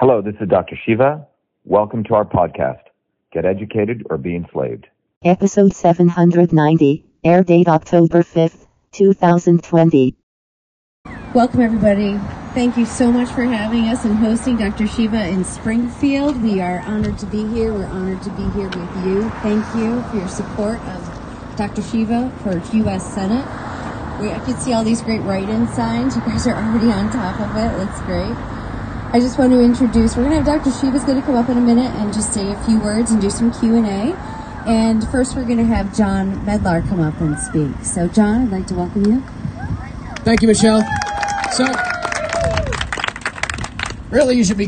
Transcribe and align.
Hello, 0.00 0.22
this 0.22 0.36
is 0.40 0.48
Dr. 0.48 0.76
Shiva. 0.86 1.26
Welcome 1.64 2.04
to 2.04 2.14
our 2.14 2.24
podcast, 2.24 2.82
Get 3.32 3.44
Educated 3.44 4.06
or 4.08 4.16
Be 4.16 4.36
Enslaved. 4.36 4.86
Episode 5.24 5.74
790, 5.74 7.04
air 7.24 7.42
date 7.42 7.66
October 7.66 8.22
5th, 8.22 8.68
2020. 8.92 10.14
Welcome, 11.34 11.60
everybody. 11.60 12.16
Thank 12.54 12.76
you 12.76 12.86
so 12.86 13.10
much 13.10 13.28
for 13.30 13.42
having 13.42 13.86
us 13.88 14.04
and 14.04 14.14
hosting 14.14 14.56
Dr. 14.56 14.86
Shiva 14.86 15.26
in 15.26 15.44
Springfield. 15.44 16.40
We 16.44 16.60
are 16.60 16.78
honored 16.82 17.18
to 17.18 17.26
be 17.26 17.48
here. 17.48 17.74
We're 17.74 17.86
honored 17.86 18.22
to 18.22 18.30
be 18.30 18.48
here 18.50 18.68
with 18.68 19.04
you. 19.04 19.28
Thank 19.42 19.66
you 19.74 20.00
for 20.04 20.16
your 20.18 20.28
support 20.28 20.78
of 20.82 21.56
Dr. 21.56 21.82
Shiva 21.82 22.32
for 22.44 22.62
U.S. 22.76 23.14
Senate. 23.14 23.44
We, 24.22 24.30
I 24.30 24.38
can 24.44 24.56
see 24.60 24.72
all 24.74 24.84
these 24.84 25.02
great 25.02 25.22
write-in 25.22 25.66
signs. 25.74 26.14
You 26.14 26.22
guys 26.22 26.46
are 26.46 26.54
already 26.54 26.92
on 26.92 27.10
top 27.10 27.40
of 27.40 27.50
it. 27.56 27.76
That's 27.84 28.00
great. 28.02 28.57
I 29.10 29.20
just 29.20 29.38
want 29.38 29.52
to 29.52 29.60
introduce. 29.60 30.16
We're 30.16 30.24
going 30.24 30.44
to 30.44 30.50
have 30.50 30.62
Dr. 30.64 30.78
Shiva's 30.78 31.04
going 31.04 31.18
to 31.18 31.26
come 31.26 31.34
up 31.34 31.48
in 31.48 31.56
a 31.56 31.62
minute 31.62 31.90
and 31.96 32.12
just 32.12 32.34
say 32.34 32.52
a 32.52 32.56
few 32.64 32.78
words 32.78 33.10
and 33.10 33.20
do 33.20 33.30
some 33.30 33.50
Q 33.50 33.76
and 34.68 35.08
first, 35.08 35.34
we're 35.34 35.46
going 35.46 35.56
to 35.56 35.64
have 35.64 35.96
John 35.96 36.44
Medlar 36.44 36.86
come 36.90 37.00
up 37.00 37.18
and 37.22 37.38
speak. 37.38 37.82
So, 37.82 38.06
John, 38.06 38.42
I'd 38.42 38.50
like 38.50 38.66
to 38.66 38.74
welcome 38.74 39.06
you. 39.06 39.22
Thank 40.24 40.42
you, 40.42 40.48
Michelle. 40.48 40.84
So, 41.52 41.64
really, 44.10 44.36
you 44.36 44.44
should 44.44 44.58
be 44.58 44.66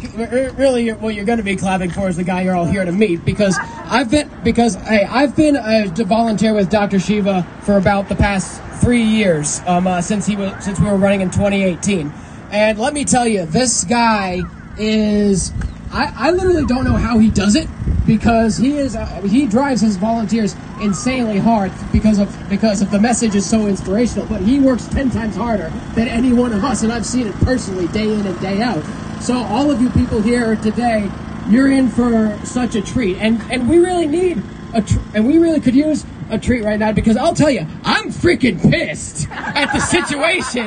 really 0.57 0.89
what 0.89 1.15
you're 1.15 1.27
going 1.27 1.37
to 1.37 1.45
be 1.45 1.55
clapping 1.55 1.91
for 1.91 2.09
is 2.09 2.17
the 2.17 2.25
guy 2.25 2.41
you're 2.41 2.57
all 2.57 2.65
here 2.65 2.83
to 2.83 2.93
meet 2.93 3.27
because 3.27 3.59
I've 3.61 4.11
been 4.11 4.31
because 4.43 4.77
hey, 4.77 5.05
I've 5.05 5.37
been 5.37 5.57
a 5.57 5.89
volunteer 6.05 6.55
with 6.55 6.71
Dr. 6.71 6.99
Shiva 6.99 7.47
for 7.61 7.77
about 7.77 8.09
the 8.09 8.17
past 8.17 8.63
three 8.81 9.03
years 9.03 9.61
um, 9.67 9.87
uh, 9.87 10.01
since 10.01 10.25
he 10.25 10.35
was 10.35 10.65
since 10.65 10.81
we 10.81 10.87
were 10.87 10.97
running 10.97 11.21
in 11.21 11.31
2018, 11.31 12.11
and 12.51 12.79
let 12.79 12.95
me 12.95 13.05
tell 13.05 13.27
you, 13.27 13.47
this 13.47 13.85
guy 13.85 14.43
is 14.79 15.53
I, 15.93 16.13
I 16.17 16.31
literally 16.31 16.67
don't 16.67 16.85
know 16.85 16.97
how 16.97 17.19
he 17.19 17.31
does 17.31 17.57
it 17.57 17.69
because 18.07 18.57
he 18.57 18.77
is 18.77 18.95
uh, 18.95 19.07
he 19.23 19.47
drives 19.47 19.81
his 19.81 19.97
volunteers 19.97 20.55
insanely 20.81 21.39
hard 21.39 21.73
because 21.93 22.19
of 22.19 22.49
because 22.49 22.81
of 22.81 22.91
the 22.91 22.99
message 22.99 23.35
is 23.35 23.49
so 23.49 23.67
inspirational. 23.67 24.27
But 24.27 24.43
he 24.43 24.61
works 24.61 24.87
ten 24.87 25.11
times 25.11 25.37
harder 25.37 25.73
than 25.95 26.09
any 26.09 26.33
one 26.33 26.53
of 26.53 26.65
us, 26.65 26.83
and 26.83 26.93
I've 26.93 27.07
seen 27.07 27.27
it 27.27 27.35
personally 27.41 27.89
day 27.89 28.13
in 28.13 28.27
and 28.27 28.41
day 28.41 28.63
out. 28.63 28.85
So 29.21 29.37
all 29.37 29.71
of 29.71 29.81
you 29.81 29.91
people 29.91 30.21
here 30.21 30.57
today, 30.57 31.11
you're 31.49 31.71
in 31.71 31.89
for 31.89 32.39
such 32.45 32.75
a 32.75 32.83
treat, 32.83 33.17
and 33.19 33.41
and 33.51 33.69
we 33.69 33.79
really 33.79 34.07
need 34.07 34.43
a 34.73 34.83
tr- 34.83 34.99
and 35.15 35.27
we 35.27 35.39
really 35.39 35.61
could 35.61 35.75
use 35.75 36.05
a 36.31 36.39
treat 36.39 36.65
right 36.65 36.79
now 36.79 36.93
because 36.93 37.17
I'll 37.17 37.35
tell 37.35 37.51
you, 37.51 37.67
I'm 37.85 38.11
freaking 38.11 38.61
pissed 38.71 39.29
at 39.31 39.73
the 39.73 39.81
situation 39.81 40.67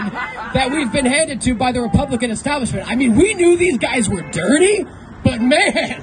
that 0.54 0.70
we've 0.72 0.92
been 0.92 1.06
handed 1.06 1.42
to 1.42 1.56
by 1.56 1.72
the 1.72 1.82
Republican 1.82 2.32
establishment. 2.32 2.88
I 2.90 2.96
mean, 2.96 3.16
we 3.16 3.34
knew 3.34 3.58
these 3.58 3.78
guys 3.78 4.10
were 4.10 4.22
dirty, 4.32 4.86
but 5.24 5.42
man, 5.42 6.02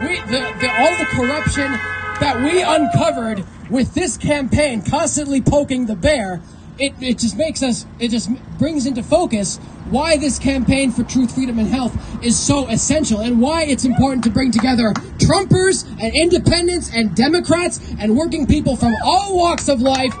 we 0.00 0.20
the, 0.20 0.54
the 0.60 0.70
all 0.78 0.96
the 0.98 1.06
corruption 1.10 1.72
that 2.20 2.40
we 2.42 2.62
uncovered 2.62 3.44
with 3.70 3.94
this 3.94 4.16
campaign 4.16 4.82
constantly 4.82 5.40
poking 5.40 5.86
the 5.86 5.96
bear 5.96 6.40
it, 6.78 6.94
it 7.00 7.18
just 7.18 7.36
makes 7.36 7.62
us, 7.62 7.86
it 7.98 8.08
just 8.08 8.30
brings 8.58 8.86
into 8.86 9.02
focus 9.02 9.58
why 9.90 10.16
this 10.16 10.38
campaign 10.38 10.90
for 10.90 11.04
truth, 11.04 11.34
freedom, 11.34 11.58
and 11.58 11.68
health 11.68 11.96
is 12.22 12.38
so 12.38 12.66
essential 12.68 13.20
and 13.20 13.40
why 13.40 13.62
it's 13.64 13.84
important 13.84 14.24
to 14.24 14.30
bring 14.30 14.50
together 14.50 14.92
Trumpers 15.18 15.88
and 16.00 16.14
independents 16.14 16.90
and 16.92 17.14
Democrats 17.14 17.80
and 17.98 18.16
working 18.16 18.46
people 18.46 18.76
from 18.76 18.94
all 19.04 19.36
walks 19.36 19.68
of 19.68 19.80
life 19.80 20.14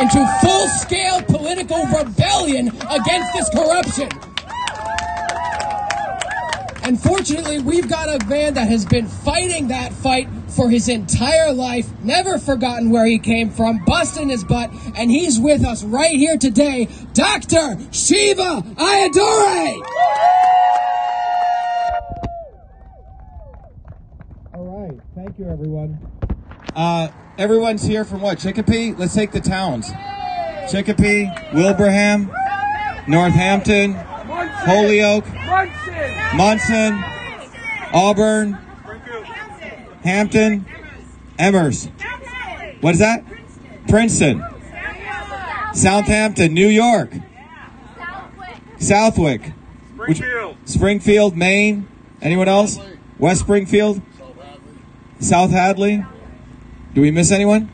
into 0.00 0.38
full 0.40 0.68
scale 0.68 1.22
political 1.22 1.84
rebellion 1.86 2.68
against 2.68 3.32
this 3.32 3.48
corruption. 3.50 4.31
Unfortunately, 6.84 7.60
we've 7.60 7.88
got 7.88 8.08
a 8.08 8.24
man 8.26 8.54
that 8.54 8.68
has 8.68 8.84
been 8.84 9.06
fighting 9.06 9.68
that 9.68 9.92
fight 9.92 10.28
for 10.48 10.68
his 10.68 10.88
entire 10.88 11.52
life, 11.52 11.88
never 12.02 12.38
forgotten 12.38 12.90
where 12.90 13.06
he 13.06 13.18
came 13.18 13.50
from, 13.50 13.84
busting 13.84 14.28
his 14.28 14.42
butt, 14.42 14.70
and 14.96 15.10
he's 15.10 15.38
with 15.38 15.64
us 15.64 15.84
right 15.84 16.10
here 16.10 16.36
today, 16.36 16.88
Dr. 17.12 17.78
Shiva 17.92 18.62
Ayyadurai! 18.76 19.82
All 24.54 24.64
right, 24.64 25.00
thank 25.14 25.38
you, 25.38 25.48
everyone. 25.48 25.98
Uh, 26.74 27.08
everyone's 27.38 27.84
here 27.84 28.04
from 28.04 28.20
what? 28.20 28.38
Chicopee? 28.38 28.92
Let's 28.92 29.14
take 29.14 29.30
the 29.30 29.40
towns. 29.40 29.90
Chicopee, 30.70 31.30
Wilbraham, 31.52 32.28
Northampton, 33.08 33.94
Holyoke, 34.64 35.26
Monson, 36.34 37.04
Auburn, 37.92 38.58
Hampden, 40.04 40.66
Amherst. 41.38 41.90
What 42.80 42.94
is 42.94 43.00
that? 43.00 43.24
Princeton. 43.88 44.44
Southampton, 45.74 46.54
New 46.54 46.68
York. 46.68 47.12
Southwick. 48.78 49.52
Springfield. 49.94 50.56
Springfield, 50.64 51.36
Maine. 51.36 51.88
Anyone 52.20 52.48
else? 52.48 52.78
West 53.18 53.40
Springfield? 53.40 54.02
South 55.20 55.50
Hadley? 55.50 56.04
Do 56.94 57.00
we 57.00 57.10
miss 57.10 57.30
anyone? 57.30 57.70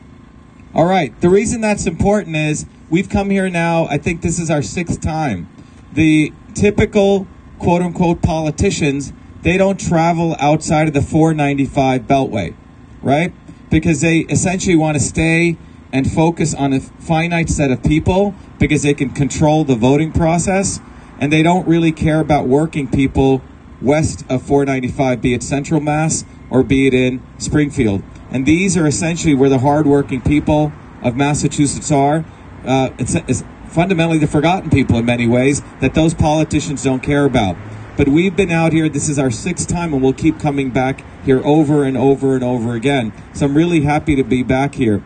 All 0.73 0.85
right. 0.85 1.19
The 1.21 1.29
reason 1.29 1.61
that's 1.61 1.85
important 1.87 2.35
is 2.35 2.65
we've 2.89 3.09
come 3.09 3.29
here 3.31 3.49
now, 3.49 3.85
I 3.85 3.97
think 3.97 4.21
this 4.21 4.39
is 4.39 4.49
our 4.49 4.61
sixth 4.61 5.01
time. 5.01 5.49
The 5.93 6.31
typical 6.59 7.25
quote 7.57 7.81
unquote 7.81 8.21
politicians, 8.21 9.13
they 9.41 9.57
don't 9.57 9.79
travel 9.79 10.35
outside 10.39 10.87
of 10.87 10.93
the 10.93 11.01
495 11.01 12.01
beltway, 12.01 12.55
right? 13.01 13.33
Because 13.69 14.01
they 14.01 14.19
essentially 14.19 14.75
want 14.75 14.95
to 14.95 15.03
stay 15.03 15.57
and 15.91 16.11
focus 16.11 16.53
on 16.53 16.73
a 16.73 16.79
finite 16.79 17.49
set 17.49 17.71
of 17.71 17.81
people 17.83 18.35
because 18.59 18.83
they 18.83 18.93
can 18.93 19.09
control 19.09 19.63
the 19.63 19.75
voting 19.75 20.11
process 20.11 20.79
and 21.19 21.31
they 21.31 21.41
don't 21.41 21.67
really 21.67 21.91
care 21.91 22.19
about 22.19 22.47
working 22.47 22.87
people 22.89 23.41
west 23.81 24.25
of 24.29 24.41
495, 24.43 25.21
be 25.21 25.33
it 25.33 25.41
Central 25.41 25.79
Mass 25.79 26.25
or 26.49 26.63
be 26.63 26.87
it 26.87 26.93
in 26.93 27.21
Springfield. 27.37 28.03
And 28.31 28.45
these 28.45 28.75
are 28.75 28.85
essentially 28.85 29.33
where 29.33 29.49
the 29.49 29.59
hardworking 29.59 30.21
people 30.21 30.73
of 31.01 31.15
Massachusetts 31.15 31.91
are. 31.91 32.25
Uh, 32.65 32.89
it's, 32.99 33.15
it's 33.15 33.43
fundamentally 33.69 34.17
the 34.17 34.27
forgotten 34.27 34.69
people 34.69 34.97
in 34.97 35.05
many 35.05 35.27
ways 35.27 35.61
that 35.79 35.93
those 35.93 36.13
politicians 36.13 36.83
don't 36.83 37.01
care 37.01 37.25
about. 37.25 37.55
But 37.97 38.07
we've 38.07 38.35
been 38.35 38.51
out 38.51 38.71
here, 38.71 38.87
this 38.87 39.09
is 39.09 39.19
our 39.19 39.31
sixth 39.31 39.67
time, 39.67 39.93
and 39.93 40.01
we'll 40.01 40.13
keep 40.13 40.39
coming 40.39 40.69
back 40.69 41.03
here 41.25 41.45
over 41.45 41.83
and 41.83 41.97
over 41.97 42.35
and 42.35 42.43
over 42.43 42.73
again. 42.73 43.11
So 43.33 43.45
I'm 43.45 43.55
really 43.57 43.81
happy 43.81 44.15
to 44.15 44.23
be 44.23 44.41
back 44.41 44.75
here. 44.75 45.03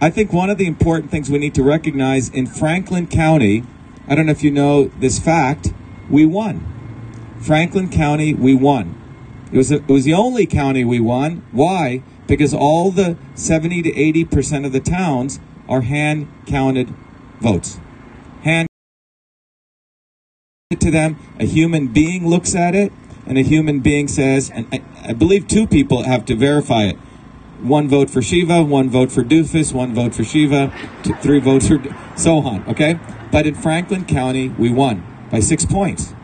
I 0.00 0.10
think 0.10 0.32
one 0.32 0.48
of 0.48 0.58
the 0.58 0.66
important 0.66 1.10
things 1.10 1.28
we 1.28 1.38
need 1.38 1.54
to 1.56 1.62
recognize 1.62 2.28
in 2.28 2.46
Franklin 2.46 3.08
County, 3.08 3.64
I 4.06 4.14
don't 4.14 4.26
know 4.26 4.32
if 4.32 4.42
you 4.42 4.50
know 4.50 4.90
this 4.98 5.18
fact, 5.18 5.72
we 6.08 6.24
won. 6.24 6.64
Franklin 7.40 7.90
County, 7.90 8.32
we 8.32 8.54
won. 8.54 8.94
It 9.52 9.56
was, 9.56 9.70
a, 9.70 9.76
it 9.76 9.88
was 9.88 10.04
the 10.04 10.14
only 10.14 10.46
county 10.46 10.84
we 10.84 11.00
won. 11.00 11.44
Why? 11.52 12.02
Because 12.26 12.54
all 12.54 12.90
the 12.90 13.16
70 13.34 13.82
to 13.82 13.92
80% 13.92 14.66
of 14.66 14.72
the 14.72 14.80
towns 14.80 15.40
are 15.68 15.82
hand 15.82 16.28
counted 16.46 16.94
votes. 17.40 17.78
Hand 18.42 18.68
it 20.70 20.80
to 20.80 20.90
them, 20.90 21.16
a 21.38 21.46
human 21.46 21.88
being 21.88 22.28
looks 22.28 22.54
at 22.54 22.74
it, 22.74 22.92
and 23.26 23.38
a 23.38 23.42
human 23.42 23.80
being 23.80 24.08
says, 24.08 24.50
and 24.50 24.66
I, 24.72 24.82
I 25.02 25.12
believe 25.12 25.48
two 25.48 25.66
people 25.66 26.02
have 26.02 26.24
to 26.26 26.36
verify 26.36 26.84
it. 26.84 26.96
One 27.60 27.88
vote 27.88 28.10
for 28.10 28.22
Shiva, 28.22 28.62
one 28.62 28.88
vote 28.88 29.10
for 29.10 29.24
Doofus, 29.24 29.72
one 29.72 29.94
vote 29.94 30.14
for 30.14 30.24
Shiva, 30.24 30.72
two, 31.02 31.14
three 31.14 31.40
votes 31.40 31.68
for 31.68 31.82
so 32.16 32.38
on, 32.38 32.64
okay? 32.68 33.00
But 33.32 33.46
in 33.46 33.54
Franklin 33.54 34.04
County, 34.04 34.48
we 34.50 34.70
won 34.70 35.04
by 35.30 35.40
six 35.40 35.64
points. 35.64 36.14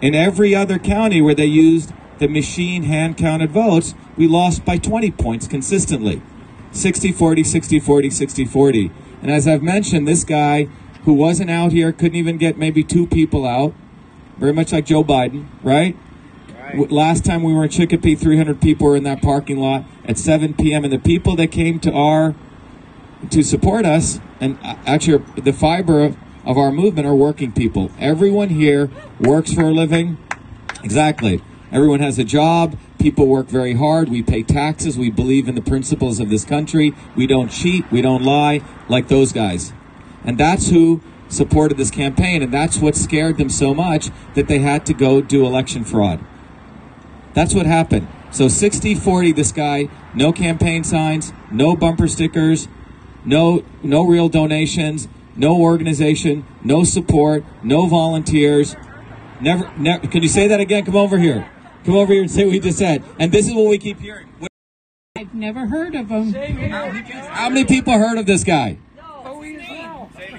In 0.00 0.14
every 0.14 0.54
other 0.54 0.78
county 0.78 1.22
where 1.22 1.34
they 1.34 1.46
used 1.46 1.92
the 2.18 2.28
machine 2.28 2.84
hand 2.84 3.16
counted 3.16 3.50
votes, 3.50 3.94
we 4.16 4.26
lost 4.26 4.64
by 4.64 4.78
20 4.78 5.10
points 5.12 5.46
consistently 5.46 6.22
60 6.72 7.12
40, 7.12 7.44
60 7.44 7.80
40, 7.80 8.10
60 8.10 8.44
40. 8.44 8.90
And 9.24 9.32
as 9.32 9.48
I've 9.48 9.62
mentioned, 9.62 10.06
this 10.06 10.22
guy 10.22 10.64
who 11.04 11.14
wasn't 11.14 11.50
out 11.50 11.72
here 11.72 11.92
couldn't 11.92 12.16
even 12.16 12.36
get 12.36 12.58
maybe 12.58 12.84
two 12.84 13.06
people 13.06 13.46
out, 13.46 13.72
very 14.36 14.52
much 14.52 14.70
like 14.70 14.84
Joe 14.84 15.02
Biden, 15.02 15.46
right? 15.62 15.96
right. 16.60 16.90
Last 16.92 17.24
time 17.24 17.42
we 17.42 17.54
were 17.54 17.64
in 17.64 17.70
Chicopee, 17.70 18.16
300 18.16 18.60
people 18.60 18.86
were 18.86 18.96
in 18.96 19.04
that 19.04 19.22
parking 19.22 19.56
lot 19.56 19.86
at 20.04 20.18
7 20.18 20.52
p.m. 20.52 20.84
And 20.84 20.92
the 20.92 20.98
people 20.98 21.36
that 21.36 21.50
came 21.50 21.80
to 21.80 21.90
our 21.90 22.34
to 23.30 23.42
support 23.42 23.86
us, 23.86 24.20
and 24.40 24.58
uh, 24.62 24.76
actually 24.84 25.24
the 25.40 25.54
fiber 25.54 26.04
of, 26.04 26.18
of 26.44 26.58
our 26.58 26.70
movement 26.70 27.06
are 27.06 27.14
working 27.14 27.50
people. 27.50 27.90
Everyone 27.98 28.50
here 28.50 28.90
works 29.18 29.54
for 29.54 29.62
a 29.62 29.72
living. 29.72 30.18
Exactly. 30.82 31.40
Everyone 31.74 31.98
has 31.98 32.20
a 32.20 32.24
job. 32.24 32.78
People 33.00 33.26
work 33.26 33.48
very 33.48 33.74
hard. 33.74 34.08
We 34.08 34.22
pay 34.22 34.44
taxes. 34.44 34.96
We 34.96 35.10
believe 35.10 35.48
in 35.48 35.56
the 35.56 35.60
principles 35.60 36.20
of 36.20 36.30
this 36.30 36.44
country. 36.44 36.94
We 37.16 37.26
don't 37.26 37.48
cheat. 37.48 37.90
We 37.90 38.00
don't 38.00 38.22
lie 38.22 38.60
like 38.88 39.08
those 39.08 39.32
guys. 39.32 39.72
And 40.24 40.38
that's 40.38 40.70
who 40.70 41.02
supported 41.28 41.76
this 41.76 41.90
campaign. 41.90 42.44
And 42.44 42.54
that's 42.54 42.78
what 42.78 42.94
scared 42.94 43.38
them 43.38 43.48
so 43.48 43.74
much 43.74 44.10
that 44.34 44.46
they 44.46 44.60
had 44.60 44.86
to 44.86 44.94
go 44.94 45.20
do 45.20 45.44
election 45.44 45.84
fraud. 45.84 46.24
That's 47.32 47.56
what 47.56 47.66
happened. 47.66 48.06
So 48.30 48.46
60 48.46 48.94
40, 48.94 49.32
this 49.32 49.50
guy, 49.50 49.88
no 50.14 50.32
campaign 50.32 50.84
signs, 50.84 51.32
no 51.50 51.74
bumper 51.74 52.06
stickers, 52.06 52.68
no, 53.24 53.64
no 53.82 54.06
real 54.06 54.28
donations, 54.28 55.08
no 55.34 55.60
organization, 55.60 56.46
no 56.62 56.84
support, 56.84 57.44
no 57.64 57.88
volunteers. 57.88 58.76
Never, 59.40 59.72
never, 59.76 60.06
can 60.06 60.22
you 60.22 60.28
say 60.28 60.46
that 60.46 60.60
again? 60.60 60.84
Come 60.84 60.94
over 60.94 61.18
here. 61.18 61.50
Come 61.84 61.96
over 61.96 62.12
here 62.12 62.22
and 62.22 62.30
say 62.30 62.44
what 62.44 62.54
you 62.54 62.60
just 62.60 62.78
said. 62.78 63.04
And 63.18 63.30
this 63.30 63.46
is 63.46 63.54
what 63.54 63.66
we 63.66 63.78
keep 63.78 64.00
hearing. 64.00 64.28
I've 65.16 65.34
never 65.34 65.66
heard 65.66 65.94
of 65.94 66.08
him. 66.08 66.32
How 66.32 67.48
many 67.48 67.64
people 67.64 67.92
heard 67.92 68.18
of 68.18 68.26
this 68.26 68.42
guy? 68.42 68.78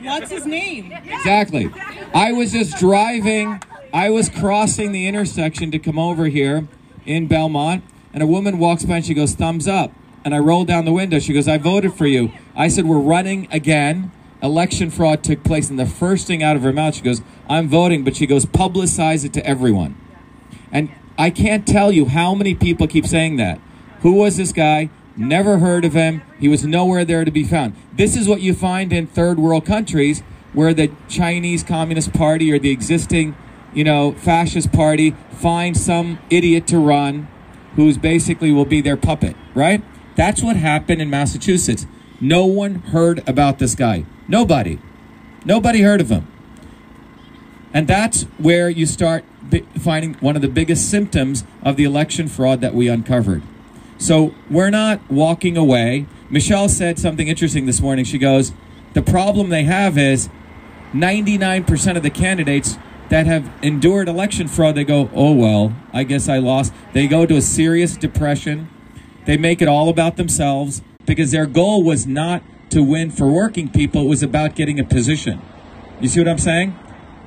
What's 0.04 0.32
his 0.32 0.46
name? 0.46 0.92
Exactly. 0.92 1.72
I 2.14 2.32
was 2.32 2.52
just 2.52 2.78
driving, 2.78 3.62
I 3.94 4.10
was 4.10 4.30
crossing 4.30 4.92
the 4.92 5.08
intersection 5.08 5.72
to 5.72 5.80
come 5.80 5.98
over 5.98 6.26
here 6.26 6.68
in 7.06 7.28
Belmont, 7.28 7.84
and 8.14 8.22
a 8.22 8.28
woman 8.28 8.60
walks 8.60 8.84
by 8.84 8.98
and 8.98 9.06
she 9.06 9.14
goes, 9.14 9.34
thumbs 9.34 9.68
up. 9.68 9.92
And 10.24 10.34
I 10.34 10.40
roll 10.40 10.66
down 10.66 10.86
the 10.86 10.92
window. 10.92 11.20
She 11.20 11.34
goes, 11.34 11.48
I 11.48 11.60
voted 11.60 11.94
for 11.94 12.08
you. 12.08 12.32
I 12.56 12.68
said, 12.68 12.88
We're 12.88 12.98
running 12.98 13.48
again. 13.52 14.12
Election 14.42 14.90
fraud 14.90 15.24
took 15.24 15.44
place. 15.44 15.70
And 15.70 15.78
the 15.78 15.86
first 15.86 16.26
thing 16.26 16.42
out 16.42 16.56
of 16.56 16.64
her 16.64 16.74
mouth, 16.74 16.96
she 16.96 17.04
goes, 17.04 17.22
I'm 17.48 17.70
voting. 17.70 18.04
But 18.04 18.16
she 18.16 18.26
goes, 18.26 18.44
publicize 18.44 19.24
it 19.24 19.34
to 19.34 19.46
everyone. 19.46 19.96
And 20.72 20.90
I 21.18 21.30
can't 21.30 21.66
tell 21.66 21.92
you 21.92 22.08
how 22.08 22.36
many 22.36 22.54
people 22.56 22.88
keep 22.88 23.06
saying 23.06 23.38
that. 23.38 23.60
Who 24.02 24.14
was 24.14 24.38
this 24.38 24.52
guy? 24.52 24.90
Never 25.16 25.60
heard 25.60 25.86
of 25.86 25.94
him. 25.94 26.22
He 26.40 26.50
was 26.50 26.66
nowhere 26.66 27.06
there 27.06 27.24
to 27.24 27.32
be 27.32 27.46
found. 27.46 27.74
This 27.94 28.18
is 28.18 28.28
what 28.28 28.42
you 28.42 28.54
find 28.54 28.92
in 28.92 29.08
third 29.08 29.40
world 29.40 29.66
countries 29.66 30.22
where 30.52 30.74
the 30.74 30.92
Chinese 31.08 31.64
Communist 31.64 32.14
Party 32.14 32.52
or 32.52 32.60
the 32.60 32.70
existing, 32.70 33.36
you 33.74 33.84
know, 33.84 34.12
fascist 34.12 34.74
party 34.74 35.16
finds 35.32 35.84
some 35.84 36.20
idiot 36.30 36.68
to 36.68 36.80
run 36.80 37.30
who's 37.76 37.98
basically 37.98 38.52
will 38.52 38.66
be 38.66 38.82
their 38.82 38.98
puppet, 38.98 39.36
right? 39.54 39.84
That's 40.16 40.42
what 40.42 40.56
happened 40.56 41.02
in 41.02 41.10
Massachusetts. 41.10 41.86
No 42.20 42.46
one 42.46 42.76
heard 42.76 43.28
about 43.28 43.60
this 43.60 43.76
guy. 43.76 44.06
Nobody. 44.28 44.80
Nobody 45.46 45.82
heard 45.82 46.02
of 46.02 46.10
him. 46.10 46.28
And 47.76 47.90
that's 47.90 48.24
where 48.38 48.70
you 48.70 48.86
start 48.86 49.26
finding 49.78 50.14
one 50.16 50.38
of 50.38 50.42
the 50.42 50.48
biggest 50.48 50.90
symptoms 50.90 51.44
of 51.62 51.76
the 51.76 51.84
election 51.84 52.30
fraud 52.30 52.62
that 52.62 52.74
we 52.74 52.88
uncovered. 52.88 53.44
So 53.98 54.34
we're 54.50 54.70
not 54.70 55.02
walking 55.12 55.58
away. 55.58 56.06
Michelle 56.30 56.70
said 56.70 56.98
something 56.98 57.28
interesting 57.28 57.66
this 57.66 57.82
morning. 57.82 58.06
She 58.06 58.18
goes, 58.18 58.54
The 58.94 59.02
problem 59.02 59.50
they 59.50 59.66
have 59.66 59.98
is 59.98 60.30
99% 60.94 61.98
of 61.98 62.02
the 62.04 62.10
candidates 62.10 62.78
that 63.10 63.26
have 63.28 63.52
endured 63.62 64.08
election 64.08 64.48
fraud, 64.48 64.76
they 64.76 64.86
go, 64.86 65.10
Oh, 65.14 65.34
well, 65.34 65.76
I 65.92 66.04
guess 66.04 66.30
I 66.30 66.38
lost. 66.38 66.74
They 66.94 67.08
go 67.08 67.26
to 67.26 67.36
a 67.36 67.42
serious 67.42 67.98
depression. 67.98 68.70
They 69.26 69.36
make 69.36 69.62
it 69.62 69.68
all 69.68 69.90
about 69.90 70.16
themselves 70.16 70.82
because 71.06 71.32
their 71.32 71.46
goal 71.46 71.84
was 71.84 72.08
not 72.08 72.42
to 72.70 72.82
win 72.82 73.12
for 73.12 73.28
working 73.28 73.68
people, 73.68 74.04
it 74.04 74.08
was 74.08 74.24
about 74.24 74.56
getting 74.56 74.80
a 74.80 74.84
position. 74.86 75.42
You 76.00 76.08
see 76.08 76.22
what 76.22 76.30
I'm 76.30 76.38
saying? 76.38 76.74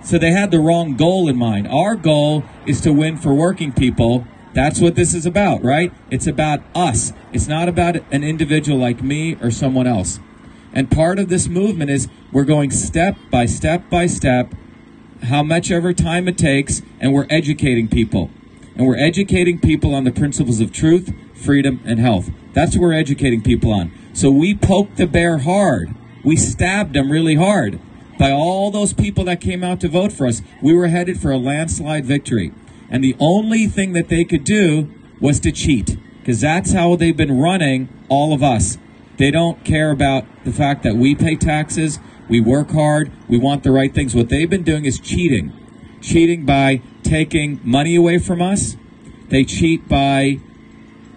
So 0.03 0.19
they 0.19 0.31
had 0.31 0.51
the 0.51 0.61
wrong 0.61 0.97
goal 0.97 1.29
in 1.29 1.37
mind. 1.37 1.69
Our 1.69 1.95
goal 1.97 2.45
is 2.67 2.81
to 2.83 2.93
win 2.93 3.17
for 3.17 3.35
working 3.35 3.73
people. 3.73 4.27
That's 4.55 4.81
what 4.81 4.95
this 4.95 5.15
is 5.15 5.27
about, 5.27 5.63
right? 5.63 5.93
It's 6.11 6.27
about 6.27 6.63
us. 6.75 7.13
It's 7.33 7.49
not 7.49 7.69
about 7.69 7.97
an 8.11 8.25
individual 8.25 8.79
like 8.79 9.03
me 9.03 9.37
or 9.43 9.51
someone 9.51 9.87
else. 9.87 10.19
And 10.73 10.91
part 10.91 11.19
of 11.19 11.29
this 11.29 11.49
movement 11.49 11.91
is 11.91 12.09
we're 12.33 12.45
going 12.45 12.71
step 12.71 13.17
by 13.31 13.47
step 13.47 13.91
by 13.91 14.07
step, 14.07 14.55
how 15.25 15.43
much 15.43 15.71
ever 15.71 15.93
time 15.93 16.29
it 16.29 16.39
takes, 16.39 16.83
and 17.01 17.13
we're 17.13 17.27
educating 17.29 17.89
people. 17.89 18.31
And 18.77 18.87
we're 18.87 18.99
educating 18.99 19.59
people 19.59 19.95
on 19.95 20.05
the 20.05 20.13
principles 20.13 20.61
of 20.61 20.73
truth, 20.73 21.13
freedom, 21.35 21.81
and 21.85 21.99
health. 21.99 22.31
That's 22.53 22.77
what 22.77 22.83
we're 22.83 22.93
educating 22.93 23.43
people 23.43 23.73
on. 23.73 23.93
So 24.13 24.31
we 24.31 24.55
poked 24.55 24.97
the 24.97 25.07
bear 25.07 25.39
hard. 25.39 25.95
We 26.25 26.37
stabbed 26.37 26.95
them 26.95 27.11
really 27.11 27.35
hard 27.35 27.81
by 28.19 28.33
all 28.33 28.71
those 28.71 28.93
people 28.93 29.25
that 29.25 29.41
came 29.41 29.63
out 29.63 29.81
to 29.81 29.89
vote 29.89 30.13
for 30.13 30.27
us. 30.27 30.43
We 30.61 30.75
were 30.75 30.89
headed 30.89 31.21
for 31.21 31.31
a 31.31 31.39
landslide 31.39 32.05
victory. 32.05 32.53
And 32.91 33.05
the 33.05 33.17
only 33.19 33.67
thing 33.67 33.93
that 33.93 34.09
they 34.09 34.25
could 34.25 34.45
do 34.45 34.93
was 35.21 35.41
to 35.41 35.53
cheat, 35.53 35.97
because 36.19 36.41
that's 36.41 36.73
how 36.73 36.97
they've 36.97 37.17
been 37.17 37.39
running 37.39 37.89
all 38.09 38.33
of 38.33 38.43
us. 38.43 38.79
They 39.19 39.31
don't 39.31 39.65
care 39.65 39.91
about 39.91 40.25
the 40.45 40.53
fact 40.53 40.83
that 40.85 40.97
we 40.97 41.15
pay 41.15 41.37
taxes, 41.37 41.99
we 42.29 42.41
work 42.41 42.71
hard, 42.71 43.11
we 43.29 43.39
want 43.39 43.63
the 43.63 43.73
right 43.73 43.93
things. 43.93 44.15
What 44.15 44.29
they've 44.29 44.49
been 44.49 44.63
doing 44.63 44.85
is 44.85 45.01
cheating. 45.01 45.53
Cheating 46.01 46.47
by 46.47 46.83
taking 47.03 47.61
money 47.65 47.97
away 47.97 48.19
from 48.19 48.41
us. 48.41 48.77
They 49.29 49.45
cheat 49.45 49.89
by 49.89 50.39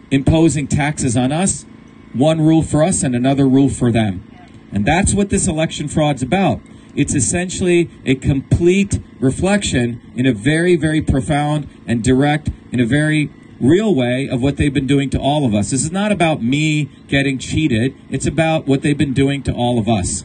imposing 0.10 0.68
taxes 0.68 1.16
on 1.16 1.32
us, 1.32 1.66
one 2.14 2.42
rule 2.42 2.64
for 2.64 2.84
us 2.84 3.04
and 3.04 3.16
another 3.16 3.48
rule 3.48 3.70
for 3.70 3.92
them. 3.92 4.28
And 4.72 4.86
that's 4.86 5.14
what 5.14 5.30
this 5.30 5.48
election 5.48 5.88
fraud's 5.88 6.24
about. 6.24 6.60
It's 6.96 7.16
essentially 7.16 7.90
a 8.06 8.16
complete 8.16 9.00
reflection 9.20 10.02
in 10.16 10.26
a 10.26 10.34
very, 10.34 10.76
very 10.76 11.02
profound 11.02 11.68
and 11.88 12.04
direct, 12.04 12.50
in 12.72 12.80
a 12.80 12.86
very 12.86 13.30
real 13.60 13.94
way 13.94 14.28
of 14.28 14.42
what 14.42 14.58
they've 14.58 14.74
been 14.74 14.88
doing 14.88 15.10
to 15.12 15.20
all 15.20 15.46
of 15.46 15.54
us. 15.54 15.70
This 15.70 15.84
is 15.84 15.92
not 15.92 16.12
about 16.12 16.42
me 16.42 16.86
getting 17.08 17.38
cheated. 17.38 17.96
It's 18.10 18.26
about 18.26 18.68
what 18.68 18.82
they've 18.82 18.98
been 18.98 19.14
doing 19.14 19.44
to 19.44 19.54
all 19.54 19.78
of 19.78 19.88
us. 19.88 20.24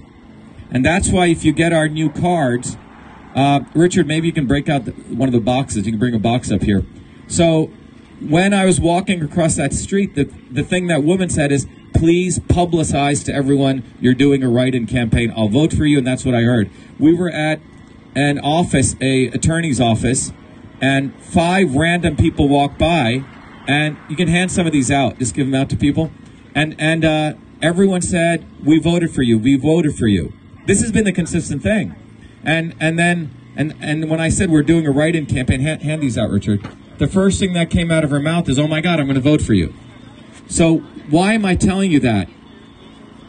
And 0.71 0.85
that's 0.85 1.11
why 1.11 1.27
if 1.27 1.45
you 1.45 1.53
get 1.53 1.73
our 1.73 1.89
new 1.89 2.11
cards, 2.11 2.77
uh, 3.35 3.61
Richard, 3.75 4.07
maybe 4.07 4.27
you 4.27 4.33
can 4.33 4.47
break 4.47 4.69
out 4.69 4.87
the, 4.87 4.93
one 4.93 5.29
of 5.29 5.33
the 5.33 5.41
boxes. 5.41 5.85
You 5.87 5.93
can 5.93 5.99
bring 5.99 6.15
a 6.15 6.19
box 6.19 6.51
up 6.51 6.63
here. 6.63 6.85
So 7.29 7.71
when 8.21 8.55
I 8.55 8.65
was 8.65 8.81
walking 8.81 9.23
across 9.23 9.57
that 9.57 9.75
street, 9.75 10.15
the, 10.15 10.25
the 10.51 10.63
thing 10.63 10.87
that 10.87 11.05
woman 11.05 11.29
said 11.29 11.53
is, 11.53 11.67
please 11.97 12.39
publicize 12.39 13.25
to 13.25 13.35
everyone 13.35 13.83
you're 14.01 14.15
doing 14.15 14.43
a 14.43 14.49
write-in 14.49 14.87
campaign. 14.87 15.33
I'll 15.37 15.49
vote 15.49 15.73
for 15.73 15.87
you, 15.87 15.99
and 15.99 16.07
that's 16.07 16.25
what 16.25 16.35
I 16.35 16.43
heard. 16.43 16.71
We 16.99 17.15
were 17.15 17.31
at 17.31 17.61
an 18.15 18.39
office, 18.39 18.95
a 19.01 19.29
attorney's 19.29 19.81
office, 19.81 20.33
and 20.81 21.15
five 21.23 21.75
random 21.75 22.17
people 22.17 22.49
walked 22.49 22.79
by, 22.79 23.25
and 23.67 23.97
you 24.09 24.17
can 24.17 24.29
hand 24.29 24.53
some 24.53 24.67
of 24.67 24.73
these 24.73 24.91
out. 24.91 25.19
Just 25.19 25.35
give 25.35 25.47
them 25.47 25.55
out 25.55 25.71
to 25.71 25.77
people, 25.77 26.11
and 26.55 26.77
and 26.79 27.05
uh, 27.05 27.35
everyone 27.63 28.03
said, 28.03 28.47
"We 28.63 28.79
voted 28.79 29.11
for 29.15 29.23
you. 29.23 29.39
We 29.39 29.57
voted 29.57 29.97
for 29.97 30.07
you." 30.07 30.33
This 30.67 30.83
has 30.83 30.93
been 30.93 31.05
the 31.05 31.13
consistent 31.13 31.63
thing, 31.63 31.95
and 32.45 32.75
and 32.79 32.99
then 32.99 33.31
and 33.57 33.75
and 33.81 34.11
when 34.11 34.21
I 34.21 34.29
said 34.29 34.51
we're 34.51 34.63
doing 34.63 34.87
a 34.87 34.91
write-in 34.91 35.27
campaign, 35.27 35.61
hand, 35.61 35.83
hand 35.83 36.03
these 36.03 36.19
out, 36.19 36.31
Richard. 36.31 36.69
The 36.99 37.09
first 37.09 37.39
thing 37.41 37.53
that 37.55 37.71
came 37.71 37.91
out 37.91 38.05
of 38.05 38.11
her 38.11 38.21
mouth 38.21 38.49
is, 38.49 38.59
"Oh 38.59 38.69
my 38.69 38.81
God, 38.81 39.01
I'm 39.01 39.07
going 39.07 39.15
to 39.15 39.21
vote 39.21 39.41
for 39.41 39.55
you." 39.55 39.75
So 40.49 40.79
why 41.11 41.33
am 41.35 41.45
I 41.45 41.55
telling 41.55 41.91
you 41.91 42.01
that? 42.01 42.29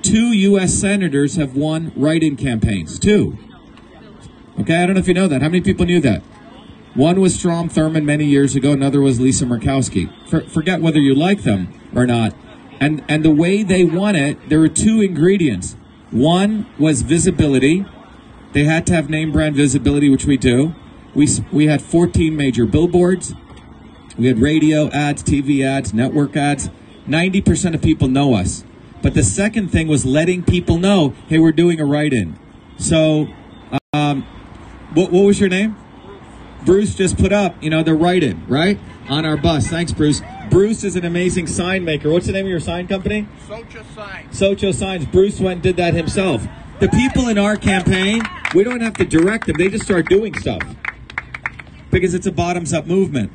Two 0.01 0.31
U.S. 0.31 0.73
senators 0.73 1.35
have 1.35 1.55
won 1.55 1.91
write-in 1.95 2.37
campaigns. 2.37 2.99
Two. 2.99 3.37
Okay, 4.59 4.81
I 4.81 4.85
don't 4.85 4.95
know 4.95 4.99
if 4.99 5.07
you 5.07 5.13
know 5.13 5.27
that. 5.27 5.41
How 5.41 5.49
many 5.49 5.61
people 5.61 5.85
knew 5.85 5.99
that? 6.01 6.21
One 6.95 7.21
was 7.21 7.35
Strom 7.35 7.69
Thurmond 7.69 8.05
many 8.05 8.25
years 8.25 8.55
ago. 8.55 8.71
Another 8.71 9.01
was 9.01 9.19
Lisa 9.19 9.45
Murkowski. 9.45 10.11
For, 10.27 10.41
forget 10.41 10.81
whether 10.81 10.99
you 10.99 11.13
like 11.13 11.43
them 11.43 11.79
or 11.93 12.07
not. 12.07 12.33
And 12.79 13.03
and 13.07 13.23
the 13.23 13.31
way 13.31 13.63
they 13.63 13.83
won 13.83 14.15
it, 14.15 14.49
there 14.49 14.59
were 14.59 14.67
two 14.67 15.01
ingredients. 15.01 15.75
One 16.09 16.65
was 16.79 17.03
visibility. 17.03 17.85
They 18.53 18.63
had 18.63 18.87
to 18.87 18.93
have 18.93 19.09
name 19.09 19.31
brand 19.31 19.55
visibility, 19.55 20.09
which 20.09 20.25
we 20.25 20.37
do. 20.37 20.73
We 21.13 21.27
we 21.51 21.67
had 21.67 21.81
14 21.81 22.35
major 22.35 22.65
billboards. 22.65 23.35
We 24.17 24.27
had 24.27 24.39
radio 24.39 24.89
ads, 24.89 25.21
TV 25.21 25.63
ads, 25.63 25.93
network 25.93 26.35
ads. 26.35 26.69
90% 27.07 27.73
of 27.73 27.81
people 27.81 28.07
know 28.07 28.35
us. 28.35 28.63
But 29.01 29.13
the 29.13 29.23
second 29.23 29.69
thing 29.69 29.87
was 29.87 30.05
letting 30.05 30.43
people 30.43 30.77
know, 30.77 31.13
hey, 31.27 31.39
we're 31.39 31.51
doing 31.51 31.79
a 31.79 31.85
write-in. 31.85 32.37
So, 32.77 33.27
um, 33.93 34.23
what, 34.93 35.11
what 35.11 35.23
was 35.23 35.39
your 35.39 35.49
name? 35.49 35.77
Bruce 36.65 36.95
just 36.95 37.17
put 37.17 37.31
up, 37.31 37.61
you 37.63 37.69
know, 37.69 37.83
the 37.83 37.93
write-in, 37.93 38.45
right? 38.47 38.79
On 39.07 39.25
our 39.25 39.37
bus. 39.37 39.67
Thanks, 39.67 39.93
Bruce. 39.93 40.21
Bruce 40.49 40.83
is 40.83 40.95
an 40.95 41.05
amazing 41.05 41.47
sign 41.47 41.85
maker. 41.85 42.09
What's 42.09 42.25
the 42.25 42.33
name 42.33 42.45
of 42.45 42.49
your 42.49 42.59
sign 42.59 42.87
company? 42.87 43.27
Socha 43.47 43.85
Signs. 43.95 44.39
Socho 44.39 44.73
Signs. 44.73 45.05
Bruce 45.05 45.39
went 45.39 45.53
and 45.53 45.63
did 45.63 45.77
that 45.77 45.93
himself. 45.93 46.45
The 46.79 46.89
people 46.89 47.27
in 47.27 47.37
our 47.37 47.55
campaign, 47.55 48.21
we 48.53 48.63
don't 48.63 48.81
have 48.81 48.95
to 48.95 49.05
direct 49.05 49.47
them. 49.47 49.55
They 49.57 49.69
just 49.69 49.85
start 49.85 50.09
doing 50.09 50.37
stuff. 50.37 50.61
Because 51.89 52.13
it's 52.13 52.27
a 52.27 52.31
bottoms-up 52.31 52.85
movement 52.85 53.31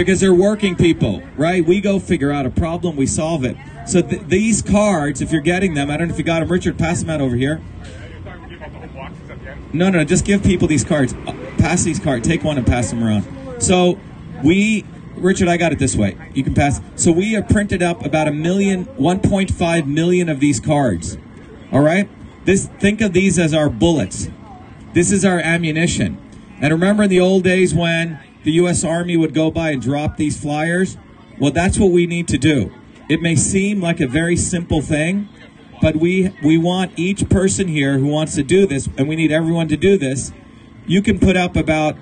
because 0.00 0.18
they're 0.18 0.32
working 0.32 0.76
people, 0.76 1.22
right? 1.36 1.62
We 1.62 1.82
go 1.82 1.98
figure 1.98 2.32
out 2.32 2.46
a 2.46 2.50
problem, 2.50 2.96
we 2.96 3.06
solve 3.06 3.44
it. 3.44 3.54
So 3.86 4.00
th- 4.00 4.22
these 4.28 4.62
cards, 4.62 5.20
if 5.20 5.30
you're 5.30 5.42
getting 5.42 5.74
them, 5.74 5.90
I 5.90 5.98
don't 5.98 6.08
know 6.08 6.14
if 6.14 6.18
you 6.18 6.24
got 6.24 6.40
them. 6.40 6.48
Richard, 6.48 6.78
pass 6.78 7.00
them 7.00 7.10
out 7.10 7.20
over 7.20 7.36
here. 7.36 7.60
No, 9.74 9.90
no, 9.90 10.02
just 10.02 10.24
give 10.24 10.42
people 10.42 10.66
these 10.68 10.84
cards. 10.84 11.12
Uh, 11.12 11.32
pass 11.58 11.84
these 11.84 12.00
cards. 12.00 12.26
Take 12.26 12.42
one 12.42 12.56
and 12.56 12.66
pass 12.66 12.88
them 12.88 13.04
around. 13.04 13.62
So 13.62 14.00
we, 14.42 14.86
Richard, 15.16 15.48
I 15.48 15.58
got 15.58 15.70
it 15.70 15.78
this 15.78 15.94
way. 15.94 16.16
You 16.32 16.44
can 16.44 16.54
pass. 16.54 16.80
So 16.96 17.12
we 17.12 17.34
have 17.34 17.46
printed 17.50 17.82
up 17.82 18.02
about 18.02 18.26
a 18.26 18.32
million, 18.32 18.86
1.5 18.86 19.86
million 19.86 20.30
of 20.30 20.40
these 20.40 20.60
cards. 20.60 21.18
All 21.72 21.80
right. 21.80 22.08
This 22.46 22.68
think 22.78 23.02
of 23.02 23.12
these 23.12 23.38
as 23.38 23.52
our 23.52 23.68
bullets. 23.68 24.30
This 24.94 25.12
is 25.12 25.26
our 25.26 25.40
ammunition. 25.40 26.16
And 26.58 26.72
remember 26.72 27.02
in 27.02 27.10
the 27.10 27.20
old 27.20 27.44
days 27.44 27.74
when 27.74 28.18
the 28.44 28.52
U.S. 28.52 28.84
Army 28.84 29.16
would 29.16 29.34
go 29.34 29.50
by 29.50 29.70
and 29.70 29.82
drop 29.82 30.16
these 30.16 30.40
flyers. 30.40 30.96
Well, 31.38 31.50
that's 31.50 31.78
what 31.78 31.90
we 31.90 32.06
need 32.06 32.28
to 32.28 32.38
do. 32.38 32.72
It 33.08 33.20
may 33.20 33.36
seem 33.36 33.80
like 33.80 34.00
a 34.00 34.06
very 34.06 34.36
simple 34.36 34.82
thing, 34.82 35.28
but 35.80 35.96
we 35.96 36.34
we 36.42 36.58
want 36.58 36.92
each 36.96 37.28
person 37.28 37.68
here 37.68 37.98
who 37.98 38.06
wants 38.06 38.34
to 38.36 38.42
do 38.42 38.66
this, 38.66 38.88
and 38.96 39.08
we 39.08 39.16
need 39.16 39.32
everyone 39.32 39.68
to 39.68 39.76
do 39.76 39.96
this. 39.98 40.32
You 40.86 41.02
can 41.02 41.18
put 41.18 41.36
up 41.36 41.56
about 41.56 41.96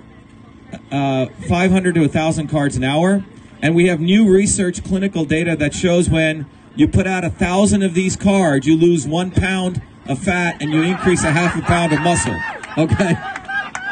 uh, 0.90 1.26
500 1.48 1.94
to 1.94 2.00
1,000 2.00 2.48
cards 2.48 2.76
an 2.76 2.84
hour, 2.84 3.24
and 3.62 3.74
we 3.74 3.86
have 3.86 4.00
new 4.00 4.30
research 4.30 4.84
clinical 4.84 5.24
data 5.24 5.56
that 5.56 5.74
shows 5.74 6.10
when 6.10 6.46
you 6.76 6.86
put 6.86 7.06
out 7.06 7.24
a 7.24 7.30
thousand 7.30 7.82
of 7.82 7.94
these 7.94 8.16
cards, 8.16 8.66
you 8.66 8.76
lose 8.76 9.06
one 9.06 9.30
pound 9.30 9.82
of 10.08 10.18
fat 10.18 10.62
and 10.62 10.70
you 10.70 10.82
increase 10.82 11.24
a 11.24 11.32
half 11.32 11.56
a 11.58 11.62
pound 11.62 11.92
of 11.92 12.00
muscle. 12.00 12.36
Okay, 12.76 13.16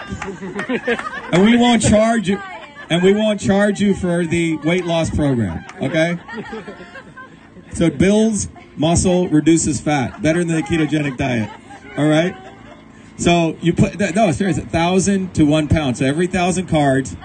and 1.32 1.44
we 1.44 1.56
won't 1.56 1.82
charge 1.82 2.28
you, 2.28 2.40
and 2.90 3.02
we 3.02 3.12
won't 3.12 3.40
charge 3.40 3.80
you 3.80 3.94
for 3.94 4.24
the 4.24 4.56
weight 4.58 4.84
loss 4.84 5.10
program. 5.10 5.64
Okay. 5.80 6.18
So 7.72 7.84
it 7.84 7.98
builds 7.98 8.48
muscle, 8.76 9.28
reduces 9.28 9.80
fat, 9.80 10.22
better 10.22 10.44
than 10.44 10.56
the 10.56 10.62
ketogenic 10.62 11.16
diet. 11.16 11.50
All 11.96 12.06
right. 12.06 12.34
So 13.18 13.56
you 13.60 13.72
put 13.72 13.98
no 14.14 14.30
seriously, 14.32 14.64
thousand 14.64 15.34
to 15.34 15.44
one 15.44 15.68
pound. 15.68 15.96
So 15.96 16.04
every 16.04 16.26
thousand 16.26 16.66
cards, 16.66 17.16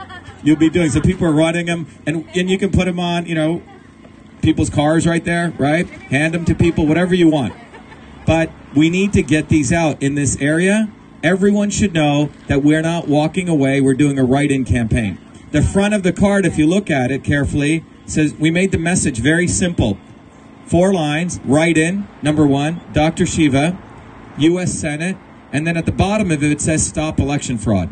you'll 0.43 0.57
be 0.57 0.69
doing. 0.69 0.89
So 0.89 1.01
people 1.01 1.27
are 1.27 1.33
running 1.33 1.65
them, 1.65 1.87
and 2.05 2.27
and 2.35 2.49
you 2.49 2.57
can 2.57 2.71
put 2.71 2.85
them 2.85 2.99
on, 2.99 3.25
you 3.25 3.35
know, 3.35 3.61
people's 4.41 4.69
cars 4.69 5.05
right 5.05 5.23
there, 5.23 5.51
right? 5.57 5.87
Hand 5.87 6.33
them 6.33 6.45
to 6.45 6.55
people, 6.55 6.87
whatever 6.87 7.13
you 7.13 7.29
want. 7.29 7.53
But 8.25 8.51
we 8.75 8.89
need 8.89 9.13
to 9.13 9.23
get 9.23 9.49
these 9.49 9.73
out 9.73 10.01
in 10.01 10.15
this 10.15 10.37
area. 10.39 10.89
Everyone 11.23 11.69
should 11.69 11.93
know 11.93 12.31
that 12.47 12.63
we're 12.63 12.81
not 12.81 13.07
walking 13.07 13.47
away. 13.47 13.79
We're 13.79 13.93
doing 13.93 14.17
a 14.17 14.23
write-in 14.23 14.65
campaign. 14.65 15.19
The 15.51 15.61
front 15.61 15.93
of 15.93 16.01
the 16.01 16.13
card, 16.13 16.45
if 16.45 16.57
you 16.57 16.65
look 16.65 16.89
at 16.89 17.11
it 17.11 17.23
carefully, 17.23 17.83
says 18.05 18.33
we 18.33 18.49
made 18.49 18.71
the 18.71 18.79
message 18.79 19.19
very 19.19 19.47
simple. 19.47 19.99
Four 20.65 20.93
lines, 20.93 21.39
write 21.43 21.77
in, 21.77 22.07
number 22.23 22.47
one, 22.47 22.81
Dr. 22.91 23.25
Shiva, 23.25 23.77
U.S. 24.37 24.73
Senate, 24.73 25.17
and 25.51 25.67
then 25.67 25.77
at 25.77 25.85
the 25.85 25.91
bottom 25.91 26.31
of 26.31 26.41
it, 26.41 26.51
it 26.51 26.61
says 26.61 26.87
stop 26.87 27.19
election 27.19 27.57
fraud. 27.57 27.89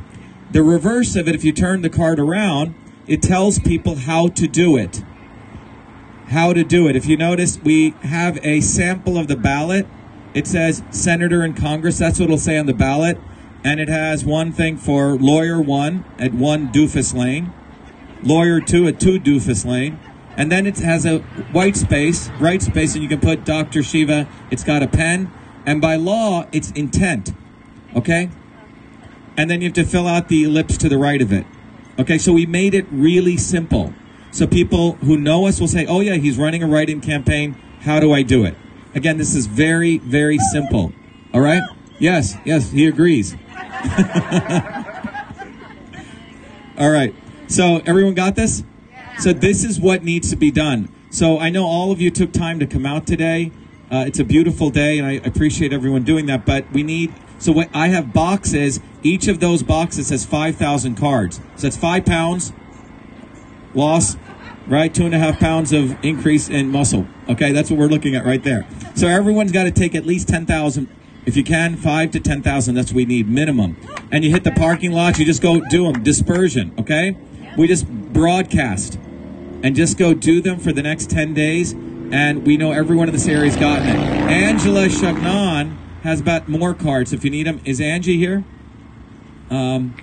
The 0.51 0.63
reverse 0.63 1.15
of 1.15 1.27
it, 1.27 1.35
if 1.35 1.43
you 1.43 1.51
turn 1.51 1.81
the 1.81 1.89
card 1.89 2.19
around, 2.19 2.73
it 3.05 3.21
tells 3.21 3.59
people 3.59 3.95
how 3.95 4.29
to 4.29 4.47
do 4.47 4.75
it. 4.77 5.03
How 6.29 6.53
to 6.53 6.63
do 6.63 6.87
it. 6.87 6.95
If 6.95 7.05
you 7.05 7.17
notice, 7.17 7.59
we 7.59 7.91
have 8.01 8.43
a 8.43 8.61
sample 8.61 9.17
of 9.17 9.27
the 9.27 9.35
ballot. 9.35 9.85
It 10.33 10.47
says 10.47 10.83
Senator 10.91 11.43
in 11.43 11.53
Congress. 11.53 11.97
That's 11.97 12.19
what 12.19 12.25
it'll 12.25 12.37
say 12.37 12.57
on 12.57 12.65
the 12.65 12.73
ballot. 12.73 13.17
And 13.63 13.79
it 13.79 13.89
has 13.89 14.23
one 14.23 14.51
thing 14.51 14.77
for 14.77 15.15
lawyer 15.15 15.61
one 15.61 16.05
at 16.17 16.33
one 16.33 16.71
doofus 16.71 17.13
lane, 17.13 17.51
lawyer 18.23 18.61
two 18.61 18.87
at 18.87 18.99
two 18.99 19.19
doofus 19.19 19.65
lane. 19.65 19.99
And 20.37 20.49
then 20.49 20.65
it 20.65 20.77
has 20.77 21.05
a 21.05 21.19
white 21.51 21.75
space, 21.75 22.29
right 22.39 22.61
space, 22.61 22.93
and 22.93 23.03
you 23.03 23.09
can 23.09 23.19
put 23.19 23.43
Dr. 23.43 23.83
Shiva. 23.83 24.29
It's 24.49 24.63
got 24.63 24.81
a 24.81 24.87
pen. 24.87 25.31
And 25.65 25.81
by 25.81 25.97
law, 25.97 26.45
it's 26.53 26.71
intent. 26.71 27.33
Okay? 27.93 28.29
And 29.35 29.49
then 29.49 29.61
you 29.61 29.67
have 29.67 29.75
to 29.75 29.83
fill 29.83 30.07
out 30.07 30.29
the 30.29 30.43
ellipse 30.43 30.77
to 30.77 30.87
the 30.87 30.97
right 30.97 31.21
of 31.21 31.33
it. 31.33 31.45
Okay, 31.97 32.17
so 32.17 32.31
we 32.31 32.45
made 32.45 32.73
it 32.73 32.85
really 32.91 33.35
simple. 33.35 33.93
So 34.31 34.47
people 34.47 34.93
who 34.93 35.17
know 35.17 35.47
us 35.47 35.59
will 35.59 35.67
say, 35.67 35.85
oh, 35.85 35.99
yeah, 35.99 36.15
he's 36.15 36.37
running 36.37 36.63
a 36.63 36.67
write 36.67 36.89
in 36.89 37.01
campaign. 37.01 37.53
How 37.81 37.99
do 37.99 38.13
I 38.13 38.21
do 38.21 38.45
it? 38.45 38.55
Again, 38.95 39.17
this 39.17 39.35
is 39.35 39.45
very, 39.45 39.97
very 39.99 40.37
simple. 40.51 40.93
All 41.33 41.41
right? 41.41 41.61
Yes, 41.99 42.35
yes, 42.45 42.71
he 42.71 42.87
agrees. 42.87 43.33
All 46.77 46.89
right. 46.89 47.13
So 47.47 47.81
everyone 47.85 48.13
got 48.13 48.35
this? 48.35 48.63
So 49.19 49.33
this 49.33 49.63
is 49.63 49.79
what 49.79 50.03
needs 50.03 50.29
to 50.29 50.35
be 50.35 50.49
done. 50.49 50.93
So 51.09 51.39
I 51.39 51.49
know 51.49 51.65
all 51.65 51.91
of 51.91 51.99
you 51.99 52.09
took 52.11 52.31
time 52.31 52.59
to 52.59 52.67
come 52.67 52.85
out 52.85 53.05
today. 53.05 53.51
Uh, 53.91 54.05
it's 54.07 54.19
a 54.19 54.23
beautiful 54.23 54.69
day, 54.69 54.97
and 54.99 55.05
I 55.07 55.13
appreciate 55.13 55.73
everyone 55.73 56.03
doing 56.03 56.27
that. 56.27 56.45
But 56.45 56.71
we 56.71 56.83
need. 56.83 57.13
So 57.39 57.51
what 57.51 57.69
I 57.73 57.87
have 57.89 58.13
boxes. 58.13 58.79
Each 59.01 59.27
of 59.27 59.39
those 59.39 59.63
boxes 59.63 60.09
has 60.09 60.25
five 60.25 60.55
thousand 60.57 60.95
cards. 60.95 61.37
So 61.55 61.63
that's 61.63 61.77
five 61.77 62.05
pounds 62.05 62.53
loss, 63.73 64.15
right? 64.67 64.93
Two 64.93 65.05
and 65.05 65.15
a 65.15 65.19
half 65.19 65.39
pounds 65.39 65.73
of 65.73 65.97
increase 66.03 66.49
in 66.49 66.69
muscle. 66.69 67.07
Okay, 67.29 67.51
that's 67.51 67.69
what 67.69 67.79
we're 67.79 67.87
looking 67.87 68.15
at 68.15 68.25
right 68.25 68.43
there. 68.43 68.67
So 68.95 69.07
everyone's 69.07 69.51
got 69.51 69.63
to 69.63 69.71
take 69.71 69.95
at 69.95 70.05
least 70.05 70.27
ten 70.27 70.45
thousand. 70.45 70.87
If 71.25 71.35
you 71.35 71.43
can, 71.43 71.75
five 71.75 72.11
to 72.11 72.19
ten 72.19 72.41
thousand. 72.41 72.75
That's 72.75 72.91
what 72.91 72.97
we 72.97 73.05
need 73.05 73.27
minimum. 73.27 73.77
And 74.11 74.23
you 74.23 74.31
hit 74.31 74.43
the 74.43 74.51
parking 74.51 74.91
lot. 74.91 75.19
You 75.19 75.25
just 75.25 75.41
go 75.41 75.61
do 75.69 75.91
them. 75.91 76.03
Dispersion. 76.03 76.73
Okay. 76.79 77.15
We 77.57 77.67
just 77.67 77.87
broadcast 77.87 78.97
and 79.63 79.75
just 79.75 79.97
go 79.97 80.13
do 80.13 80.41
them 80.41 80.59
for 80.59 80.71
the 80.71 80.81
next 80.81 81.09
10 81.09 81.33
days. 81.33 81.73
And 81.73 82.45
we 82.45 82.57
know 82.57 82.71
everyone 82.71 83.07
in 83.07 83.13
this 83.13 83.27
area's 83.27 83.55
gotten 83.55 83.87
it. 83.87 83.97
Angela 83.97 84.87
Chagnon 84.87 85.77
has 86.03 86.21
about 86.21 86.47
more 86.47 86.73
cards 86.73 87.13
if 87.13 87.23
you 87.23 87.29
need 87.29 87.45
them. 87.45 87.61
Is 87.65 87.79
Angie 87.81 88.17
here? 88.17 88.43
Um, 89.49 89.95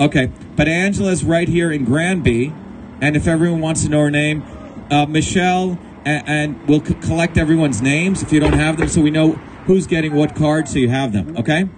okay. 0.00 0.30
But 0.56 0.68
Angela's 0.68 1.22
right 1.22 1.48
here 1.48 1.70
in 1.70 1.84
Granby. 1.84 2.52
And 3.00 3.16
if 3.16 3.26
everyone 3.26 3.60
wants 3.60 3.82
to 3.84 3.88
know 3.88 4.00
her 4.00 4.10
name, 4.10 4.42
uh, 4.90 5.06
Michelle, 5.06 5.78
and, 6.04 6.28
and 6.28 6.68
we'll 6.68 6.84
c- 6.84 6.94
collect 6.94 7.36
everyone's 7.36 7.82
names 7.82 8.22
if 8.22 8.32
you 8.32 8.40
don't 8.40 8.54
have 8.54 8.78
them 8.78 8.88
so 8.88 9.00
we 9.00 9.10
know 9.10 9.32
who's 9.66 9.86
getting 9.86 10.14
what 10.14 10.34
card 10.34 10.68
so 10.68 10.78
you 10.78 10.88
have 10.88 11.12
them. 11.12 11.36
Okay? 11.36 11.68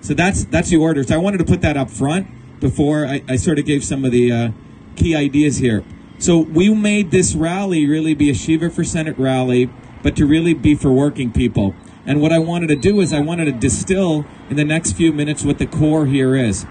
So 0.00 0.14
that's 0.14 0.44
that's 0.44 0.68
the 0.68 0.76
order. 0.76 1.02
So 1.02 1.14
I 1.14 1.18
wanted 1.18 1.38
to 1.38 1.44
put 1.44 1.62
that 1.62 1.76
up 1.76 1.90
front 1.90 2.26
before 2.60 3.06
I, 3.06 3.22
I 3.28 3.36
sort 3.36 3.58
of 3.58 3.64
gave 3.64 3.84
some 3.84 4.04
of 4.04 4.12
the 4.12 4.32
uh, 4.32 4.50
key 4.96 5.14
ideas 5.14 5.56
here. 5.56 5.84
So 6.18 6.38
we 6.38 6.72
made 6.72 7.10
this 7.10 7.34
rally 7.34 7.86
really 7.86 8.14
be 8.14 8.30
a 8.30 8.34
Shiva 8.34 8.70
for 8.70 8.84
Senate 8.84 9.18
rally, 9.18 9.70
but 10.02 10.14
to 10.16 10.26
really 10.26 10.54
be 10.54 10.74
for 10.74 10.92
working 10.92 11.32
people. 11.32 11.74
And 12.06 12.20
what 12.20 12.32
I 12.32 12.38
wanted 12.38 12.68
to 12.68 12.76
do 12.76 13.00
is 13.00 13.12
I 13.12 13.20
wanted 13.20 13.46
to 13.46 13.52
distill 13.52 14.24
in 14.50 14.56
the 14.56 14.64
next 14.64 14.92
few 14.92 15.12
minutes 15.12 15.44
what 15.44 15.58
the 15.58 15.66
core 15.66 16.06
here 16.06 16.36
is. 16.36 16.66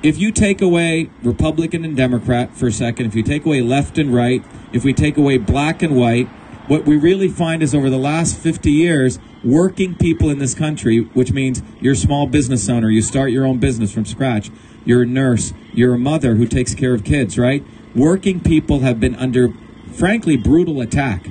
If 0.00 0.16
you 0.16 0.30
take 0.30 0.62
away 0.62 1.10
Republican 1.24 1.84
and 1.84 1.96
Democrat 1.96 2.54
for 2.54 2.68
a 2.68 2.72
second, 2.72 3.06
if 3.06 3.16
you 3.16 3.24
take 3.24 3.44
away 3.44 3.62
left 3.62 3.98
and 3.98 4.14
right, 4.14 4.44
if 4.72 4.84
we 4.84 4.92
take 4.92 5.16
away 5.16 5.38
black 5.38 5.82
and 5.82 5.96
white, 5.96 6.28
what 6.68 6.84
we 6.84 6.96
really 6.96 7.28
find 7.28 7.64
is 7.64 7.74
over 7.74 7.90
the 7.90 7.98
last 7.98 8.38
50 8.38 8.70
years, 8.70 9.18
working 9.42 9.96
people 9.96 10.30
in 10.30 10.38
this 10.38 10.54
country, 10.54 11.00
which 11.00 11.32
means 11.32 11.62
you're 11.80 11.94
a 11.94 11.96
small 11.96 12.28
business 12.28 12.68
owner, 12.68 12.90
you 12.90 13.02
start 13.02 13.32
your 13.32 13.44
own 13.44 13.58
business 13.58 13.92
from 13.92 14.04
scratch, 14.04 14.52
you're 14.84 15.02
a 15.02 15.06
nurse, 15.06 15.52
you're 15.72 15.94
a 15.94 15.98
mother 15.98 16.36
who 16.36 16.46
takes 16.46 16.76
care 16.76 16.94
of 16.94 17.02
kids, 17.02 17.36
right? 17.36 17.64
Working 17.96 18.38
people 18.38 18.80
have 18.80 19.00
been 19.00 19.16
under, 19.16 19.52
frankly, 19.90 20.36
brutal 20.36 20.80
attack. 20.80 21.26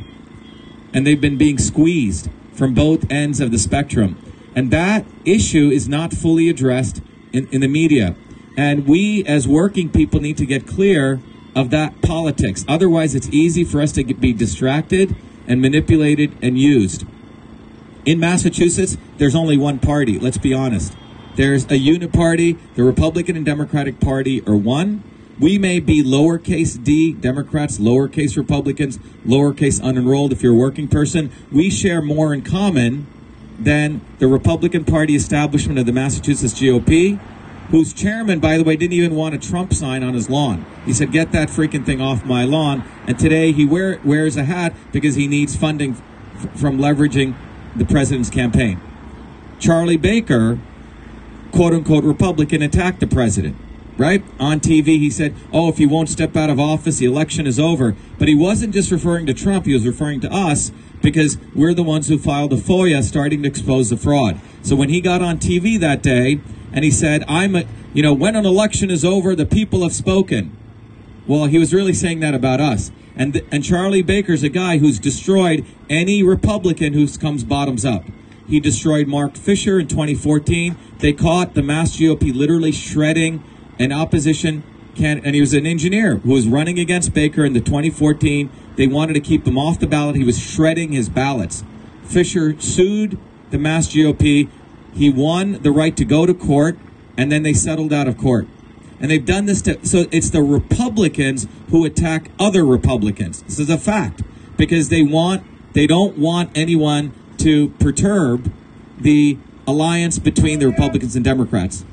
And 0.94 1.08
they've 1.08 1.22
been 1.22 1.38
being 1.38 1.58
squeezed 1.58 2.30
from 2.52 2.74
both 2.74 3.10
ends 3.10 3.40
of 3.40 3.52
the 3.52 3.60
spectrum. 3.60 4.18
And 4.56 4.72
that 4.72 5.06
issue 5.24 5.70
is 5.70 5.88
not 5.88 6.12
fully 6.12 6.50
addressed 6.50 7.02
in, 7.32 7.48
in 7.50 7.62
the 7.62 7.68
media. 7.70 8.16
And 8.58 8.88
we, 8.88 9.24
as 9.26 9.48
working 9.48 9.90
people, 9.90 10.20
need 10.20 10.38
to 10.38 10.46
get 10.46 10.66
clear 10.66 11.22
of 11.56 11.70
that 11.70 12.02
politics. 12.02 12.66
Otherwise, 12.68 13.14
it's 13.14 13.30
easy 13.30 13.64
for 13.64 13.80
us 13.80 13.92
to 13.94 14.04
be 14.04 14.34
distracted 14.34 15.16
and 15.48 15.62
manipulated 15.62 16.36
and 16.42 16.58
used. 16.58 17.06
In 18.06 18.20
Massachusetts, 18.20 18.98
there's 19.18 19.36
only 19.36 19.58
one 19.58 19.80
party, 19.80 20.20
let's 20.20 20.38
be 20.38 20.54
honest. 20.54 20.96
There's 21.36 21.66
a 21.66 21.78
uniparty. 21.78 22.58
The 22.76 22.84
Republican 22.84 23.36
and 23.36 23.46
Democratic 23.46 24.00
Party 24.00 24.42
are 24.48 24.56
one. 24.56 25.04
We 25.40 25.60
may 25.60 25.80
be 25.80 26.04
lowercase 26.04 26.84
d 26.84 27.14
Democrats, 27.14 27.78
lowercase 27.78 28.36
Republicans, 28.36 28.98
lowercase 29.24 29.80
unenrolled 29.80 30.32
if 30.32 30.42
you're 30.42 30.54
a 30.54 30.58
working 30.58 30.88
person. 30.88 31.32
We 31.52 31.70
share 31.70 32.02
more 32.02 32.34
in 32.34 32.42
common 32.42 33.06
than 33.60 34.02
the 34.18 34.28
Republican 34.28 34.84
Party 34.84 35.16
establishment 35.16 35.78
of 35.78 35.86
the 35.86 35.92
Massachusetts 35.92 36.56
GOP, 36.56 37.20
whose 37.70 37.94
chairman, 37.94 38.40
by 38.40 38.58
the 38.58 38.64
way, 38.64 38.76
didn't 38.76 38.94
even 38.94 39.16
want 39.16 39.36
a 39.36 39.38
Trump 39.38 39.74
sign 39.74 40.04
on 40.04 40.14
his 40.14 40.30
lawn. 40.30 40.66
He 40.86 40.94
said, 40.94 41.12
Get 41.12 41.32
that 41.32 41.50
freaking 41.50 41.86
thing 41.86 42.02
off 42.02 42.26
my 42.26 42.44
lawn. 42.44 42.84
And 43.06 43.18
today 43.20 43.52
he 43.52 43.66
wear, 43.66 44.00
wears 44.04 44.38
a 44.38 44.46
hat 44.46 44.74
because 44.92 45.16
he 45.16 45.28
needs 45.28 45.56
funding 45.56 45.94
f- 46.36 46.60
from 46.60 46.78
leveraging 46.78 47.36
the 47.76 47.86
president's 47.86 48.30
campaign. 48.30 48.80
Charlie 49.60 49.98
Baker 49.98 50.60
quote 51.52 51.74
unquote 51.74 52.04
Republican 52.04 52.62
attacked 52.62 53.00
the 53.00 53.08
president, 53.08 53.56
right? 53.98 54.24
On 54.40 54.60
TV, 54.60 54.86
he 54.98 55.10
said, 55.10 55.36
Oh, 55.52 55.70
if 55.70 55.78
he 55.78 55.86
won't 55.86 56.10
step 56.10 56.36
out 56.36 56.50
of 56.50 56.60
office, 56.60 56.98
the 56.98 57.06
election 57.06 57.48
is 57.48 57.60
over. 57.60 57.96
But 58.18 58.28
he 58.28 58.36
wasn't 58.36 58.74
just 58.74 58.92
referring 58.92 59.26
to 59.26 59.34
Trump, 59.34 59.66
he 59.66 59.74
was 59.74 59.86
referring 59.86 60.22
to 60.22 60.32
us 60.32 60.72
because 61.08 61.38
we're 61.56 61.74
the 61.74 61.84
ones 61.84 62.10
who 62.10 62.18
filed 62.18 62.52
a 62.52 62.58
FOIA 62.58 63.02
starting 63.02 63.42
to 63.44 63.48
expose 63.48 63.90
the 63.90 63.96
fraud. 63.96 64.42
So 64.62 64.76
when 64.76 64.90
he 64.90 65.00
got 65.00 65.22
on 65.22 65.38
TV 65.38 65.80
that 65.80 66.04
day 66.04 66.42
and 66.74 66.84
he 66.84 66.92
said, 66.92 67.24
I'm 67.30 67.56
a, 67.56 67.64
you 67.94 68.04
know, 68.04 68.14
when 68.14 68.36
an 68.36 68.46
election 68.46 68.92
is 68.92 69.06
over, 69.06 69.34
the 69.34 69.46
people 69.46 69.84
have 69.84 69.94
spoken. 69.94 70.52
Well, 71.26 71.46
he 71.46 71.58
was 71.58 71.74
really 71.74 71.94
saying 71.94 72.20
that 72.20 72.34
about 72.34 72.60
us. 72.60 72.92
And, 73.16 73.42
and 73.54 73.64
Charlie 73.64 74.02
Baker's 74.02 74.44
a 74.44 74.50
guy 74.50 74.80
who's 74.80 75.00
destroyed 75.00 75.66
any 75.90 76.24
Republican 76.24 76.92
who 76.92 77.08
comes 77.18 77.46
bottoms 77.46 77.86
up. 77.86 78.04
He 78.46 78.60
destroyed 78.60 79.08
Mark 79.08 79.38
Fisher 79.38 79.80
in 79.80 79.88
2014. 79.88 80.76
They 81.00 81.14
caught 81.14 81.54
the 81.54 81.64
Mass 81.64 81.96
GOP 81.96 82.36
literally 82.36 82.74
shredding 82.74 83.46
an 83.80 83.94
opposition 83.94 84.62
and 85.00 85.36
he 85.36 85.42
was 85.42 85.54
an 85.54 85.66
engineer 85.66 86.18
who 86.18 86.34
was 86.34 86.48
running 86.48 86.80
against 86.80 87.14
Baker 87.14 87.46
in 87.46 87.54
the 87.54 87.62
2014. 87.62 88.50
They 88.76 88.88
wanted 88.88 89.14
to 89.14 89.20
keep 89.20 89.46
him 89.46 89.58
off 89.58 89.80
the 89.80 89.88
ballot. 89.88 90.16
He 90.16 90.24
was 90.24 90.40
shredding 90.40 90.92
his 90.92 91.10
ballots. 91.10 91.64
Fisher 92.04 92.60
sued 92.60 93.18
the 93.52 93.58
Mass 93.58 93.88
GOP. 93.88 94.50
He 94.94 95.10
won 95.10 95.62
the 95.62 95.72
right 95.72 95.96
to 95.98 96.06
go 96.06 96.26
to 96.26 96.34
court, 96.34 96.78
and 97.18 97.32
then 97.32 97.44
they 97.44 97.54
settled 97.54 97.94
out 97.94 98.08
of 98.08 98.18
court. 98.18 98.48
And 99.00 99.12
they've 99.12 99.26
done 99.26 99.46
this 99.46 99.62
to, 99.64 99.86
so 99.86 100.06
it's 100.12 100.32
the 100.32 100.42
Republicans 100.42 101.48
who 101.70 101.86
attack 101.86 102.32
other 102.40 102.66
Republicans. 102.66 103.44
This 103.44 103.60
is 103.60 103.70
a 103.70 103.78
fact 103.78 104.24
because 104.58 104.90
they 104.90 105.04
want, 105.04 105.44
they 105.74 105.86
don't 105.86 106.18
want 106.18 106.50
anyone 106.58 107.14
to 107.38 107.70
perturb 107.80 108.52
the 108.98 109.38
alliance 109.68 110.18
between 110.18 110.60
the 110.60 110.68
Republicans 110.68 111.16
and 111.16 111.24
Democrats. 111.24 111.86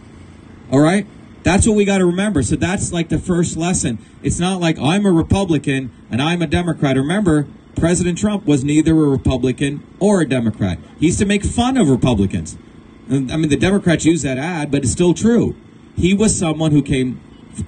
All 0.71 0.81
right? 0.81 1.07
That's 1.45 1.69
what 1.69 1.77
we 1.77 1.85
got 1.85 1.99
to 1.99 2.07
remember. 2.07 2.43
So 2.43 2.57
that's 2.57 2.93
like 2.93 3.11
the 3.11 3.19
first 3.19 3.57
lesson. 3.57 3.99
It's 4.23 4.41
not 4.41 4.61
like 4.61 4.79
I'm 4.79 5.07
a 5.07 5.13
Republican 5.13 5.93
and 6.11 6.21
I'm 6.21 6.43
a 6.43 6.47
Democrat. 6.47 6.97
Remember, 6.97 7.47
President 7.77 8.19
Trump 8.19 8.47
was 8.47 8.65
neither 8.65 8.93
a 8.93 9.09
Republican 9.09 9.87
or 10.01 10.23
a 10.23 10.29
Democrat. 10.29 10.79
He 10.99 11.07
used 11.07 11.19
to 11.19 11.27
make 11.27 11.45
fun 11.45 11.77
of 11.77 11.89
Republicans. 11.89 12.57
I 13.11 13.19
mean, 13.19 13.51
the 13.51 13.57
Democrats 13.57 14.07
use 14.07 14.23
that 14.23 14.39
ad, 14.39 14.71
but 14.71 14.83
it's 14.83 14.93
still 14.93 15.13
true. 15.13 15.55
He 15.95 16.15
was 16.15 16.37
someone 16.37 16.73
who 16.73 16.83
came 16.83 17.21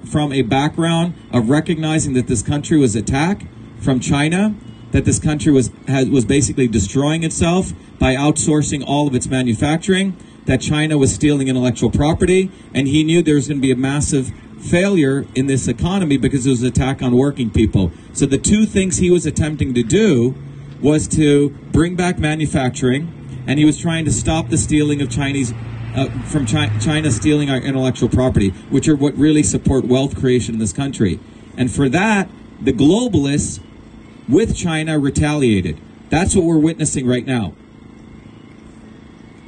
from 0.05 0.33
a 0.33 0.41
background 0.41 1.13
of 1.31 1.49
recognizing 1.49 2.13
that 2.13 2.27
this 2.27 2.41
country 2.41 2.77
was 2.77 2.95
attacked 2.95 3.45
from 3.79 3.99
China, 3.99 4.55
that 4.91 5.05
this 5.05 5.19
country 5.19 5.51
was 5.51 5.71
has, 5.87 6.09
was 6.09 6.25
basically 6.25 6.67
destroying 6.67 7.23
itself 7.23 7.73
by 7.99 8.15
outsourcing 8.15 8.83
all 8.85 9.07
of 9.07 9.13
its 9.13 9.27
manufacturing, 9.27 10.17
that 10.47 10.61
China 10.61 10.97
was 10.97 11.13
stealing 11.13 11.49
intellectual 11.49 11.91
property, 11.91 12.49
and 12.73 12.87
he 12.87 13.03
knew 13.03 13.21
there 13.21 13.35
was 13.35 13.47
going 13.47 13.59
to 13.59 13.61
be 13.61 13.71
a 13.71 13.75
massive 13.75 14.31
failure 14.59 15.25
in 15.35 15.45
this 15.45 15.67
economy 15.67 16.17
because 16.17 16.47
it 16.47 16.49
was 16.49 16.61
an 16.63 16.69
attack 16.69 17.01
on 17.01 17.15
working 17.15 17.51
people. 17.51 17.91
So 18.13 18.25
the 18.25 18.37
two 18.37 18.65
things 18.65 18.97
he 18.97 19.11
was 19.11 19.25
attempting 19.25 19.73
to 19.75 19.83
do 19.83 20.35
was 20.81 21.07
to 21.09 21.49
bring 21.71 21.95
back 21.95 22.17
manufacturing, 22.17 23.43
and 23.45 23.59
he 23.59 23.65
was 23.65 23.77
trying 23.79 24.05
to 24.05 24.11
stop 24.11 24.49
the 24.49 24.57
stealing 24.57 25.01
of 25.01 25.09
Chinese. 25.09 25.53
Uh, 25.95 26.09
from 26.25 26.45
China, 26.45 26.79
China 26.79 27.11
stealing 27.11 27.49
our 27.49 27.57
intellectual 27.57 28.07
property, 28.07 28.49
which 28.69 28.87
are 28.87 28.95
what 28.95 29.17
really 29.17 29.41
support 29.41 29.85
wealth 29.85 30.15
creation 30.15 30.55
in 30.55 30.59
this 30.59 30.73
country. 30.73 31.19
And 31.57 31.71
for 31.71 31.89
that, 31.89 32.29
the 32.61 32.73
globalists 32.73 33.59
with 34.29 34.55
China 34.55 34.99
retaliated. 34.99 35.79
That's 36.09 36.35
what 36.35 36.45
we're 36.45 36.59
witnessing 36.59 37.07
right 37.07 37.25
now. 37.25 37.53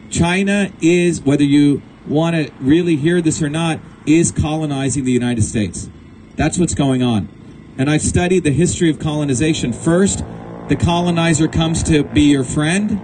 China 0.10 0.72
is, 0.82 1.22
whether 1.22 1.44
you 1.44 1.82
want 2.08 2.36
to 2.36 2.52
really 2.60 2.96
hear 2.96 3.22
this 3.22 3.42
or 3.42 3.50
not, 3.50 3.80
is 4.06 4.32
colonizing 4.32 5.06
the 5.06 5.12
United 5.12 5.44
States. 5.44 5.90
That's 6.36 6.58
what's 6.58 6.74
going 6.74 7.04
on. 7.04 7.30
And 7.78 7.90
I've 7.90 8.02
studied 8.02 8.44
the 8.44 8.52
history 8.52 8.90
of 8.90 9.00
colonization. 9.00 9.72
First, 9.74 10.24
the 10.68 10.76
colonizer 10.76 11.48
comes 11.48 11.84
to 11.84 12.04
be 12.04 12.24
your 12.24 12.44
friend, 12.44 13.02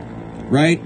right? 0.51 0.81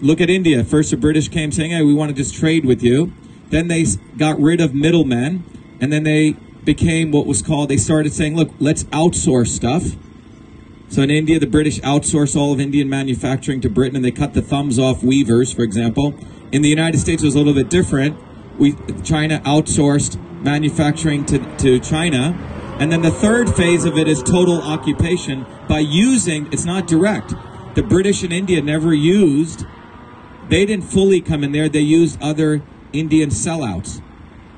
Look 0.00 0.20
at 0.20 0.30
India. 0.30 0.64
First, 0.64 0.90
the 0.90 0.96
British 0.96 1.28
came 1.28 1.52
saying, 1.52 1.70
hey, 1.70 1.82
we 1.82 1.94
want 1.94 2.10
to 2.10 2.14
just 2.14 2.34
trade 2.34 2.64
with 2.64 2.82
you. 2.82 3.12
Then 3.50 3.68
they 3.68 3.84
got 4.16 4.38
rid 4.40 4.60
of 4.60 4.74
middlemen, 4.74 5.44
and 5.80 5.92
then 5.92 6.02
they 6.02 6.36
became 6.64 7.12
what 7.12 7.26
was 7.26 7.40
called, 7.40 7.70
they 7.70 7.76
started 7.76 8.12
saying, 8.12 8.36
look, 8.36 8.50
let's 8.58 8.84
outsource 8.84 9.48
stuff. 9.48 9.96
So 10.88 11.02
in 11.02 11.10
India, 11.10 11.38
the 11.38 11.46
British 11.46 11.80
outsourced 11.80 12.36
all 12.36 12.52
of 12.52 12.60
Indian 12.60 12.88
manufacturing 12.88 13.60
to 13.62 13.68
Britain, 13.68 13.96
and 13.96 14.04
they 14.04 14.12
cut 14.12 14.34
the 14.34 14.42
thumbs 14.42 14.78
off 14.78 15.02
weavers, 15.02 15.52
for 15.52 15.62
example. 15.62 16.14
In 16.52 16.62
the 16.62 16.68
United 16.68 16.98
States, 16.98 17.22
it 17.22 17.26
was 17.26 17.34
a 17.34 17.38
little 17.38 17.54
bit 17.54 17.68
different. 17.68 18.16
We 18.58 18.74
China 19.02 19.40
outsourced 19.40 20.18
manufacturing 20.42 21.26
to, 21.26 21.38
to 21.58 21.80
China, 21.80 22.38
and 22.78 22.92
then 22.92 23.02
the 23.02 23.10
third 23.10 23.54
phase 23.54 23.84
of 23.84 23.98
it 23.98 24.06
is 24.06 24.22
total 24.22 24.62
occupation 24.62 25.44
by 25.68 25.80
using. 25.80 26.50
It's 26.52 26.64
not 26.64 26.86
direct. 26.86 27.34
The 27.74 27.82
British 27.82 28.22
and 28.22 28.32
India 28.32 28.62
never 28.62 28.94
used. 28.94 29.66
They 30.48 30.64
didn't 30.64 30.84
fully 30.84 31.20
come 31.20 31.42
in 31.42 31.52
there. 31.52 31.68
They 31.68 31.80
used 31.80 32.22
other 32.22 32.62
Indian 32.92 33.30
sellouts. 33.30 34.00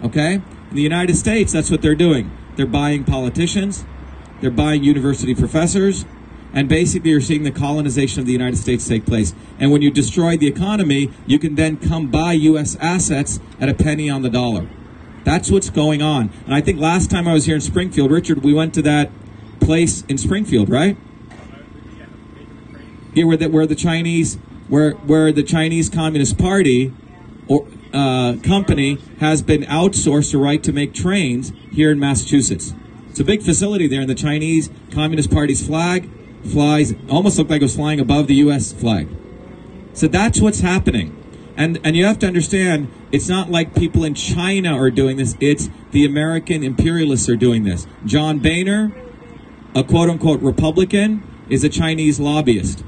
Okay. 0.04 0.34
In 0.34 0.76
the 0.76 0.82
United 0.82 1.16
States, 1.16 1.52
that's 1.52 1.70
what 1.70 1.80
they're 1.80 1.94
doing. 1.94 2.30
They're 2.56 2.66
buying 2.66 3.04
politicians. 3.04 3.86
They're 4.40 4.50
buying 4.50 4.84
university 4.84 5.34
professors 5.34 6.04
and 6.58 6.68
basically 6.68 7.10
you're 7.10 7.20
seeing 7.20 7.44
the 7.44 7.52
colonization 7.52 8.18
of 8.18 8.26
the 8.26 8.32
United 8.32 8.56
States 8.56 8.88
take 8.88 9.06
place. 9.06 9.32
And 9.60 9.70
when 9.70 9.80
you 9.80 9.92
destroy 9.92 10.36
the 10.36 10.48
economy, 10.48 11.12
you 11.24 11.38
can 11.38 11.54
then 11.54 11.76
come 11.76 12.08
buy 12.08 12.32
U.S. 12.32 12.76
assets 12.80 13.38
at 13.60 13.68
a 13.68 13.74
penny 13.74 14.10
on 14.10 14.22
the 14.22 14.28
dollar. 14.28 14.68
That's 15.22 15.52
what's 15.52 15.70
going 15.70 16.02
on. 16.02 16.32
And 16.46 16.52
I 16.52 16.60
think 16.60 16.80
last 16.80 17.12
time 17.12 17.28
I 17.28 17.32
was 17.32 17.44
here 17.44 17.54
in 17.54 17.60
Springfield, 17.60 18.10
Richard, 18.10 18.42
we 18.42 18.52
went 18.52 18.74
to 18.74 18.82
that 18.82 19.12
place 19.60 20.02
in 20.08 20.18
Springfield, 20.18 20.68
right? 20.68 20.96
Yeah, 23.14 23.22
where 23.22 23.36
the, 23.36 23.48
where 23.50 23.66
the 23.66 23.76
Chinese, 23.76 24.34
where 24.66 24.94
where 24.94 25.30
the 25.30 25.44
Chinese 25.44 25.88
Communist 25.88 26.38
Party 26.38 26.92
or 27.46 27.68
uh, 27.94 28.34
company 28.42 28.98
has 29.20 29.42
been 29.42 29.62
outsourced 29.62 30.32
the 30.32 30.38
right 30.38 30.64
to 30.64 30.72
make 30.72 30.92
trains 30.92 31.52
here 31.70 31.92
in 31.92 32.00
Massachusetts. 32.00 32.74
It's 33.10 33.20
a 33.20 33.24
big 33.24 33.42
facility 33.42 33.86
there, 33.86 34.00
and 34.00 34.10
the 34.10 34.16
Chinese 34.16 34.70
Communist 34.90 35.30
Party's 35.30 35.64
flag 35.64 36.10
flies 36.44 36.94
almost 37.08 37.38
looked 37.38 37.50
like 37.50 37.60
it 37.60 37.64
was 37.64 37.76
flying 37.76 38.00
above 38.00 38.26
the 38.26 38.36
U.S. 38.36 38.72
flag. 38.72 39.08
So 39.92 40.08
that's 40.08 40.40
what's 40.40 40.60
happening. 40.60 41.14
And, 41.56 41.80
and 41.82 41.96
you 41.96 42.04
have 42.04 42.20
to 42.20 42.26
understand, 42.26 42.88
it's 43.10 43.28
not 43.28 43.50
like 43.50 43.74
people 43.74 44.04
in 44.04 44.14
China 44.14 44.76
are 44.76 44.90
doing 44.90 45.16
this. 45.16 45.36
It's 45.40 45.68
the 45.90 46.06
American 46.06 46.62
imperialists 46.62 47.28
are 47.28 47.36
doing 47.36 47.64
this. 47.64 47.86
John 48.06 48.38
Boehner, 48.38 48.92
a 49.74 49.82
quote 49.82 50.08
unquote 50.08 50.40
Republican, 50.40 51.22
is 51.48 51.64
a 51.64 51.68
Chinese 51.68 52.20
lobbyist. 52.20 52.84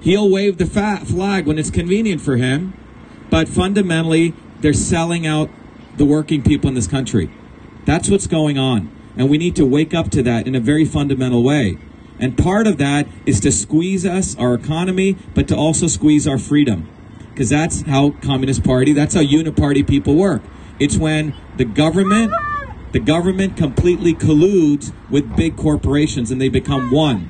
He'll 0.00 0.28
wave 0.28 0.58
the 0.58 0.66
flag 0.66 1.46
when 1.46 1.58
it's 1.58 1.70
convenient 1.70 2.20
for 2.20 2.36
him, 2.36 2.74
but 3.30 3.48
fundamentally, 3.48 4.34
they're 4.60 4.72
selling 4.72 5.26
out 5.26 5.48
the 5.96 6.04
working 6.04 6.42
people 6.42 6.68
in 6.68 6.74
this 6.74 6.88
country. 6.88 7.30
That's 7.84 8.08
what's 8.08 8.26
going 8.26 8.58
on. 8.58 8.90
And 9.16 9.30
we 9.30 9.38
need 9.38 9.54
to 9.56 9.64
wake 9.64 9.94
up 9.94 10.10
to 10.10 10.22
that 10.24 10.48
in 10.48 10.54
a 10.54 10.60
very 10.60 10.84
fundamental 10.84 11.44
way. 11.44 11.78
And 12.22 12.38
part 12.38 12.68
of 12.68 12.78
that 12.78 13.08
is 13.26 13.40
to 13.40 13.50
squeeze 13.50 14.06
us, 14.06 14.36
our 14.38 14.54
economy, 14.54 15.16
but 15.34 15.48
to 15.48 15.56
also 15.56 15.88
squeeze 15.88 16.28
our 16.28 16.38
freedom. 16.38 16.88
Because 17.30 17.48
that's 17.48 17.82
how 17.82 18.10
Communist 18.22 18.62
Party, 18.62 18.92
that's 18.92 19.14
how 19.14 19.22
Uniparty 19.22 19.84
people 19.84 20.14
work. 20.14 20.40
It's 20.78 20.96
when 20.96 21.34
the 21.56 21.64
government, 21.64 22.32
the 22.92 23.00
government 23.00 23.56
completely 23.56 24.14
colludes 24.14 24.92
with 25.10 25.34
big 25.34 25.56
corporations 25.56 26.30
and 26.30 26.40
they 26.40 26.48
become 26.48 26.92
one. 26.92 27.28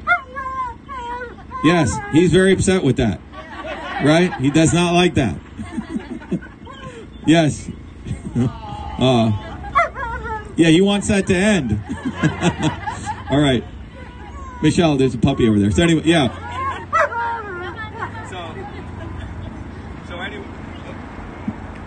Yes, 1.64 1.96
he's 2.12 2.31
very 2.31 2.52
upset 2.52 2.85
with 2.85 2.96
that. 2.98 3.18
Right? 4.05 4.35
He 4.40 4.50
does 4.50 4.74
not 4.74 4.92
like 4.92 5.14
that. 5.14 5.38
yes. 7.26 7.70
uh, 8.37 9.33
yeah, 10.57 10.68
he 10.68 10.83
wants 10.83 11.09
that 11.09 11.26
to 11.28 11.35
end. 11.35 11.81
All 13.31 13.40
right. 13.40 13.64
Michelle, 14.62 14.96
there's 14.96 15.14
a 15.14 15.18
puppy 15.18 15.48
over 15.48 15.59
there. 15.59 15.70
So 15.70 15.83
anyway, 15.83 16.03
yeah. 16.05 16.29
So, 18.31 18.55
so 20.09 20.20
anyway, 20.20 20.46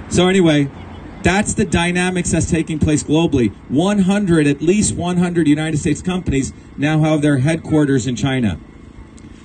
so 0.09 0.27
anyway, 0.27 0.69
that's 1.23 1.53
the 1.53 1.65
dynamics 1.65 2.31
that's 2.31 2.51
taking 2.51 2.77
place 2.77 3.03
globally. 3.03 3.53
100, 3.69 4.45
at 4.45 4.61
least 4.61 4.95
100 4.95 5.47
United 5.47 5.77
States 5.77 6.01
companies 6.01 6.53
now 6.77 6.99
have 6.99 7.21
their 7.21 7.39
headquarters 7.39 8.05
in 8.05 8.15
China. 8.15 8.59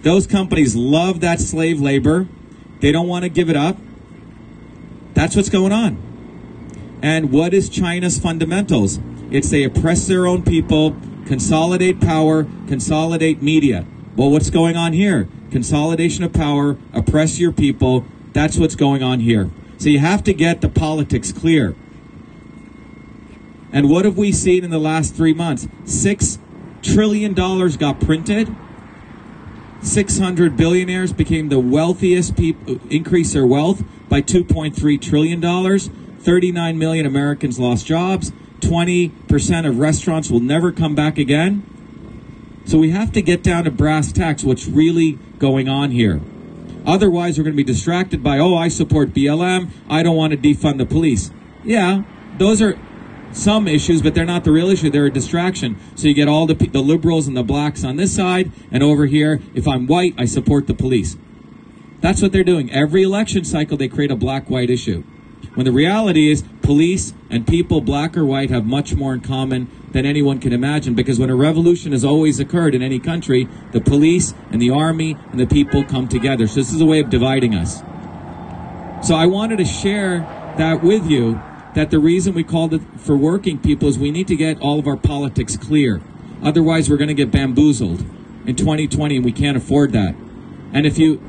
Those 0.02 0.26
companies 0.26 0.74
love 0.74 1.20
that 1.20 1.40
slave 1.40 1.80
labor. 1.80 2.26
They 2.80 2.92
don't 2.92 3.08
want 3.08 3.22
to 3.24 3.28
give 3.28 3.48
it 3.48 3.56
up. 3.56 3.78
That's 5.14 5.36
what's 5.36 5.50
going 5.50 5.72
on. 5.72 6.98
And 7.02 7.30
what 7.30 7.54
is 7.54 7.68
China's 7.68 8.18
fundamentals? 8.18 8.98
It's 9.30 9.50
they 9.50 9.64
oppress 9.64 10.06
their 10.06 10.26
own 10.26 10.42
people, 10.42 10.96
consolidate 11.30 12.00
power, 12.00 12.42
consolidate 12.66 13.40
media. 13.40 13.86
Well, 14.16 14.32
what's 14.32 14.50
going 14.50 14.76
on 14.76 14.92
here? 14.92 15.28
Consolidation 15.52 16.24
of 16.24 16.32
power, 16.32 16.76
oppress 16.92 17.38
your 17.38 17.52
people. 17.52 18.04
That's 18.32 18.56
what's 18.58 18.74
going 18.74 19.04
on 19.04 19.20
here. 19.20 19.48
So 19.78 19.90
you 19.90 20.00
have 20.00 20.24
to 20.24 20.34
get 20.34 20.60
the 20.60 20.68
politics 20.68 21.30
clear. 21.30 21.76
And 23.72 23.88
what 23.88 24.04
have 24.04 24.18
we 24.18 24.32
seen 24.32 24.64
in 24.64 24.70
the 24.70 24.80
last 24.80 25.14
three 25.14 25.32
months? 25.32 25.68
Six 25.84 26.40
trillion 26.82 27.32
dollars 27.32 27.76
got 27.76 28.00
printed. 28.00 28.52
600 29.82 30.56
billionaires 30.56 31.12
became 31.12 31.48
the 31.48 31.60
wealthiest 31.60 32.36
people, 32.36 32.80
increased 32.90 33.34
their 33.34 33.46
wealth 33.46 33.84
by 34.08 34.20
2.3 34.20 35.00
trillion 35.00 35.38
dollars. 35.38 35.90
39 36.18 36.76
million 36.76 37.06
Americans 37.06 37.60
lost 37.60 37.86
jobs. 37.86 38.32
20% 38.60 39.68
of 39.68 39.78
restaurants 39.78 40.30
will 40.30 40.40
never 40.40 40.72
come 40.72 40.94
back 40.94 41.18
again. 41.18 41.64
So 42.66 42.78
we 42.78 42.90
have 42.90 43.12
to 43.12 43.22
get 43.22 43.42
down 43.42 43.64
to 43.64 43.70
brass 43.70 44.12
tacks 44.12 44.44
what's 44.44 44.66
really 44.66 45.18
going 45.38 45.68
on 45.68 45.90
here. 45.90 46.20
Otherwise, 46.86 47.36
we're 47.36 47.44
going 47.44 47.56
to 47.56 47.62
be 47.62 47.64
distracted 47.64 48.22
by, 48.22 48.38
oh, 48.38 48.56
I 48.56 48.68
support 48.68 49.10
BLM. 49.10 49.70
I 49.88 50.02
don't 50.02 50.16
want 50.16 50.32
to 50.32 50.36
defund 50.36 50.78
the 50.78 50.86
police. 50.86 51.30
Yeah, 51.64 52.04
those 52.38 52.62
are 52.62 52.78
some 53.32 53.68
issues, 53.68 54.02
but 54.02 54.14
they're 54.14 54.24
not 54.24 54.44
the 54.44 54.52
real 54.52 54.70
issue. 54.70 54.90
They're 54.90 55.06
a 55.06 55.12
distraction. 55.12 55.78
So 55.94 56.08
you 56.08 56.14
get 56.14 56.28
all 56.28 56.46
the, 56.46 56.54
the 56.54 56.80
liberals 56.80 57.28
and 57.28 57.36
the 57.36 57.42
blacks 57.42 57.84
on 57.84 57.96
this 57.96 58.14
side, 58.14 58.50
and 58.70 58.82
over 58.82 59.06
here, 59.06 59.40
if 59.54 59.68
I'm 59.68 59.86
white, 59.86 60.14
I 60.18 60.24
support 60.24 60.66
the 60.66 60.74
police. 60.74 61.16
That's 62.00 62.22
what 62.22 62.32
they're 62.32 62.44
doing. 62.44 62.70
Every 62.72 63.02
election 63.02 63.44
cycle, 63.44 63.76
they 63.76 63.88
create 63.88 64.10
a 64.10 64.16
black 64.16 64.48
white 64.48 64.70
issue. 64.70 65.04
When 65.54 65.64
the 65.64 65.72
reality 65.72 66.30
is, 66.30 66.44
police 66.62 67.12
and 67.28 67.46
people, 67.46 67.80
black 67.80 68.16
or 68.16 68.24
white, 68.24 68.50
have 68.50 68.64
much 68.64 68.94
more 68.94 69.14
in 69.14 69.20
common 69.20 69.68
than 69.92 70.06
anyone 70.06 70.38
can 70.38 70.52
imagine. 70.52 70.94
Because 70.94 71.18
when 71.18 71.30
a 71.30 71.34
revolution 71.34 71.92
has 71.92 72.04
always 72.04 72.38
occurred 72.38 72.74
in 72.74 72.82
any 72.82 72.98
country, 72.98 73.48
the 73.72 73.80
police 73.80 74.34
and 74.50 74.62
the 74.62 74.70
army 74.70 75.16
and 75.32 75.40
the 75.40 75.46
people 75.46 75.84
come 75.84 76.08
together. 76.08 76.46
So 76.46 76.60
this 76.60 76.72
is 76.72 76.80
a 76.80 76.86
way 76.86 77.00
of 77.00 77.10
dividing 77.10 77.54
us. 77.54 77.82
So 79.06 79.14
I 79.14 79.26
wanted 79.26 79.58
to 79.58 79.64
share 79.64 80.20
that 80.58 80.82
with 80.82 81.06
you 81.06 81.40
that 81.74 81.90
the 81.90 81.98
reason 81.98 82.34
we 82.34 82.44
called 82.44 82.74
it 82.74 82.82
for 82.98 83.16
working 83.16 83.58
people 83.58 83.88
is 83.88 83.98
we 83.98 84.10
need 84.10 84.28
to 84.28 84.36
get 84.36 84.60
all 84.60 84.78
of 84.78 84.86
our 84.86 84.96
politics 84.96 85.56
clear. 85.56 86.00
Otherwise, 86.42 86.90
we're 86.90 86.96
going 86.96 87.08
to 87.08 87.14
get 87.14 87.30
bamboozled 87.30 88.00
in 88.46 88.56
2020 88.56 89.16
and 89.16 89.24
we 89.24 89.32
can't 89.32 89.56
afford 89.56 89.92
that. 89.92 90.14
And 90.72 90.86
if 90.86 90.98
you 90.98 91.20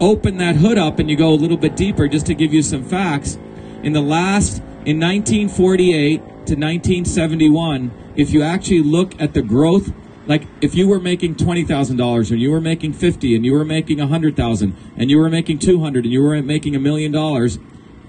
open 0.00 0.38
that 0.38 0.56
hood 0.56 0.78
up 0.78 0.98
and 0.98 1.10
you 1.10 1.16
go 1.16 1.30
a 1.30 1.34
little 1.34 1.56
bit 1.56 1.76
deeper, 1.76 2.08
just 2.08 2.26
to 2.26 2.34
give 2.34 2.52
you 2.52 2.62
some 2.62 2.84
facts, 2.84 3.38
in 3.82 3.92
the 3.92 4.00
last, 4.00 4.58
in 4.84 4.98
1948 4.98 6.18
to 6.18 6.54
1971, 6.56 7.90
if 8.16 8.30
you 8.30 8.42
actually 8.42 8.82
look 8.82 9.20
at 9.20 9.34
the 9.34 9.42
growth, 9.42 9.92
like 10.26 10.46
if 10.60 10.74
you 10.74 10.88
were 10.88 11.00
making 11.00 11.34
$20,000 11.34 12.30
and 12.30 12.40
you 12.40 12.50
were 12.50 12.60
making 12.60 12.92
50 12.92 13.36
and 13.36 13.44
you 13.44 13.52
were 13.52 13.64
making 13.64 13.98
100,000 13.98 14.76
and 14.96 15.10
you 15.10 15.18
were 15.18 15.28
making 15.28 15.58
200 15.58 16.04
and 16.04 16.12
you 16.12 16.22
were 16.22 16.40
making 16.42 16.74
a 16.74 16.80
million 16.80 17.12
dollars 17.12 17.58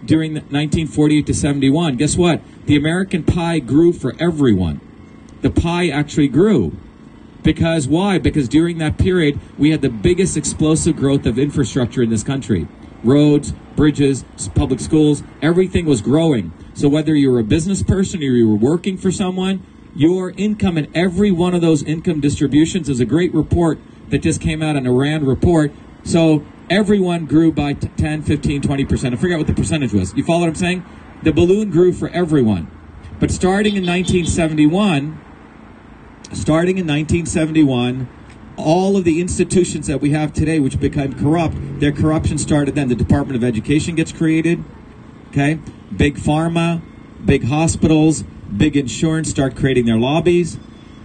during 0.06 0.34
the 0.34 0.42
1948 0.42 1.26
to 1.28 1.34
71, 1.34 1.96
guess 1.96 2.16
what? 2.16 2.42
The 2.66 2.76
American 2.76 3.24
pie 3.24 3.60
grew 3.60 3.92
for 3.92 4.14
everyone. 4.20 4.80
The 5.42 5.50
pie 5.50 5.90
actually 5.90 6.28
grew. 6.28 6.78
Because 7.46 7.88
why? 7.88 8.18
Because 8.18 8.50
during 8.50 8.80
that 8.80 8.98
period, 8.98 9.40
we 9.56 9.70
had 9.70 9.84
the 9.84 9.90
biggest 9.90 10.36
explosive 10.36 10.96
growth 10.96 11.28
of 11.28 11.38
infrastructure 11.38 12.02
in 12.02 12.10
this 12.10 12.24
country 12.24 12.68
roads, 13.04 13.54
bridges, 13.76 14.26
public 14.56 14.80
schools, 14.80 15.22
everything 15.40 15.86
was 15.86 16.02
growing. 16.02 16.52
So 16.74 16.90
whether 16.90 17.14
you 17.14 17.32
were 17.32 17.38
a 17.38 17.44
business 17.44 17.84
person 17.84 18.20
or 18.22 18.24
you 18.24 18.50
were 18.50 18.56
working 18.56 18.98
for 18.98 19.12
someone, 19.12 19.64
your 19.94 20.32
income 20.32 20.76
in 20.76 20.90
every 20.96 21.32
one 21.32 21.54
of 21.54 21.62
those 21.62 21.84
income 21.84 22.20
distributions 22.20 22.90
is 22.90 23.00
a 23.00 23.06
great 23.06 23.32
report 23.32 23.78
that 24.10 24.24
just 24.24 24.42
came 24.42 24.64
out, 24.64 24.76
a 24.76 24.92
RAND 24.92 25.28
report. 25.28 25.72
So 26.04 26.44
everyone 26.68 27.28
grew 27.28 27.52
by 27.52 27.74
t- 27.74 27.90
10, 27.96 28.24
15, 28.24 28.64
20%. 28.64 29.14
I 29.14 29.16
forget 29.18 29.38
what 29.38 29.46
the 29.46 29.54
percentage 29.54 29.94
was. 29.94 30.16
You 30.16 30.24
follow 30.24 30.40
what 30.40 30.50
I'm 30.50 30.56
saying? 30.56 30.84
The 31.22 31.32
balloon 31.32 31.70
grew 31.70 31.94
for 31.94 32.10
everyone. 32.10 32.72
But 33.20 33.30
starting 33.30 33.76
in 33.76 33.86
1971, 33.86 35.22
starting 36.34 36.78
in 36.78 36.88
1971, 36.88 38.08
all 38.58 38.96
of 38.98 39.04
the 39.04 39.20
institutions 39.20 39.88
that 39.88 40.02
we 40.02 40.12
have 40.12 40.34
today, 40.34 40.60
which 40.60 40.80
became 40.80 41.14
corrupt, 41.14 41.56
their 41.80 41.92
corruption 41.92 42.38
started 42.38 42.76
then. 42.76 42.88
The 42.88 42.96
Department 42.96 43.36
of 43.36 43.44
Education 43.44 43.96
gets 43.96 44.12
created, 44.12 44.64
okay? 45.30 45.60
Big 45.96 46.16
pharma, 46.16 46.82
big 47.24 47.46
hospitals, 47.46 48.24
big 48.56 48.78
insurance 48.78 49.30
start 49.30 49.56
creating 49.56 49.86
their 49.86 49.98
lobbies. 49.98 50.58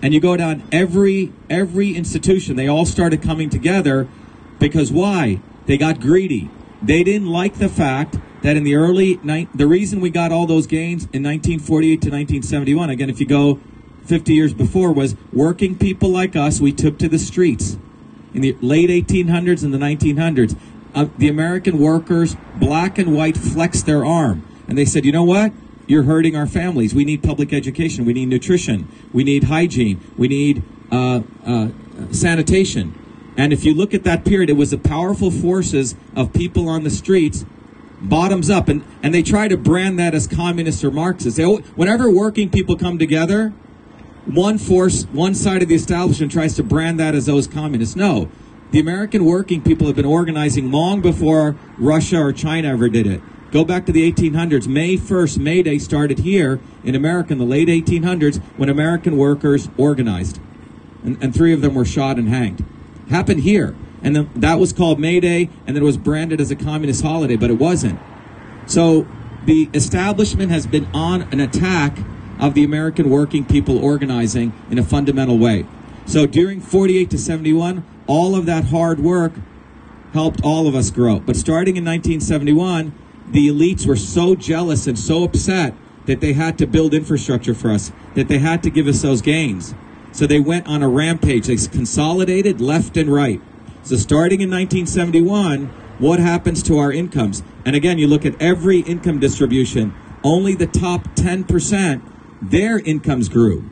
And 0.03 0.15
you 0.15 0.21
go 0.21 0.37
down 0.37 0.63
every 0.73 1.33
every 1.51 1.95
institution, 1.95 2.57
they 2.57 2.69
all 2.69 2.87
started 2.87 3.23
coming 3.23 3.51
together 3.51 4.09
because 4.59 4.91
why? 4.91 5.41
They 5.67 5.77
got 5.77 6.01
greedy. 6.01 6.51
They 6.83 7.03
didn't 7.05 7.29
like 7.29 7.55
the 7.57 7.69
fact 7.69 8.17
that 8.43 8.57
in 8.57 8.65
the 8.65 8.75
early 8.75 9.17
the 9.55 9.67
reason 9.67 10.01
we 10.01 10.11
got 10.11 10.33
all 10.33 10.47
those 10.47 10.67
gains 10.67 11.05
in 11.13 11.23
1948 11.23 11.91
to 11.91 12.09
1971 12.09 12.91
again 12.91 13.11
if 13.11 13.21
you 13.21 13.27
go 13.27 13.61
50 14.05 14.35
years 14.35 14.55
before 14.55 14.93
was 14.93 15.17
working 15.33 15.77
people 15.77 16.11
like 16.11 16.37
us 16.37 16.61
we 16.61 16.73
took 16.73 16.99
to 16.99 17.09
the 17.09 17.19
streets. 17.19 17.77
In 18.35 18.43
the 18.43 18.57
late 18.61 18.91
1800s 18.91 19.65
and 19.65 19.75
the 19.75 19.79
1900s 19.79 20.59
uh, 20.95 21.07
the 21.19 21.29
american 21.29 21.79
workers 21.79 22.37
black 22.57 22.99
and 22.99 23.15
white 23.15 23.37
flexed 23.37 23.87
their 23.87 24.05
arm. 24.05 24.45
And 24.69 24.77
they 24.77 24.85
said 24.85 25.05
you 25.05 25.13
know 25.13 25.25
what? 25.25 25.53
You're 25.87 26.05
hurting 26.05 26.37
our 26.37 26.47
families. 26.47 26.95
We 26.95 27.05
need 27.05 27.23
public 27.23 27.53
education. 27.53 28.05
We 28.05 28.13
need 28.13 28.29
nutrition. 28.29 28.87
We 29.13 29.25
need 29.25 29.45
hygiene. 29.45 30.01
We 30.17 30.29
need 30.29 30.63
uh, 30.93 31.23
uh, 31.45 31.69
sanitation. 32.13 32.97
And 33.37 33.53
if 33.53 33.65
you 33.65 33.75
look 33.75 33.95
at 33.95 34.05
that 34.05 34.25
period 34.25 34.51
it 34.51 34.57
was 34.57 34.71
the 34.71 34.79
powerful 34.79 35.31
forces 35.31 35.97
of 36.15 36.33
people 36.33 36.69
on 36.69 36.85
the 36.85 36.91
streets 36.91 37.45
bottoms 38.01 38.51
up. 38.51 38.69
And, 38.69 38.85
and 39.03 39.15
they 39.15 39.23
try 39.23 39.49
to 39.49 39.57
brand 39.57 39.99
that 39.99 40.15
as 40.15 40.27
communists 40.27 40.83
or 40.85 40.91
marxists 40.91 41.37
they, 41.37 41.45
whenever 41.45 42.11
working 42.11 42.51
people 42.51 42.77
come 42.77 42.99
together 42.99 43.53
one 44.27 44.59
force, 44.59 45.05
one 45.13 45.35
side 45.35 45.63
of 45.63 45.69
the 45.69 45.75
establishment 45.75 46.33
tries 46.33 46.55
to 46.57 46.63
brand 46.63 47.01
that 47.01 47.15
as 47.15 47.27
those 47.27 47.47
communists. 47.47 47.97
No. 47.97 48.31
The 48.71 48.79
American 48.79 49.25
working 49.25 49.63
people 49.63 49.87
have 49.87 49.97
been 49.97 50.05
organizing 50.05 50.71
long 50.71 51.01
before 51.01 51.57
Russia 51.77 52.21
or 52.21 52.33
China 52.33 52.69
ever 52.69 52.89
did 52.89 53.07
it. 53.07 53.21
Go 53.51 53.65
back 53.65 53.85
to 53.87 53.93
the 53.93 54.11
1800s. 54.13 54.69
May 54.69 54.97
1st, 54.97 55.39
May 55.39 55.63
Day 55.63 55.79
started 55.79 56.21
here 56.21 56.61
in 56.85 56.95
America 56.95 57.33
in 57.33 57.39
the 57.39 57.45
late 57.45 57.67
1800s 57.67 58.41
when 58.57 58.69
American 58.69 59.17
workers 59.17 59.69
organized. 59.77 60.39
And, 61.03 61.21
and 61.21 61.35
three 61.35 61.53
of 61.53 61.61
them 61.61 61.75
were 61.75 61.85
shot 61.85 62.17
and 62.17 62.29
hanged. 62.29 62.65
Happened 63.09 63.41
here. 63.41 63.75
And 64.03 64.15
then 64.15 64.31
that 64.37 64.61
was 64.61 64.73
called 64.73 65.01
May 65.01 65.19
Day, 65.19 65.51
and 65.67 65.75
then 65.75 65.83
it 65.83 65.87
was 65.87 65.97
branded 65.97 66.41
as 66.41 66.51
a 66.51 66.57
communist 66.57 67.03
holiday, 67.03 67.37
but 67.37 67.51
it 67.51 67.59
wasn't. 67.59 67.99
So 68.67 69.07
the 69.45 69.69
establishment 69.75 70.53
has 70.53 70.67
been 70.67 70.87
on 70.95 71.23
an 71.33 71.41
attack 71.41 71.99
of 72.41 72.55
the 72.55 72.65
American 72.65 73.11
working 73.11 73.45
people 73.45 73.79
organizing 73.79 74.53
in 74.71 74.79
a 74.79 74.83
fundamental 74.83 75.39
way. 75.39 75.67
So 76.07 76.27
during 76.27 76.61
48 76.61 77.11
to 77.11 77.19
71, 77.19 77.85
all 78.07 78.35
of 78.35 78.47
that 78.47 78.65
hard 78.65 78.99
work 78.99 79.33
helped 80.13 80.41
all 80.43 80.67
of 80.67 80.75
us 80.75 80.91
grow. 80.91 81.21
But 81.21 81.37
starting 81.37 81.77
in 81.77 81.85
1971, 81.85 82.93
the 83.31 83.49
elites 83.49 83.87
were 83.87 83.97
so 83.97 84.35
jealous 84.35 84.87
and 84.87 84.99
so 84.99 85.23
upset 85.23 85.75
that 86.07 86.21
they 86.21 86.33
had 86.33 86.59
to 86.59 86.67
build 86.67 86.95
infrastructure 86.95 87.55
for 87.55 87.71
us, 87.71 87.93
that 88.15 88.27
they 88.27 88.39
had 88.39 88.63
to 88.65 88.71
give 88.71 88.89
us 88.89 89.03
those 89.03 89.23
gains. 89.23 89.75
So 90.13 90.27
they 90.27 90.41
went 90.41 90.67
on 90.67 90.83
a 90.83 90.89
rampage. 90.89 91.47
They 91.47 91.57
consolidated 91.57 92.61
left 92.61 92.97
and 92.97 93.13
right. 93.13 93.41
So 93.85 93.97
starting 93.97 94.41
in 94.41 94.51
1971, 94.51 95.67
what 95.99 96.19
happens 96.19 96.63
to 96.65 96.79
our 96.79 96.91
incomes? 96.91 97.43
And 97.65 97.77
again, 97.77 97.99
you 97.99 98.09
look 98.09 98.27
at 98.27 98.41
every 98.41 98.81
income 98.81 99.21
distribution, 99.21 99.95
only 100.25 100.55
the 100.55 100.67
top 100.67 101.05
10%, 101.15 102.03
their 102.41 102.79
incomes 102.79 103.29
grew. 103.29 103.69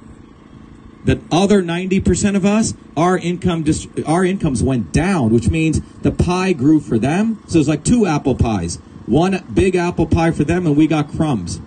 The 1.04 1.20
other 1.32 1.62
90% 1.62 2.36
of 2.36 2.44
us, 2.44 2.74
our 2.96 3.16
income 3.16 3.64
our 4.06 4.24
incomes 4.24 4.62
went 4.62 4.92
down, 4.92 5.30
which 5.30 5.48
means 5.48 5.80
the 6.02 6.10
pie 6.10 6.52
grew 6.52 6.80
for 6.80 6.98
them. 6.98 7.42
So 7.46 7.58
it's 7.58 7.68
like 7.68 7.84
two 7.84 8.04
apple 8.04 8.34
pies. 8.34 8.76
One 9.06 9.42
big 9.52 9.74
apple 9.74 10.06
pie 10.06 10.32
for 10.32 10.44
them 10.44 10.66
and 10.66 10.76
we 10.76 10.86
got 10.86 11.08
crumbs. 11.08 11.60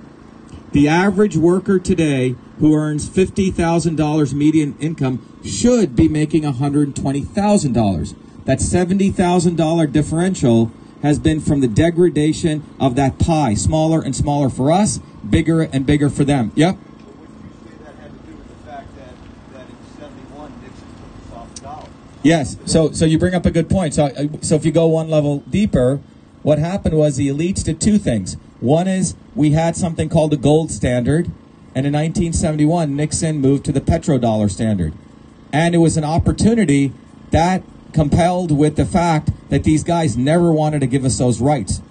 The 0.74 0.88
average 0.88 1.36
worker 1.36 1.80
today 1.80 2.36
who 2.60 2.76
earns 2.76 3.10
$50,000 3.10 4.34
median 4.34 4.78
income 4.80 5.26
should 5.44 5.96
be 5.96 6.08
making 6.08 6.44
$120,000. 6.44 8.16
That 8.46 8.60
$70,000 8.60 9.92
differential 9.92 10.72
has 11.02 11.20
been 11.20 11.42
from 11.42 11.62
the 11.62 11.68
degradation 11.68 12.64
of 12.80 12.96
that 12.96 13.20
pie, 13.20 13.56
smaller 13.56 14.02
and 14.02 14.16
smaller 14.16 14.50
for 14.50 14.72
us, 14.72 15.00
bigger 15.28 15.62
and 15.62 15.86
bigger 15.86 16.10
for 16.10 16.24
them. 16.24 16.52
Yep. 16.56 16.78
that 17.84 17.96
had 17.96 18.12
to 18.12 18.32
do 18.32 18.38
with 18.38 18.48
the 18.48 18.70
fact 18.70 18.96
that, 18.96 19.14
that 19.54 19.68
in 19.68 20.00
71 20.00 20.54
Nixon 20.62 20.88
took 21.02 21.32
us 21.32 21.38
off 21.38 21.56
the 21.56 21.62
dollar. 21.62 21.90
Yes. 22.24 22.58
So 22.66 22.92
so 22.92 23.06
you 23.06 23.18
bring 23.18 23.34
up 23.34 23.46
a 23.46 23.52
good 23.52 23.70
point. 23.70 23.94
So 23.94 24.06
uh, 24.06 24.28
so 24.42 24.56
if 24.56 24.66
you 24.66 24.72
go 24.72 24.88
one 24.88 25.10
level 25.10 25.40
deeper, 25.50 26.00
what 26.44 26.60
happened 26.60 26.98
was 26.98 27.18
the 27.18 27.28
elites 27.28 27.64
did 27.64 27.82
two 27.82 27.98
things. 27.98 28.38
One 28.60 28.88
is 28.88 29.16
we 29.36 29.52
had 29.52 29.76
something 29.76 30.08
called 30.08 30.32
the 30.32 30.38
gold 30.38 30.72
standard, 30.72 31.26
and 31.74 31.86
in 31.86 31.94
1971 31.94 32.96
Nixon 32.96 33.40
moved 33.40 33.66
to 33.66 33.72
the 33.72 33.82
petrodollar 33.82 34.52
standard. 34.52 34.94
And 35.52 35.74
it 35.74 35.80
was 35.80 35.98
an 35.98 36.04
opportunity 36.04 36.94
that 37.32 37.64
compelled 37.92 38.52
with 38.52 38.76
the 38.76 38.86
fact 38.86 39.32
that 39.50 39.64
these 39.64 39.84
guys 39.84 40.16
never 40.16 40.52
wanted 40.52 40.80
to 40.80 40.88
give 40.88 41.04
us 41.04 41.18
those 41.18 41.42
rights. 41.42 41.82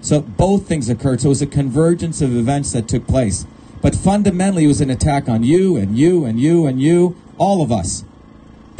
So 0.00 0.20
both 0.20 0.66
things 0.66 0.88
occurred. 0.88 1.20
So 1.20 1.26
it 1.26 1.30
was 1.30 1.42
a 1.42 1.46
convergence 1.46 2.22
of 2.22 2.34
events 2.34 2.72
that 2.72 2.88
took 2.88 3.06
place. 3.06 3.46
But 3.82 3.94
fundamentally, 3.94 4.64
it 4.64 4.68
was 4.68 4.80
an 4.80 4.90
attack 4.90 5.28
on 5.28 5.42
you 5.42 5.76
and 5.76 5.96
you 5.96 6.24
and 6.24 6.38
you 6.38 6.66
and 6.66 6.80
you, 6.80 7.16
all 7.38 7.62
of 7.62 7.72
us. 7.72 8.04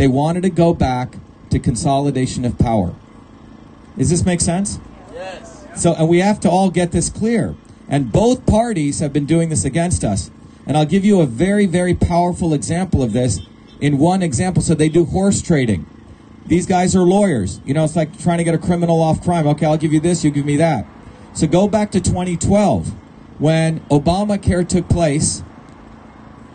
They 0.00 0.08
wanted 0.08 0.44
to 0.44 0.48
go 0.48 0.72
back 0.72 1.18
to 1.50 1.58
consolidation 1.58 2.46
of 2.46 2.56
power. 2.56 2.94
Does 3.98 4.08
this 4.08 4.24
make 4.24 4.40
sense? 4.40 4.80
Yes. 5.12 5.66
So, 5.76 5.92
and 5.92 6.08
we 6.08 6.20
have 6.20 6.40
to 6.40 6.48
all 6.48 6.70
get 6.70 6.90
this 6.90 7.10
clear. 7.10 7.54
And 7.86 8.10
both 8.10 8.46
parties 8.46 9.00
have 9.00 9.12
been 9.12 9.26
doing 9.26 9.50
this 9.50 9.62
against 9.62 10.02
us. 10.02 10.30
And 10.66 10.78
I'll 10.78 10.86
give 10.86 11.04
you 11.04 11.20
a 11.20 11.26
very, 11.26 11.66
very 11.66 11.92
powerful 11.94 12.54
example 12.54 13.02
of 13.02 13.12
this 13.12 13.40
in 13.78 13.98
one 13.98 14.22
example. 14.22 14.62
So 14.62 14.74
they 14.74 14.88
do 14.88 15.04
horse 15.04 15.42
trading. 15.42 15.84
These 16.46 16.64
guys 16.64 16.96
are 16.96 17.02
lawyers. 17.02 17.60
You 17.66 17.74
know, 17.74 17.84
it's 17.84 17.94
like 17.94 18.18
trying 18.18 18.38
to 18.38 18.44
get 18.44 18.54
a 18.54 18.58
criminal 18.58 19.02
off 19.02 19.22
crime. 19.22 19.46
Okay, 19.48 19.66
I'll 19.66 19.76
give 19.76 19.92
you 19.92 20.00
this, 20.00 20.24
you 20.24 20.30
give 20.30 20.46
me 20.46 20.56
that. 20.56 20.86
So 21.34 21.46
go 21.46 21.68
back 21.68 21.90
to 21.90 22.00
2012. 22.00 22.94
when 23.38 23.80
Obamacare 23.90 24.66
took 24.66 24.88
place, 24.88 25.42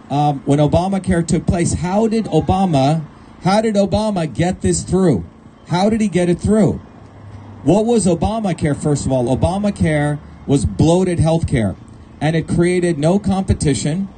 um, 0.10 0.39
when 0.45 0.58
Obamacare 0.58 1.27
took 1.27 1.45
place, 1.45 1.73
how 1.73 2.08
did 2.08 2.25
Obama, 2.25 3.05
how 3.45 3.62
did 3.62 3.75
Obama 3.75 4.25
get 4.31 4.62
this 4.62 4.81
through? 4.81 5.23
How 5.67 5.88
did 5.88 6.01
he 6.01 6.08
get 6.08 6.29
it 6.29 6.39
through? 6.39 6.81
What 7.62 7.86
was 7.86 8.08
Obamacare, 8.08 8.75
first 8.75 9.05
of 9.05 9.12
all? 9.12 9.25
Obamacare 9.25 10.17
was 10.47 10.65
bloated 10.65 11.19
health 11.19 11.45
care, 11.45 11.75
and 12.19 12.36
it 12.36 12.47
created 12.47 12.97
no 12.97 13.19
competition, 13.19 14.10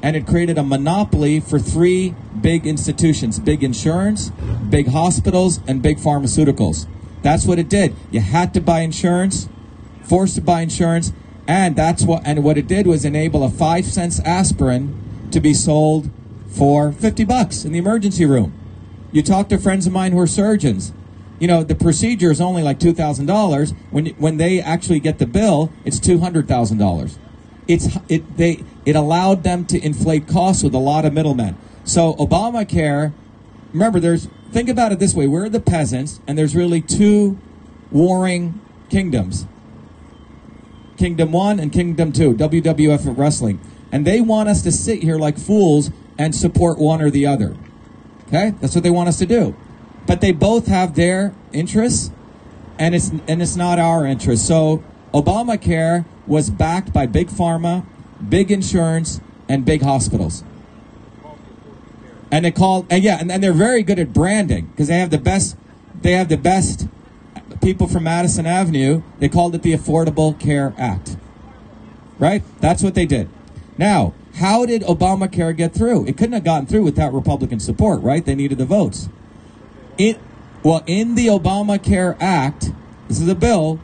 and 0.00 0.14
it 0.14 0.28
created 0.28 0.58
a 0.58 0.62
monopoly 0.62 1.40
for 1.40 1.58
three 1.58 2.14
big 2.40 2.68
institutions 2.68 3.40
big 3.40 3.64
insurance, 3.64 4.30
big 4.70 4.86
hospitals, 4.86 5.58
and 5.66 5.82
big 5.82 5.98
pharmaceuticals. 5.98 6.86
That's 7.22 7.46
what 7.46 7.58
it 7.58 7.68
did. 7.68 7.96
You 8.12 8.20
had 8.20 8.54
to 8.54 8.60
buy 8.60 8.82
insurance, 8.82 9.48
forced 10.04 10.36
to 10.36 10.40
buy 10.40 10.60
insurance, 10.60 11.12
and 11.48 11.74
that's 11.74 12.04
what 12.04 12.22
and 12.24 12.44
what 12.44 12.56
it 12.56 12.68
did 12.68 12.86
was 12.86 13.04
enable 13.04 13.42
a 13.42 13.50
five 13.50 13.86
cents 13.86 14.20
aspirin 14.20 14.94
to 15.32 15.40
be 15.40 15.52
sold 15.52 16.10
for 16.48 16.92
fifty 16.92 17.24
bucks 17.24 17.64
in 17.64 17.72
the 17.72 17.78
emergency 17.80 18.24
room. 18.24 18.54
You 19.12 19.22
talk 19.22 19.48
to 19.48 19.58
friends 19.58 19.86
of 19.86 19.92
mine 19.92 20.12
who 20.12 20.18
are 20.18 20.26
surgeons. 20.26 20.92
You 21.38 21.46
know, 21.46 21.62
the 21.62 21.74
procedure 21.74 22.30
is 22.30 22.40
only 22.40 22.62
like 22.62 22.80
two 22.80 22.92
thousand 22.92 23.26
dollars. 23.26 23.72
When 23.90 24.06
when 24.18 24.36
they 24.36 24.60
actually 24.60 25.00
get 25.00 25.18
the 25.18 25.26
bill, 25.26 25.72
it's 25.84 25.98
two 25.98 26.18
hundred 26.18 26.48
thousand 26.48 26.78
dollars. 26.78 27.18
It's 27.66 27.96
it 28.08 28.36
they 28.36 28.64
it 28.84 28.96
allowed 28.96 29.44
them 29.44 29.64
to 29.66 29.80
inflate 29.80 30.26
costs 30.26 30.62
with 30.62 30.74
a 30.74 30.78
lot 30.78 31.04
of 31.04 31.12
middlemen. 31.12 31.56
So 31.84 32.14
Obamacare, 32.14 33.12
remember, 33.72 34.00
there's 34.00 34.28
think 34.50 34.68
about 34.68 34.92
it 34.92 34.98
this 34.98 35.14
way: 35.14 35.26
we're 35.26 35.48
the 35.48 35.60
peasants, 35.60 36.20
and 36.26 36.36
there's 36.36 36.56
really 36.56 36.80
two 36.80 37.38
warring 37.90 38.60
kingdoms. 38.90 39.46
Kingdom 40.96 41.30
One 41.30 41.60
and 41.60 41.72
Kingdom 41.72 42.12
Two, 42.12 42.34
WWF 42.34 43.16
Wrestling. 43.16 43.60
And 43.90 44.06
they 44.06 44.20
want 44.20 44.48
us 44.50 44.60
to 44.62 44.72
sit 44.72 45.02
here 45.02 45.16
like 45.16 45.38
fools 45.38 45.90
and 46.18 46.34
support 46.34 46.78
one 46.78 47.00
or 47.00 47.08
the 47.10 47.24
other. 47.24 47.56
Okay? 48.28 48.54
That's 48.60 48.74
what 48.74 48.84
they 48.84 48.90
want 48.90 49.08
us 49.08 49.18
to 49.18 49.26
do. 49.26 49.56
But 50.06 50.20
they 50.20 50.32
both 50.32 50.66
have 50.68 50.94
their 50.94 51.34
interests 51.52 52.10
and 52.78 52.94
it's 52.94 53.10
and 53.26 53.42
it's 53.42 53.56
not 53.56 53.78
our 53.78 54.06
interest. 54.06 54.46
So 54.46 54.82
Obamacare 55.12 56.04
was 56.26 56.50
backed 56.50 56.92
by 56.92 57.06
big 57.06 57.28
pharma, 57.28 57.84
big 58.26 58.50
insurance, 58.50 59.20
and 59.48 59.64
big 59.64 59.82
hospitals. 59.82 60.44
And 62.30 62.44
they 62.44 62.52
called 62.52 62.86
and 62.90 63.02
yeah, 63.02 63.18
and, 63.20 63.32
and 63.32 63.42
they're 63.42 63.52
very 63.52 63.82
good 63.82 63.98
at 63.98 64.12
branding 64.12 64.66
because 64.66 64.88
they 64.88 64.98
have 64.98 65.10
the 65.10 65.18
best 65.18 65.56
they 66.00 66.12
have 66.12 66.28
the 66.28 66.36
best 66.36 66.86
people 67.62 67.88
from 67.88 68.04
Madison 68.04 68.46
Avenue. 68.46 69.02
They 69.18 69.28
called 69.28 69.54
it 69.54 69.62
the 69.62 69.72
Affordable 69.72 70.38
Care 70.38 70.74
Act. 70.78 71.16
Right? 72.18 72.42
That's 72.60 72.82
what 72.82 72.94
they 72.94 73.06
did. 73.06 73.28
Now, 73.76 74.12
how 74.38 74.64
did 74.64 74.82
Obamacare 74.82 75.56
get 75.56 75.74
through? 75.74 76.06
It 76.06 76.16
couldn't 76.16 76.32
have 76.32 76.44
gotten 76.44 76.66
through 76.66 76.84
without 76.84 77.12
Republican 77.12 77.58
support, 77.58 78.00
right? 78.02 78.24
They 78.24 78.36
needed 78.36 78.58
the 78.58 78.64
votes. 78.64 79.08
It, 79.98 80.18
well, 80.62 80.84
in 80.86 81.16
the 81.16 81.26
Obamacare 81.26 82.16
Act, 82.20 82.70
this 83.08 83.20
is 83.20 83.28
a 83.28 83.34
bill, 83.34 83.80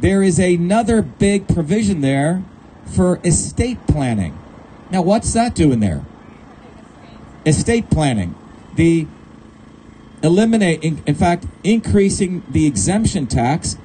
there 0.00 0.22
is 0.22 0.38
another 0.38 1.00
big 1.00 1.48
provision 1.48 2.02
there 2.02 2.44
for 2.84 3.18
estate 3.24 3.86
planning. 3.86 4.38
Now, 4.90 5.00
what's 5.00 5.32
that 5.32 5.54
doing 5.54 5.80
there? 5.80 6.04
Estate 7.46 7.88
planning. 7.88 8.34
The 8.74 9.06
eliminating, 10.22 11.02
in 11.06 11.14
fact, 11.14 11.46
increasing 11.62 12.42
the 12.48 12.66
exemption 12.66 13.26
tax 13.26 13.78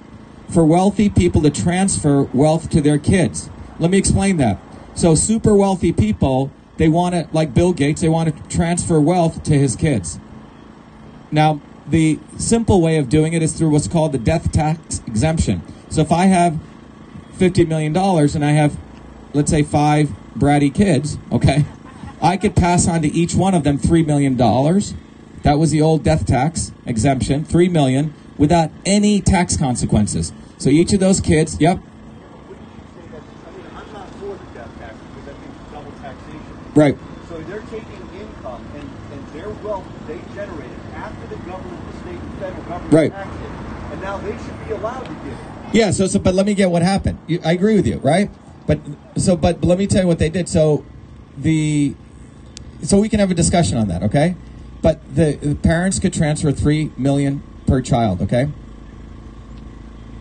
for 0.49 0.65
wealthy 0.65 1.10
people 1.10 1.41
to 1.43 1.49
transfer 1.49 2.23
wealth 2.23 2.69
to 2.71 2.82
their 2.82 2.97
kids. 2.97 3.49
Let 3.79 3.89
me 3.89 3.97
explain 3.97 4.36
that. 4.38 4.60
So, 5.00 5.16
super 5.16 5.56
wealthy 5.56 5.94
people, 5.94 6.52
they 6.76 6.90
want 6.90 7.16
to, 7.16 7.28
like 7.32 7.54
Bill 7.54 7.72
Gates, 7.72 8.02
they 8.02 8.10
want 8.10 8.36
to 8.36 8.56
transfer 8.56 9.00
wealth 9.00 9.44
to 9.44 9.54
his 9.54 9.78
kids. 9.78 10.20
Now, 11.32 11.62
the 11.88 12.20
simple 12.38 12.82
way 12.82 12.98
of 12.98 13.08
doing 13.08 13.32
it 13.32 13.42
is 13.42 13.54
through 13.54 13.70
what's 13.70 13.88
called 13.88 14.12
the 14.12 14.18
death 14.18 14.52
tax 14.52 15.02
exemption. 15.08 15.62
So, 15.90 16.02
if 16.02 16.12
I 16.12 16.26
have 16.26 16.60
$50 17.38 17.66
million 17.68 17.96
and 17.96 18.46
I 18.46 18.52
have, 18.52 18.78
let's 19.34 19.50
say, 19.50 19.64
five 19.64 20.10
bratty 20.38 20.74
kids, 20.74 21.18
okay, 21.32 21.66
I 22.22 22.36
could 22.36 22.56
pass 22.56 22.86
on 22.86 23.02
to 23.04 23.08
each 23.08 23.34
one 23.34 23.54
of 23.54 23.64
them 23.64 23.78
$3 23.80 24.06
million. 24.06 24.36
That 24.36 25.58
was 25.58 25.72
the 25.72 25.82
old 25.82 26.04
death 26.04 26.26
tax 26.26 26.74
exemption, 26.86 27.46
3 27.46 27.70
million, 27.70 28.14
without 28.38 28.70
any 28.86 29.22
tax 29.22 29.56
consequences. 29.56 30.34
So 30.58 30.70
each 30.70 30.92
of 30.92 31.00
those 31.00 31.22
kids, 31.22 31.58
yep, 31.62 31.80
Wouldn't 32.50 32.68
you 32.76 32.84
say 32.94 33.08
that, 33.14 33.22
I 33.48 33.52
mean, 33.56 33.66
I'm 33.74 33.94
not 33.94 34.10
for 34.20 34.36
the 34.36 34.54
death 34.54 34.78
tax 34.80 34.96
because 34.98 35.28
I 35.30 35.34
think 35.40 35.52
it's 35.56 35.72
double 35.72 35.92
taxation. 36.02 36.59
Right. 36.75 36.97
So 37.27 37.39
they're 37.41 37.62
taking 37.62 38.10
income 38.19 38.65
and, 38.75 38.89
and 39.13 39.27
their 39.34 39.49
wealth 39.63 39.86
they 40.08 40.19
generated 40.34 40.79
after 40.95 41.27
the 41.27 41.41
government, 41.43 41.91
the 41.91 41.99
state 41.99 42.19
and 42.19 42.39
federal 42.39 42.63
government 42.63 42.93
Right. 42.93 43.12
it, 43.12 43.91
and 43.91 44.01
now 44.01 44.17
they 44.17 44.32
should 44.32 44.67
be 44.67 44.73
allowed 44.73 45.03
to 45.03 45.13
give 45.23 45.34
it. 45.34 45.73
Yeah, 45.73 45.91
so, 45.91 46.08
so 46.08 46.19
but 46.19 46.34
let 46.34 46.45
me 46.45 46.55
get 46.55 46.71
what 46.71 46.82
happened. 46.82 47.19
You, 47.27 47.39
I 47.45 47.51
agree 47.51 47.75
with 47.75 47.86
you, 47.86 47.97
right? 47.97 48.32
But 48.65 48.79
so 49.17 49.36
but, 49.36 49.62
but 49.62 49.67
let 49.67 49.77
me 49.77 49.88
tell 49.88 50.01
you 50.01 50.08
what 50.08 50.19
they 50.19 50.29
did. 50.29 50.49
So 50.49 50.84
the 51.38 51.95
so 52.82 52.99
we 52.99 53.10
can 53.10 53.19
have 53.19 53.32
a 53.32 53.36
discussion 53.36 53.77
on 53.77 53.88
that, 53.89 54.03
okay? 54.03 54.36
But 54.82 55.15
the, 55.15 55.34
the 55.34 55.55
parents 55.55 55.99
could 55.99 56.13
transfer 56.13 56.51
3 56.51 56.91
million 56.97 57.43
per 57.67 57.82
child, 57.82 58.21
okay? 58.21 58.49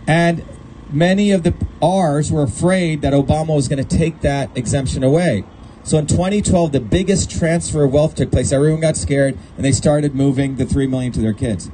And 0.07 0.45
many 0.91 1.31
of 1.31 1.45
the 1.45 1.55
R's 1.81 2.33
were 2.33 2.43
afraid 2.43 3.03
that 3.03 3.13
Obama 3.13 3.55
was 3.55 3.69
going 3.69 3.85
to 3.85 3.97
take 3.97 4.23
that 4.23 4.57
exemption 4.57 5.05
away. 5.05 5.45
So 5.89 5.97
in 5.97 6.07
2012, 6.07 6.73
the 6.73 6.81
biggest 6.81 7.31
transfer 7.31 7.85
of 7.85 7.95
wealth 7.95 8.15
took 8.15 8.31
place. 8.31 8.53
Everyone 8.53 8.83
got 8.83 8.95
scared, 8.95 9.39
and 9.57 9.65
they 9.65 9.73
started 9.73 10.15
moving 10.15 10.57
the 10.57 10.67
three 10.67 10.87
million 10.87 11.13
to 11.13 11.21
their 11.23 11.33
kids. 11.33 11.71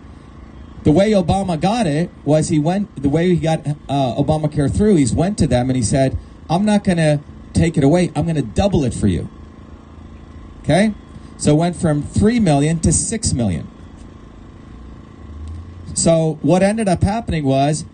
The 0.85 0.93
way 0.93 1.11
Obama 1.11 1.61
got 1.61 1.89
it 1.89 2.11
was 2.25 2.49
he 2.49 2.61
went. 2.61 3.03
The 3.03 3.09
way 3.09 3.31
he 3.31 3.37
got 3.37 3.67
uh, 3.67 4.15
Obamacare 4.15 4.73
through, 4.73 4.95
he 4.95 5.13
went 5.13 5.37
to 5.39 5.49
them 5.49 5.69
and 5.69 5.77
he 5.77 5.83
said, 5.83 6.17
"I'm 6.49 6.65
not 6.65 6.85
going 6.85 6.99
to 6.99 7.19
take 7.55 7.77
it 7.77 7.83
away. 7.83 8.13
I'm 8.15 8.23
going 8.23 8.37
to 8.37 8.43
double 8.43 8.85
it 8.85 8.95
for 8.95 9.09
you." 9.09 9.29
Okay, 10.63 10.95
so 11.37 11.55
it 11.55 11.59
went 11.59 11.75
from 11.75 12.01
three 12.01 12.39
million 12.39 12.79
to 12.81 12.93
six 12.93 13.33
million. 13.33 13.67
So 15.95 16.39
what 16.41 16.63
ended 16.63 16.87
up 16.87 17.03
happening 17.03 17.43
was 17.43 17.85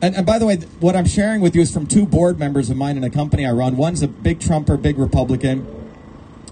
and, 0.00 0.16
and 0.16 0.26
by 0.26 0.38
the 0.38 0.46
way, 0.46 0.56
what 0.80 0.96
I'm 0.96 1.06
sharing 1.06 1.40
with 1.40 1.54
you 1.54 1.62
is 1.62 1.72
from 1.72 1.86
two 1.86 2.06
board 2.06 2.38
members 2.38 2.70
of 2.70 2.76
mine 2.76 2.96
in 2.96 3.04
a 3.04 3.10
company 3.10 3.46
I 3.46 3.52
run. 3.52 3.76
One's 3.76 4.02
a 4.02 4.08
big 4.08 4.40
Trumper, 4.40 4.76
big 4.76 4.98
Republican, 4.98 5.66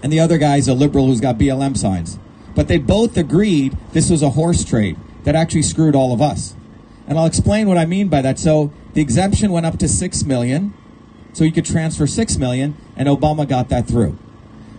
and 0.03 0.11
the 0.11 0.19
other 0.19 0.37
guy's 0.37 0.67
a 0.67 0.73
liberal 0.73 1.07
who's 1.07 1.21
got 1.21 1.37
BLM 1.37 1.75
signs. 1.77 2.19
But 2.55 2.67
they 2.67 2.77
both 2.77 3.17
agreed 3.17 3.77
this 3.93 4.09
was 4.09 4.21
a 4.21 4.31
horse 4.31 4.63
trade 4.63 4.97
that 5.23 5.35
actually 5.35 5.63
screwed 5.63 5.95
all 5.95 6.13
of 6.13 6.21
us. 6.21 6.55
And 7.07 7.17
I'll 7.17 7.25
explain 7.25 7.67
what 7.67 7.77
I 7.77 7.85
mean 7.85 8.07
by 8.07 8.21
that. 8.21 8.37
So 8.37 8.71
the 8.93 9.01
exemption 9.01 9.51
went 9.51 9.65
up 9.65 9.79
to 9.79 9.87
six 9.87 10.23
million, 10.23 10.73
so 11.33 11.43
you 11.43 11.51
could 11.51 11.65
transfer 11.65 12.05
six 12.05 12.37
million, 12.37 12.77
and 12.95 13.07
Obama 13.07 13.47
got 13.47 13.69
that 13.69 13.87
through. 13.87 14.17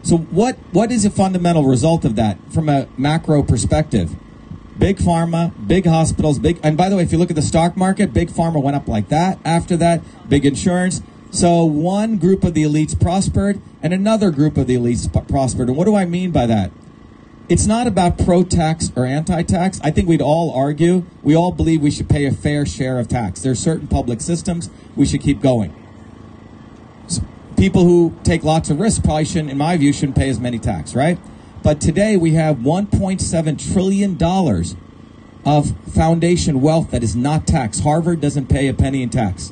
So 0.02 0.18
what 0.18 0.56
what 0.72 0.92
is 0.92 1.04
a 1.04 1.10
fundamental 1.10 1.64
result 1.64 2.04
of 2.04 2.14
that 2.16 2.38
from 2.52 2.68
a 2.68 2.86
macro 2.96 3.42
perspective? 3.42 4.14
Big 4.78 4.98
pharma, 4.98 5.52
big 5.66 5.86
hospitals, 5.86 6.38
big 6.38 6.58
and 6.62 6.76
by 6.76 6.88
the 6.88 6.96
way, 6.96 7.02
if 7.02 7.12
you 7.12 7.18
look 7.18 7.30
at 7.30 7.36
the 7.36 7.42
stock 7.42 7.76
market, 7.76 8.12
big 8.12 8.28
pharma 8.28 8.60
went 8.60 8.76
up 8.76 8.88
like 8.88 9.08
that. 9.08 9.38
After 9.44 9.76
that, 9.76 10.02
big 10.28 10.44
insurance. 10.44 11.00
So 11.30 11.64
one 11.64 12.18
group 12.18 12.44
of 12.44 12.54
the 12.54 12.62
elites 12.62 12.98
prospered 12.98 13.60
and 13.82 13.92
another 13.92 14.30
group 14.30 14.56
of 14.56 14.66
the 14.66 14.76
elites 14.76 15.10
prospered. 15.28 15.68
And 15.68 15.76
what 15.76 15.84
do 15.84 15.94
I 15.94 16.04
mean 16.04 16.30
by 16.30 16.46
that? 16.46 16.70
It's 17.48 17.66
not 17.66 17.86
about 17.86 18.18
pro 18.18 18.42
tax 18.42 18.90
or 18.96 19.04
anti 19.04 19.42
tax. 19.42 19.80
I 19.84 19.90
think 19.90 20.08
we'd 20.08 20.22
all 20.22 20.52
argue, 20.54 21.04
we 21.22 21.36
all 21.36 21.52
believe 21.52 21.82
we 21.82 21.90
should 21.90 22.08
pay 22.08 22.24
a 22.24 22.32
fair 22.32 22.64
share 22.64 22.98
of 22.98 23.08
tax. 23.08 23.42
There 23.42 23.52
are 23.52 23.56
certain 23.56 23.86
public 23.86 24.20
systems 24.20 24.70
we 24.96 25.06
should 25.06 25.20
keep 25.20 25.40
going 25.40 25.74
people 27.56 27.84
who 27.84 28.14
take 28.24 28.44
lots 28.44 28.70
of 28.70 28.78
risks 28.78 29.00
probably 29.00 29.24
shouldn't, 29.24 29.50
in 29.50 29.58
my 29.58 29.76
view, 29.76 29.92
shouldn't 29.92 30.16
pay 30.16 30.28
as 30.28 30.38
many 30.38 30.58
tax, 30.58 30.94
right? 30.94 31.18
But 31.64 31.80
today 31.80 32.18
we 32.18 32.34
have 32.34 32.58
1.7 32.58 33.72
trillion 33.72 34.16
dollars 34.16 34.76
of 35.46 35.72
foundation 35.92 36.60
wealth 36.60 36.90
that 36.90 37.02
is 37.02 37.16
not 37.16 37.46
taxed. 37.46 37.82
Harvard 37.82 38.20
doesn't 38.20 38.50
pay 38.50 38.68
a 38.68 38.74
penny 38.74 39.02
in 39.02 39.08
tax. 39.08 39.50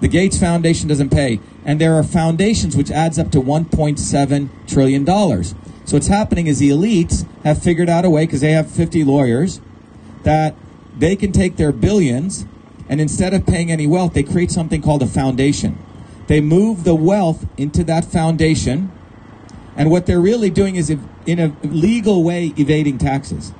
The 0.00 0.08
Gates 0.08 0.38
Foundation 0.38 0.88
doesn't 0.88 1.10
pay, 1.10 1.40
and 1.66 1.78
there 1.78 1.94
are 1.94 2.02
foundations 2.02 2.76
which 2.76 2.90
adds 2.90 3.18
up 3.18 3.30
to 3.32 3.42
1.7 3.42 4.48
trillion 4.66 5.04
dollars. 5.04 5.54
So 5.84 5.96
what's 5.96 6.08
happening 6.08 6.46
is 6.46 6.60
the 6.60 6.70
elites 6.70 7.26
have 7.44 7.62
figured 7.62 7.90
out 7.90 8.06
a 8.06 8.10
way 8.10 8.24
because 8.24 8.40
they 8.40 8.52
have 8.52 8.70
50 8.70 9.04
lawyers 9.04 9.60
that 10.22 10.54
they 10.98 11.14
can 11.14 11.30
take 11.30 11.56
their 11.56 11.72
billions 11.72 12.46
and 12.88 13.02
instead 13.02 13.34
of 13.34 13.44
paying 13.44 13.70
any 13.70 13.86
wealth, 13.86 14.14
they 14.14 14.22
create 14.22 14.50
something 14.50 14.80
called 14.80 15.02
a 15.02 15.06
foundation. 15.06 15.78
They 16.26 16.40
move 16.40 16.84
the 16.84 16.94
wealth 16.94 17.46
into 17.58 17.84
that 17.84 18.06
foundation, 18.06 18.90
and 19.76 19.90
what 19.90 20.06
they're 20.06 20.20
really 20.20 20.50
doing 20.50 20.76
is, 20.76 20.90
in 20.90 21.38
a 21.38 21.54
legal 21.62 22.24
way, 22.24 22.52
evading 22.56 22.98
taxes. 22.98 23.52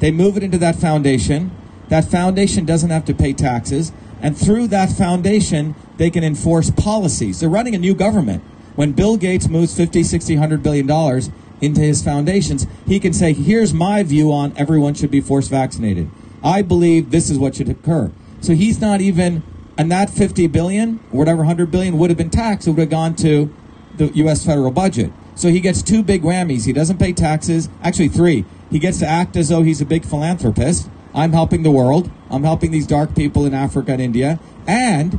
They 0.00 0.10
move 0.10 0.36
it 0.36 0.42
into 0.42 0.58
that 0.58 0.76
foundation. 0.76 1.50
That 1.88 2.04
foundation 2.04 2.64
doesn't 2.64 2.90
have 2.90 3.04
to 3.06 3.14
pay 3.14 3.32
taxes, 3.32 3.92
And 4.22 4.38
through 4.38 4.68
that 4.68 4.92
foundation, 4.92 5.74
they 5.96 6.08
can 6.08 6.22
enforce 6.22 6.70
policies. 6.70 7.40
They're 7.40 7.48
running 7.48 7.74
a 7.74 7.78
new 7.78 7.92
government. 7.92 8.42
When 8.76 8.92
Bill 8.92 9.16
Gates 9.16 9.48
moves 9.48 9.76
50, 9.76 10.04
60, 10.04 10.34
100 10.34 10.62
billion 10.62 10.86
dollars 10.86 11.30
into 11.60 11.80
his 11.80 12.02
foundations, 12.02 12.66
he 12.86 13.00
can 13.00 13.12
say, 13.12 13.32
here's 13.32 13.74
my 13.74 14.02
view 14.04 14.32
on 14.32 14.52
everyone 14.56 14.94
should 14.94 15.10
be 15.10 15.20
force 15.20 15.48
vaccinated. 15.48 16.08
I 16.42 16.62
believe 16.62 17.10
this 17.10 17.30
is 17.30 17.38
what 17.38 17.56
should 17.56 17.68
occur. 17.68 18.12
So 18.40 18.54
he's 18.54 18.80
not 18.80 19.00
even, 19.00 19.42
and 19.76 19.90
that 19.90 20.08
50 20.08 20.46
billion, 20.46 21.00
whatever 21.10 21.38
100 21.38 21.70
billion 21.70 21.98
would 21.98 22.10
have 22.10 22.16
been 22.16 22.30
taxed, 22.30 22.66
it 22.66 22.70
would 22.70 22.80
have 22.80 22.90
gone 22.90 23.14
to 23.16 23.52
the 23.96 24.08
U.S. 24.16 24.44
federal 24.44 24.70
budget. 24.70 25.12
So 25.34 25.48
he 25.48 25.60
gets 25.60 25.82
two 25.82 26.02
big 26.02 26.22
whammies. 26.22 26.66
He 26.66 26.72
doesn't 26.72 26.98
pay 26.98 27.12
taxes, 27.12 27.68
actually 27.82 28.08
three. 28.08 28.44
He 28.70 28.78
gets 28.78 28.98
to 28.98 29.06
act 29.06 29.36
as 29.36 29.48
though 29.48 29.62
he's 29.62 29.80
a 29.80 29.86
big 29.86 30.04
philanthropist. 30.04 30.88
I'm 31.14 31.32
helping 31.32 31.62
the 31.62 31.70
world. 31.70 32.10
I'm 32.30 32.44
helping 32.44 32.70
these 32.70 32.86
dark 32.86 33.14
people 33.14 33.44
in 33.44 33.54
Africa 33.54 33.92
and 33.92 34.00
India. 34.00 34.40
And 34.66 35.18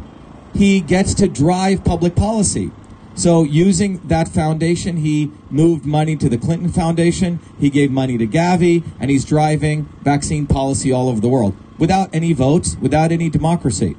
he 0.54 0.82
gets 0.82 1.14
to 1.16 1.28
drive 1.28 1.84
public 1.84 2.16
policy. 2.16 2.72
So 3.16 3.44
using 3.44 4.00
that 4.08 4.28
foundation, 4.28 4.98
he 4.98 5.32
moved 5.52 5.86
money 5.86 6.16
to 6.16 6.30
the 6.30 6.38
Clinton 6.38 6.70
Foundation. 6.70 7.40
He 7.60 7.70
gave 7.70 7.92
money 7.92 8.18
to 8.18 8.26
Gavi, 8.26 8.84
and 9.00 9.12
he's 9.12 9.24
driving 9.24 9.88
vaccine 10.02 10.48
policy 10.48 10.92
all 10.92 11.10
over 11.10 11.22
the 11.22 11.30
world 11.30 11.56
without 11.78 12.10
any 12.14 12.34
votes, 12.34 12.76
without 12.82 13.12
any 13.12 13.30
democracy. 13.30 13.96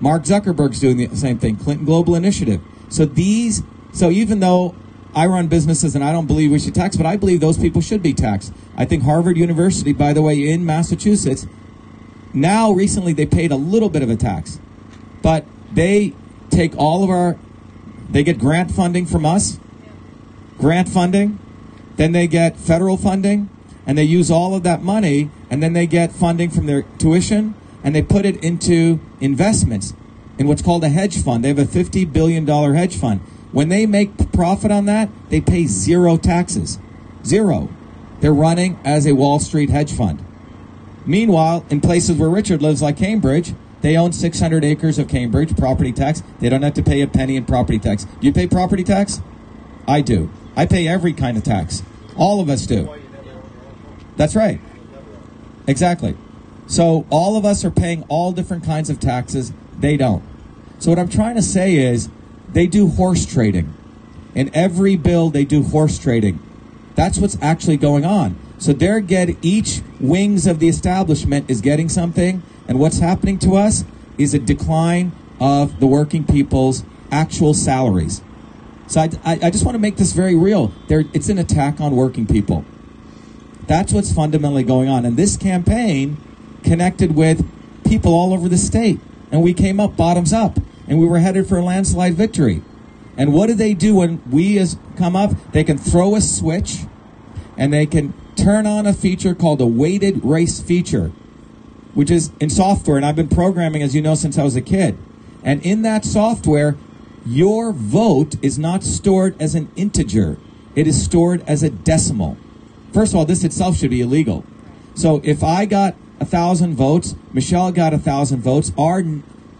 Mark 0.00 0.24
Zuckerberg's 0.24 0.80
doing 0.80 0.98
the 0.98 1.16
same 1.16 1.38
thing. 1.38 1.56
Clinton 1.56 1.86
Global 1.86 2.14
Initiative. 2.14 2.60
So 2.90 3.06
these, 3.06 3.62
so 3.96 4.10
even 4.10 4.40
though 4.40 4.74
I 5.14 5.26
run 5.26 5.48
businesses 5.48 5.94
and 5.94 6.04
I 6.04 6.12
don't 6.12 6.26
believe 6.26 6.50
we 6.50 6.58
should 6.58 6.74
tax, 6.74 6.96
but 6.96 7.06
I 7.06 7.16
believe 7.16 7.40
those 7.40 7.56
people 7.56 7.80
should 7.80 8.02
be 8.02 8.12
taxed. 8.12 8.52
I 8.76 8.84
think 8.84 9.04
Harvard 9.04 9.38
University, 9.38 9.94
by 9.94 10.12
the 10.12 10.20
way, 10.20 10.50
in 10.50 10.66
Massachusetts, 10.66 11.46
now 12.34 12.70
recently 12.72 13.14
they 13.14 13.24
paid 13.24 13.50
a 13.50 13.56
little 13.56 13.88
bit 13.88 14.02
of 14.02 14.10
a 14.10 14.16
tax, 14.16 14.60
but 15.22 15.46
they 15.72 16.12
take 16.50 16.76
all 16.76 17.02
of 17.02 17.08
our 17.08 17.38
they 18.10 18.22
get 18.22 18.38
grant 18.38 18.70
funding 18.70 19.06
from 19.06 19.24
us, 19.24 19.58
grant 20.58 20.88
funding, 20.88 21.38
then 21.96 22.12
they 22.12 22.26
get 22.26 22.56
federal 22.56 22.96
funding, 22.96 23.48
and 23.86 23.96
they 23.96 24.04
use 24.04 24.30
all 24.30 24.54
of 24.54 24.62
that 24.64 24.82
money, 24.82 25.30
and 25.50 25.62
then 25.62 25.72
they 25.72 25.86
get 25.86 26.12
funding 26.12 26.50
from 26.50 26.66
their 26.66 26.82
tuition, 26.98 27.54
and 27.82 27.94
they 27.94 28.02
put 28.02 28.26
it 28.26 28.36
into 28.44 29.00
investments 29.20 29.94
in 30.38 30.46
what's 30.46 30.62
called 30.62 30.84
a 30.84 30.88
hedge 30.90 31.22
fund. 31.22 31.42
They 31.42 31.48
have 31.48 31.58
a 31.58 31.64
$50 31.64 32.12
billion 32.12 32.46
hedge 32.46 32.96
fund. 32.96 33.20
When 33.56 33.70
they 33.70 33.86
make 33.86 34.32
profit 34.32 34.70
on 34.70 34.84
that, 34.84 35.08
they 35.30 35.40
pay 35.40 35.64
zero 35.64 36.18
taxes. 36.18 36.78
Zero. 37.24 37.70
They're 38.20 38.34
running 38.34 38.78
as 38.84 39.06
a 39.06 39.14
Wall 39.14 39.38
Street 39.38 39.70
hedge 39.70 39.90
fund. 39.90 40.22
Meanwhile, 41.06 41.64
in 41.70 41.80
places 41.80 42.18
where 42.18 42.28
Richard 42.28 42.60
lives, 42.60 42.82
like 42.82 42.98
Cambridge, 42.98 43.54
they 43.80 43.96
own 43.96 44.12
600 44.12 44.62
acres 44.62 44.98
of 44.98 45.08
Cambridge, 45.08 45.56
property 45.56 45.90
tax. 45.90 46.22
They 46.38 46.50
don't 46.50 46.60
have 46.60 46.74
to 46.74 46.82
pay 46.82 47.00
a 47.00 47.06
penny 47.06 47.34
in 47.34 47.46
property 47.46 47.78
tax. 47.78 48.04
Do 48.04 48.26
you 48.26 48.32
pay 48.34 48.46
property 48.46 48.84
tax? 48.84 49.22
I 49.88 50.02
do. 50.02 50.28
I 50.54 50.66
pay 50.66 50.86
every 50.86 51.14
kind 51.14 51.38
of 51.38 51.42
tax. 51.42 51.82
All 52.14 52.42
of 52.42 52.50
us 52.50 52.66
do. 52.66 52.94
That's 54.18 54.36
right. 54.36 54.60
Exactly. 55.66 56.14
So 56.66 57.06
all 57.08 57.38
of 57.38 57.46
us 57.46 57.64
are 57.64 57.70
paying 57.70 58.04
all 58.10 58.32
different 58.32 58.64
kinds 58.64 58.90
of 58.90 59.00
taxes. 59.00 59.54
They 59.78 59.96
don't. 59.96 60.22
So 60.78 60.90
what 60.90 60.98
I'm 60.98 61.08
trying 61.08 61.36
to 61.36 61.42
say 61.42 61.76
is 61.76 62.10
they 62.56 62.66
do 62.66 62.88
horse 62.88 63.26
trading. 63.26 63.74
In 64.34 64.50
every 64.54 64.96
bill, 64.96 65.28
they 65.28 65.44
do 65.44 65.62
horse 65.62 65.98
trading. 65.98 66.40
That's 66.94 67.18
what's 67.18 67.36
actually 67.42 67.76
going 67.76 68.06
on. 68.06 68.34
So 68.56 68.72
they're 68.72 69.00
getting 69.00 69.36
each 69.42 69.82
wings 70.00 70.46
of 70.46 70.58
the 70.58 70.66
establishment 70.66 71.50
is 71.50 71.60
getting 71.60 71.90
something, 71.90 72.42
and 72.66 72.80
what's 72.80 72.98
happening 72.98 73.38
to 73.40 73.56
us 73.56 73.84
is 74.16 74.32
a 74.32 74.38
decline 74.38 75.12
of 75.38 75.80
the 75.80 75.86
working 75.86 76.24
people's 76.24 76.82
actual 77.10 77.52
salaries. 77.52 78.22
So 78.86 79.02
I, 79.02 79.10
I, 79.22 79.32
I 79.42 79.50
just 79.50 79.66
want 79.66 79.74
to 79.74 79.78
make 79.78 79.98
this 79.98 80.14
very 80.14 80.34
real. 80.34 80.72
There, 80.88 81.04
it's 81.12 81.28
an 81.28 81.36
attack 81.36 81.78
on 81.78 81.94
working 81.94 82.26
people. 82.26 82.64
That's 83.66 83.92
what's 83.92 84.14
fundamentally 84.14 84.62
going 84.62 84.88
on. 84.88 85.04
And 85.04 85.18
this 85.18 85.36
campaign 85.36 86.16
connected 86.64 87.14
with 87.14 87.46
people 87.84 88.14
all 88.14 88.32
over 88.32 88.48
the 88.48 88.56
state. 88.56 88.98
And 89.30 89.42
we 89.42 89.52
came 89.52 89.78
up 89.78 89.94
bottoms 89.94 90.32
up. 90.32 90.58
And 90.88 90.98
we 90.98 91.06
were 91.06 91.18
headed 91.18 91.48
for 91.48 91.58
a 91.58 91.62
landslide 91.62 92.14
victory. 92.14 92.62
And 93.16 93.32
what 93.32 93.46
do 93.46 93.54
they 93.54 93.74
do 93.74 93.96
when 93.96 94.22
we 94.30 94.58
as 94.58 94.76
come 94.96 95.16
up? 95.16 95.32
They 95.52 95.64
can 95.64 95.78
throw 95.78 96.14
a 96.14 96.20
switch 96.20 96.84
and 97.56 97.72
they 97.72 97.86
can 97.86 98.12
turn 98.36 98.66
on 98.66 98.86
a 98.86 98.92
feature 98.92 99.34
called 99.34 99.60
a 99.60 99.66
weighted 99.66 100.24
race 100.24 100.60
feature, 100.60 101.10
which 101.94 102.10
is 102.10 102.30
in 102.38 102.50
software. 102.50 102.96
And 102.96 103.06
I've 103.06 103.16
been 103.16 103.28
programming, 103.28 103.82
as 103.82 103.94
you 103.94 104.02
know, 104.02 104.14
since 104.14 104.38
I 104.38 104.44
was 104.44 104.54
a 104.56 104.60
kid. 104.60 104.98
And 105.42 105.64
in 105.64 105.82
that 105.82 106.04
software, 106.04 106.76
your 107.24 107.72
vote 107.72 108.36
is 108.42 108.58
not 108.58 108.84
stored 108.84 109.40
as 109.40 109.54
an 109.54 109.70
integer. 109.76 110.38
It 110.74 110.86
is 110.86 111.02
stored 111.02 111.42
as 111.46 111.62
a 111.62 111.70
decimal. 111.70 112.36
First 112.92 113.12
of 113.12 113.18
all, 113.18 113.24
this 113.24 113.44
itself 113.44 113.76
should 113.76 113.90
be 113.90 114.00
illegal. 114.00 114.44
So 114.94 115.20
if 115.24 115.42
I 115.42 115.64
got 115.64 115.96
a 116.20 116.24
thousand 116.24 116.74
votes, 116.74 117.14
Michelle 117.32 117.72
got 117.72 117.92
a 117.92 117.98
thousand 117.98 118.42
votes, 118.42 118.72
our 118.78 119.02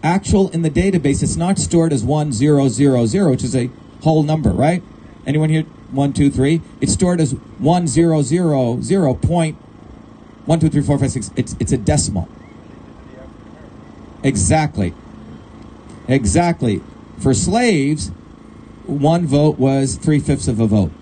actual 0.02 0.50
in 0.50 0.62
the 0.62 0.70
database, 0.70 1.22
it's 1.22 1.36
not 1.36 1.58
stored 1.58 1.92
as 1.92 2.04
one 2.04 2.32
zero 2.32 2.68
zero 2.68 3.06
zero, 3.06 3.30
which 3.30 3.44
is 3.44 3.56
a 3.56 3.70
whole 4.02 4.22
number, 4.22 4.50
right? 4.50 4.82
Anyone 5.26 5.50
here? 5.50 5.62
One, 5.90 6.12
two, 6.12 6.30
three. 6.30 6.62
It's 6.80 6.92
stored 6.92 7.20
as 7.20 7.32
one 7.58 7.86
zero 7.86 8.22
zero 8.22 8.80
zero 8.80 9.14
point 9.14 9.56
one, 10.46 10.60
two, 10.60 10.68
three, 10.68 10.82
four, 10.82 10.98
five, 10.98 11.10
six. 11.10 11.30
It's 11.36 11.56
it's 11.58 11.72
a 11.72 11.76
decimal. 11.76 12.28
Exactly. 14.22 14.94
Exactly. 16.08 16.80
For 17.18 17.34
slaves, 17.34 18.08
one 18.86 19.26
vote 19.26 19.58
was 19.58 19.96
three 19.96 20.20
fifths 20.20 20.48
of 20.48 20.60
a 20.60 20.66
vote. 20.66 20.92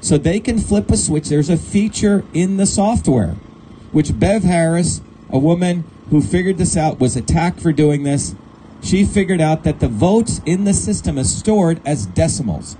So 0.00 0.16
they 0.16 0.40
can 0.40 0.58
flip 0.58 0.90
a 0.90 0.96
switch. 0.96 1.28
There's 1.28 1.50
a 1.50 1.56
feature 1.56 2.24
in 2.32 2.56
the 2.56 2.66
software, 2.66 3.36
which 3.92 4.18
Bev 4.18 4.42
Harris, 4.44 5.00
a 5.30 5.38
woman 5.38 5.84
who 6.10 6.20
figured 6.20 6.58
this 6.58 6.76
out, 6.76 6.98
was 6.98 7.16
attacked 7.16 7.60
for 7.60 7.72
doing 7.72 8.02
this. 8.02 8.34
She 8.82 9.04
figured 9.04 9.40
out 9.40 9.64
that 9.64 9.80
the 9.80 9.88
votes 9.88 10.40
in 10.46 10.64
the 10.64 10.72
system 10.72 11.18
is 11.18 11.36
stored 11.36 11.80
as 11.84 12.06
decimals. 12.06 12.76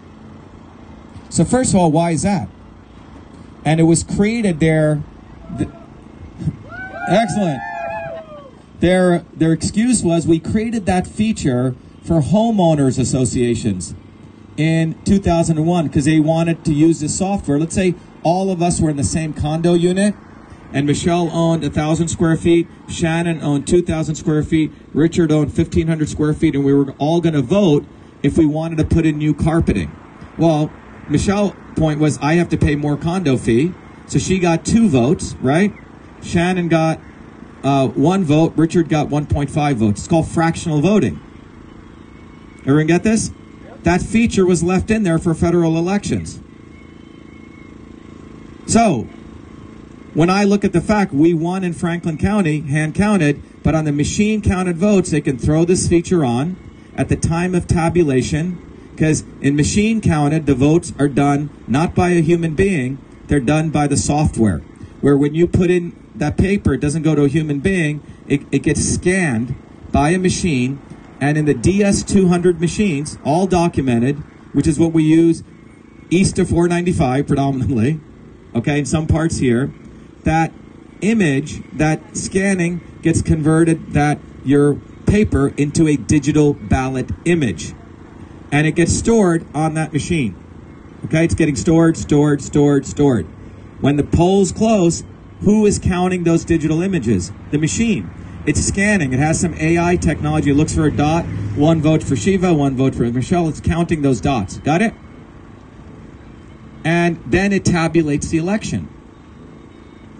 So 1.28 1.44
first 1.44 1.74
of 1.74 1.80
all, 1.80 1.90
why 1.90 2.12
is 2.12 2.22
that? 2.22 2.48
And 3.64 3.80
it 3.80 3.84
was 3.84 4.02
created 4.02 4.60
there. 4.60 5.02
Th- 5.58 5.68
excellent. 7.08 7.60
Their 8.80 9.24
their 9.34 9.52
excuse 9.52 10.02
was 10.02 10.26
we 10.26 10.38
created 10.38 10.86
that 10.86 11.06
feature 11.06 11.74
for 12.02 12.20
homeowners 12.20 12.98
associations 12.98 13.94
in 14.56 14.96
2001 15.04 15.88
because 15.88 16.04
they 16.04 16.20
wanted 16.20 16.64
to 16.64 16.72
use 16.72 17.00
this 17.00 17.18
software. 17.18 17.58
Let's 17.58 17.74
say 17.74 17.94
all 18.22 18.50
of 18.50 18.62
us 18.62 18.80
were 18.80 18.88
in 18.88 18.96
the 18.96 19.04
same 19.04 19.32
condo 19.32 19.74
unit 19.74 20.14
and 20.72 20.87
Michelle 20.87 21.31
owned 21.31 21.64
a 21.64 21.70
thousand 21.70 22.09
square 22.09 22.37
feet, 22.37 22.68
Shannon 22.88 23.42
owned 23.42 23.66
2,000 23.66 24.14
square 24.14 24.42
feet, 24.42 24.72
Richard 24.92 25.33
owned 25.33 25.57
1,500 25.57 26.09
square 26.09 26.35
feet, 26.35 26.54
and 26.54 26.64
we 26.64 26.74
were 26.74 26.92
all 26.98 27.20
going 27.20 27.35
to 27.35 27.42
vote 27.42 27.85
if 28.22 28.37
we 28.37 28.46
wanted 28.46 28.78
to 28.78 28.85
put 28.85 29.07
in 29.07 29.18
new 29.18 29.35
carpeting. 29.35 29.94
Well, 30.37 30.70
Michelle's 31.09 31.54
point 31.76 32.00
was 32.00 32.18
I 32.18 32.35
have 32.35 32.48
to 32.50 32.59
pay 32.59 32.76
more 32.76 32.96
condo 32.96 33.37
fee, 33.37 33.72
so 34.07 34.18
she 34.18 34.38
got 34.38 34.64
two 34.64 34.88
votes, 34.88 35.35
right? 35.40 35.72
Shannon 36.22 36.68
got 36.68 37.00
uh, 37.62 37.88
one 37.88 38.24
vote, 38.24 38.52
Richard 38.57 38.88
got 38.88 39.09
1.5 39.09 39.74
votes. 39.74 40.00
It's 40.00 40.09
called 40.09 40.28
fractional 40.28 40.81
voting. 40.81 41.20
Everyone 42.61 42.87
get 42.87 43.02
this? 43.02 43.33
That 43.83 44.02
feature 44.02 44.44
was 44.44 44.62
left 44.62 44.90
in 44.90 45.02
there 45.02 45.18
for 45.18 45.35
federal 45.35 45.76
elections. 45.78 46.40
So, 48.66 49.09
when 50.18 50.31
I 50.31 50.42
look 50.42 50.64
at 50.64 50.72
the 50.72 50.81
fact 50.81 51.12
we 51.12 51.33
won 51.33 51.62
in 51.62 51.72
Franklin 51.72 52.18
County, 52.18 52.62
hand 52.62 52.92
counted, 52.96 53.40
but 53.62 53.76
on 53.76 53.85
the 53.85 53.92
machine 53.92 54.42
counted 54.42 54.76
votes, 54.76 55.12
they 55.12 55.20
can 55.20 55.38
throw 55.38 55.64
this 55.64 55.86
feature 55.86 56.24
on 56.24 56.57
at 56.97 57.09
the 57.09 57.14
time 57.14 57.55
of 57.55 57.68
tabulation, 57.68 58.59
because 58.90 59.22
in 59.40 59.55
machine 59.55 60.01
counted, 60.01 60.47
the 60.47 60.57
votes 60.57 60.92
are 60.99 61.07
done 61.07 61.51
not 61.68 61.95
by 61.95 62.09
a 62.09 62.20
human 62.20 62.57
being, 62.57 62.99
they're 63.28 63.38
done 63.38 63.70
by 63.70 63.86
the 63.86 63.97
software. 63.97 64.59
Where 65.01 65.16
when 65.16 65.36
you 65.36 65.47
put 65.47 65.70
in 65.70 65.95
that 66.16 66.36
paper, 66.36 66.74
it 66.74 66.80
doesn't 66.80 67.03
go 67.03 67.14
to 67.14 67.22
a 67.22 67.28
human 67.28 67.61
being, 67.61 68.03
it, 68.26 68.40
it 68.51 68.64
gets 68.64 68.82
scanned 68.84 69.55
by 69.92 70.11
a 70.11 70.18
machine, 70.18 70.80
and 71.20 71.38
in 71.38 71.45
the 71.45 71.55
DS200 71.55 72.59
machines, 72.59 73.18
all 73.24 73.47
documented, 73.47 74.16
which 74.53 74.66
is 74.66 74.80
what 74.80 74.92
we 74.92 75.05
use 75.05 75.45
east 76.11 76.40
of 76.40 76.49
495 76.49 77.24
predominantly, 77.28 78.01
okay, 78.57 78.80
in 78.80 78.84
some 78.84 79.07
parts 79.07 79.36
here, 79.36 79.72
that 80.24 80.52
image, 81.00 81.62
that 81.72 82.16
scanning 82.16 82.80
gets 83.02 83.22
converted 83.22 83.92
that 83.92 84.18
your 84.44 84.74
paper 85.06 85.48
into 85.56 85.88
a 85.88 85.96
digital 85.96 86.54
ballot 86.54 87.10
image. 87.24 87.74
And 88.50 88.66
it 88.66 88.72
gets 88.72 88.92
stored 88.92 89.46
on 89.54 89.74
that 89.74 89.92
machine. 89.92 90.36
Okay, 91.04 91.24
it's 91.24 91.34
getting 91.34 91.56
stored, 91.56 91.96
stored, 91.96 92.42
stored, 92.42 92.84
stored. 92.86 93.26
When 93.80 93.96
the 93.96 94.04
polls 94.04 94.52
close, 94.52 95.04
who 95.40 95.64
is 95.66 95.78
counting 95.78 96.24
those 96.24 96.44
digital 96.44 96.82
images? 96.82 97.30
The 97.50 97.58
machine. 97.58 98.10
It's 98.46 98.60
scanning. 98.60 99.12
It 99.12 99.18
has 99.18 99.40
some 99.40 99.54
AI 99.54 99.96
technology. 99.96 100.50
It 100.50 100.54
looks 100.54 100.74
for 100.74 100.86
a 100.86 100.90
dot. 100.90 101.24
One 101.54 101.80
vote 101.80 102.02
for 102.02 102.16
Shiva, 102.16 102.54
one 102.54 102.76
vote 102.76 102.94
for 102.94 103.04
Michelle. 103.04 103.48
It's 103.48 103.60
counting 103.60 104.02
those 104.02 104.20
dots. 104.20 104.58
Got 104.58 104.82
it? 104.82 104.94
And 106.84 107.22
then 107.26 107.52
it 107.52 107.64
tabulates 107.64 108.30
the 108.30 108.38
election. 108.38 108.88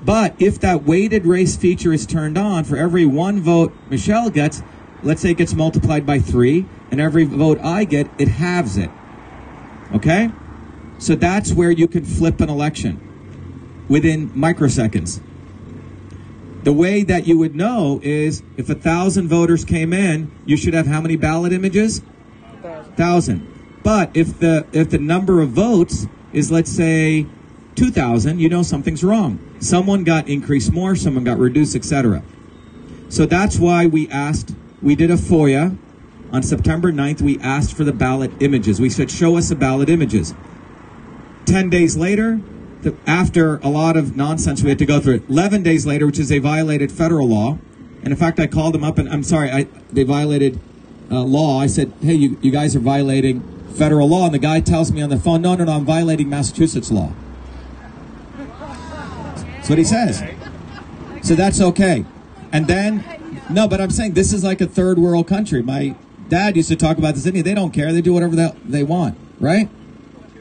But 0.09 0.41
if 0.41 0.59
that 0.61 0.85
weighted 0.85 1.27
race 1.27 1.55
feature 1.55 1.93
is 1.93 2.07
turned 2.07 2.39
on, 2.39 2.65
for 2.65 2.79
every 2.79 3.05
one 3.05 3.43
vote 3.43 3.75
Michelle 3.91 4.31
gets, 4.31 4.63
let's 5.03 5.21
say 5.21 5.33
it 5.33 5.37
gets 5.37 5.53
multiplied 5.53 6.07
by 6.07 6.19
three, 6.19 6.65
and 6.91 6.99
every 6.99 7.25
vote 7.25 7.59
I 7.61 7.85
get, 7.85 8.09
it 8.17 8.29
halves 8.29 8.79
it. 8.79 8.89
Okay? 9.95 10.31
So 10.97 11.15
that's 11.15 11.53
where 11.53 11.71
you 11.71 11.87
can 11.87 12.07
flip 12.07 12.41
an 12.41 12.49
election 12.49 13.85
within 13.87 14.31
microseconds. 14.31 15.21
The 16.63 16.73
way 16.73 17.03
that 17.03 17.27
you 17.27 17.37
would 17.37 17.55
know 17.55 18.01
is 18.03 18.43
if 18.57 18.71
a 18.71 18.75
thousand 18.75 19.29
voters 19.29 19.63
came 19.63 19.93
in, 19.93 20.31
you 20.47 20.57
should 20.57 20.73
have 20.73 20.87
how 20.87 21.03
many 21.03 21.17
ballot 21.17 21.53
images? 21.53 22.01
Thousand. 22.97 23.47
But 23.83 24.17
if 24.17 24.39
the 24.39 24.67
if 24.73 24.89
the 24.89 24.99
number 24.99 25.43
of 25.43 25.51
votes 25.51 26.07
is 26.33 26.51
let's 26.51 26.73
say 26.73 27.27
two 27.79 27.91
thousand, 27.93 28.41
you 28.41 28.49
know 28.49 28.65
something's 28.65 29.05
wrong. 29.05 29.39
Someone 29.61 30.03
got 30.03 30.29
increased 30.29 30.73
more, 30.73 30.97
someone 30.97 31.23
got 31.23 31.39
reduced, 31.39 31.77
etc. 31.77 32.25
So 33.09 33.25
that's 33.25 33.59
why 33.59 33.87
we 33.87 34.09
asked. 34.09 34.55
We 34.83 34.97
did 34.97 35.11
a 35.11 35.17
FOIA 35.17 35.77
on 36.33 36.43
September 36.43 36.93
9th. 36.93 37.23
We 37.23 37.39
asked 37.39 37.77
for 37.77 37.85
the 37.85 37.93
ballot 37.93 38.33
images. 38.41 38.81
We 38.81 38.91
said, 38.91 39.11
show 39.11 39.37
us 39.37 39.49
the 39.49 39.55
ballot 39.55 39.89
images. 39.89 40.35
Ten 41.47 41.71
days 41.71 41.97
later, 41.97 42.41
the, 42.83 42.97
after 43.07 43.59
a 43.59 43.69
lot 43.69 43.97
of 43.97 44.17
nonsense 44.17 44.63
we 44.63 44.69
had 44.71 44.79
to 44.81 44.87
go 44.87 45.01
through 45.01 45.15
it. 45.15 45.29
11 45.29 45.63
days 45.63 45.87
later, 45.87 46.07
which 46.07 46.19
is 46.19 46.29
they 46.29 46.39
violated 46.39 46.91
federal 46.91 47.29
law. 47.29 47.59
And 48.03 48.09
in 48.09 48.17
fact, 48.17 48.41
I 48.41 48.47
called 48.47 48.75
them 48.75 48.85
up 48.85 48.99
and 48.99 49.09
I'm 49.09 49.23
sorry, 49.23 49.51
I, 49.51 49.69
they 49.93 50.03
violated 50.03 50.61
uh, 51.11 51.23
law. 51.23 51.61
I 51.61 51.67
said, 51.67 51.93
hey, 52.01 52.15
you, 52.15 52.39
you 52.43 52.51
guys 52.51 52.77
are 52.77 52.81
violating 52.81 53.41
federal 53.75 54.09
law. 54.09 54.27
And 54.27 54.35
the 54.35 54.39
guy 54.39 54.61
tells 54.61 54.93
me 54.93 55.01
on 55.01 55.11
the 55.11 55.19
phone, 55.19 55.43
no, 55.43 55.55
no, 55.55 55.65
no, 55.65 55.73
I'm 55.73 55.85
violating 55.85 56.29
Massachusetts 56.29 56.91
law. 56.91 57.13
That's 59.69 59.77
what 59.77 59.79
he 59.81 59.85
says. 59.85 61.27
So 61.27 61.35
that's 61.35 61.61
okay. 61.61 62.07
And 62.53 62.67
then, 62.67 63.05
no, 63.51 63.69
but 63.69 63.83
I'm 63.83 63.91
saying 63.91 64.15
this 64.15 64.33
is 64.33 64.43
like 64.43 64.63
a 64.63 64.67
third 64.67 64.99
world 64.99 65.29
country. 65.29 65.61
My 65.63 65.95
dad 66.31 66.57
used 66.57 66.71
to 66.71 66.77
talk 66.77 66.97
about 66.97 67.15
this. 67.15 67.25
They 67.25 67.43
don't 67.43 67.71
care. 67.71 67.93
They 67.93 68.01
do 68.01 68.15
whatever 68.15 68.35
they, 68.35 68.51
they 68.65 68.83
want, 68.83 69.19
right? 69.39 69.69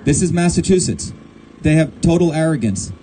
This 0.06 0.22
is 0.22 0.32
Massachusetts. 0.32 1.12
They 1.60 1.74
have 1.74 2.00
total 2.00 2.32
arrogance. 2.32 2.94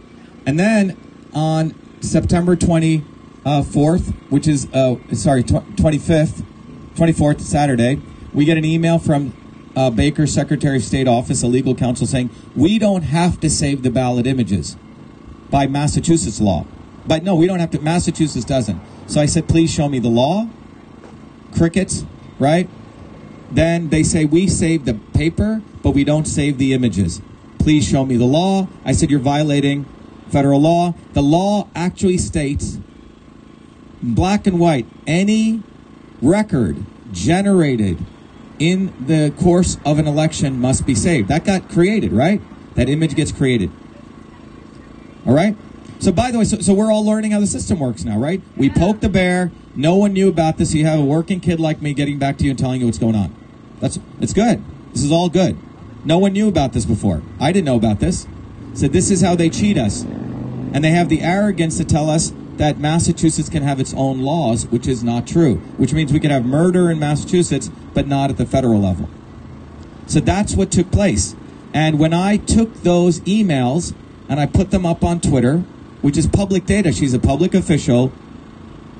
And 0.46 0.58
then 0.58 0.96
on 1.34 1.74
September 2.00 2.56
24th, 2.56 4.14
which 4.30 4.48
is, 4.48 4.66
uh, 4.72 4.96
sorry, 5.12 5.42
25th, 5.42 6.42
24th, 6.94 7.42
Saturday, 7.42 8.00
we 8.32 8.46
get 8.46 8.56
an 8.56 8.64
email 8.64 8.98
from 8.98 9.34
uh, 9.76 9.90
Baker's 9.90 10.32
Secretary 10.32 10.78
of 10.78 10.84
State 10.84 11.06
office, 11.06 11.42
a 11.42 11.46
legal 11.46 11.74
counsel, 11.74 12.06
saying, 12.06 12.30
we 12.56 12.78
don't 12.78 13.02
have 13.02 13.40
to 13.40 13.50
save 13.50 13.82
the 13.82 13.90
ballot 13.90 14.26
images 14.26 14.78
by 15.54 15.68
Massachusetts 15.68 16.40
law. 16.40 16.66
But 17.06 17.22
no, 17.22 17.36
we 17.36 17.46
don't 17.46 17.60
have 17.60 17.70
to. 17.70 17.80
Massachusetts 17.80 18.44
doesn't. 18.44 18.80
So 19.06 19.20
I 19.20 19.26
said, 19.26 19.46
please 19.46 19.72
show 19.72 19.88
me 19.88 20.00
the 20.00 20.08
law. 20.08 20.48
Crickets, 21.56 22.04
right? 22.40 22.68
Then 23.52 23.88
they 23.90 24.02
say, 24.02 24.24
we 24.24 24.48
save 24.48 24.84
the 24.84 24.94
paper, 24.94 25.62
but 25.80 25.92
we 25.92 26.02
don't 26.02 26.24
save 26.24 26.58
the 26.58 26.72
images. 26.72 27.22
Please 27.60 27.88
show 27.88 28.04
me 28.04 28.16
the 28.16 28.24
law. 28.24 28.66
I 28.84 28.90
said, 28.90 29.12
You're 29.12 29.20
violating 29.20 29.86
federal 30.28 30.60
law. 30.60 30.94
The 31.12 31.22
law 31.22 31.68
actually 31.76 32.18
states, 32.18 32.80
black 34.02 34.48
and 34.48 34.58
white, 34.58 34.86
any 35.06 35.62
record 36.20 36.84
generated 37.12 37.98
in 38.58 38.92
the 39.06 39.32
course 39.40 39.78
of 39.86 40.00
an 40.00 40.08
election 40.08 40.60
must 40.60 40.84
be 40.84 40.96
saved. 40.96 41.28
That 41.28 41.44
got 41.44 41.68
created, 41.68 42.10
right? 42.10 42.40
That 42.74 42.88
image 42.88 43.14
gets 43.14 43.30
created. 43.30 43.70
All 45.26 45.34
right? 45.34 45.56
So, 46.00 46.12
by 46.12 46.30
the 46.30 46.38
way, 46.38 46.44
so, 46.44 46.60
so 46.60 46.74
we're 46.74 46.92
all 46.92 47.04
learning 47.04 47.30
how 47.30 47.40
the 47.40 47.46
system 47.46 47.78
works 47.78 48.04
now, 48.04 48.18
right? 48.18 48.42
We 48.56 48.68
poked 48.68 49.00
the 49.00 49.08
bear. 49.08 49.52
No 49.74 49.96
one 49.96 50.12
knew 50.12 50.28
about 50.28 50.58
this. 50.58 50.74
You 50.74 50.84
have 50.86 51.00
a 51.00 51.04
working 51.04 51.40
kid 51.40 51.58
like 51.60 51.80
me 51.80 51.94
getting 51.94 52.18
back 52.18 52.36
to 52.38 52.44
you 52.44 52.50
and 52.50 52.58
telling 52.58 52.80
you 52.80 52.86
what's 52.86 52.98
going 52.98 53.14
on. 53.14 53.34
That's 53.80 53.98
it's 54.20 54.32
good. 54.32 54.62
This 54.92 55.02
is 55.02 55.10
all 55.10 55.28
good. 55.28 55.56
No 56.04 56.18
one 56.18 56.32
knew 56.32 56.48
about 56.48 56.72
this 56.72 56.84
before. 56.84 57.22
I 57.40 57.52
didn't 57.52 57.64
know 57.64 57.76
about 57.76 58.00
this. 58.00 58.26
So 58.74 58.88
this 58.88 59.10
is 59.10 59.22
how 59.22 59.34
they 59.34 59.48
cheat 59.48 59.78
us. 59.78 60.02
And 60.02 60.84
they 60.84 60.90
have 60.90 61.08
the 61.08 61.22
arrogance 61.22 61.78
to 61.78 61.84
tell 61.84 62.10
us 62.10 62.32
that 62.56 62.78
Massachusetts 62.78 63.48
can 63.48 63.62
have 63.62 63.80
its 63.80 63.94
own 63.94 64.20
laws, 64.20 64.66
which 64.66 64.86
is 64.86 65.02
not 65.02 65.26
true. 65.26 65.56
Which 65.78 65.92
means 65.92 66.12
we 66.12 66.20
can 66.20 66.30
have 66.30 66.44
murder 66.44 66.90
in 66.90 66.98
Massachusetts, 66.98 67.70
but 67.94 68.06
not 68.06 68.30
at 68.30 68.36
the 68.36 68.46
federal 68.46 68.80
level. 68.80 69.08
So 70.06 70.20
that's 70.20 70.54
what 70.54 70.70
took 70.70 70.90
place. 70.90 71.34
And 71.72 71.98
when 71.98 72.12
I 72.12 72.36
took 72.36 72.82
those 72.82 73.20
emails 73.20 73.94
and 74.28 74.40
I 74.40 74.46
put 74.46 74.70
them 74.70 74.86
up 74.86 75.04
on 75.04 75.20
Twitter, 75.20 75.58
which 76.02 76.16
is 76.16 76.26
public 76.26 76.66
data, 76.66 76.92
she's 76.92 77.14
a 77.14 77.18
public 77.18 77.54
official, 77.54 78.12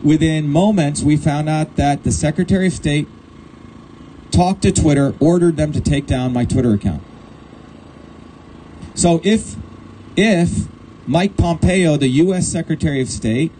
within 0.02 0.48
moments 0.48 1.02
we 1.02 1.16
found 1.16 1.48
out 1.48 1.76
that 1.76 2.04
the 2.04 2.12
Secretary 2.12 2.66
of 2.66 2.72
State 2.72 3.08
talked 4.30 4.62
to 4.62 4.72
Twitter, 4.72 5.14
ordered 5.20 5.56
them 5.56 5.72
to 5.72 5.80
take 5.80 6.06
down 6.06 6.32
my 6.32 6.44
Twitter 6.44 6.74
account. 6.74 7.02
So 8.94 9.20
if 9.24 9.56
if 10.16 10.68
Mike 11.06 11.36
Pompeo, 11.36 11.96
the 11.96 12.08
US 12.08 12.46
Secretary 12.48 13.00
of 13.00 13.08
State, 13.08 13.52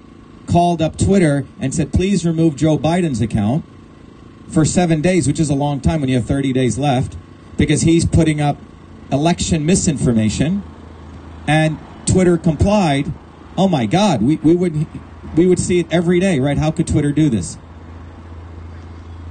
called 0.46 0.80
up 0.80 0.96
Twitter 0.96 1.46
and 1.60 1.74
said, 1.74 1.92
please 1.92 2.24
remove 2.24 2.56
Joe 2.56 2.78
Biden's 2.78 3.20
account 3.20 3.64
for 4.48 4.64
seven 4.64 5.00
days, 5.00 5.26
which 5.26 5.40
is 5.40 5.50
a 5.50 5.54
long 5.54 5.80
time 5.80 6.00
when 6.00 6.08
you 6.08 6.16
have 6.16 6.26
30 6.26 6.52
days 6.52 6.78
left, 6.78 7.16
because 7.56 7.82
he's 7.82 8.06
putting 8.06 8.40
up 8.40 8.56
election 9.10 9.66
misinformation, 9.66 10.62
and 11.46 11.78
Twitter 12.06 12.36
complied, 12.36 13.12
oh 13.56 13.68
my 13.68 13.86
God, 13.86 14.22
we, 14.22 14.36
we 14.36 14.54
would 14.54 14.86
we 15.36 15.46
would 15.46 15.58
see 15.58 15.80
it 15.80 15.86
every 15.90 16.20
day, 16.20 16.38
right? 16.38 16.58
How 16.58 16.70
could 16.70 16.86
Twitter 16.86 17.12
do 17.12 17.28
this? 17.28 17.58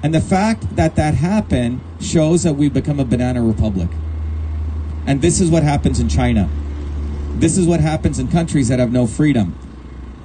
And 0.01 0.13
the 0.13 0.21
fact 0.21 0.75
that 0.75 0.95
that 0.95 1.13
happened 1.15 1.79
shows 2.01 2.43
that 2.43 2.53
we've 2.53 2.73
become 2.73 2.99
a 2.99 3.05
banana 3.05 3.41
republic. 3.41 3.89
And 5.07 5.21
this 5.21 5.39
is 5.39 5.49
what 5.49 5.63
happens 5.63 5.99
in 5.99 6.09
China. 6.09 6.49
This 7.35 7.57
is 7.57 7.65
what 7.65 7.79
happens 7.79 8.19
in 8.19 8.27
countries 8.27 8.67
that 8.67 8.79
have 8.79 8.91
no 8.91 9.07
freedom. 9.07 9.55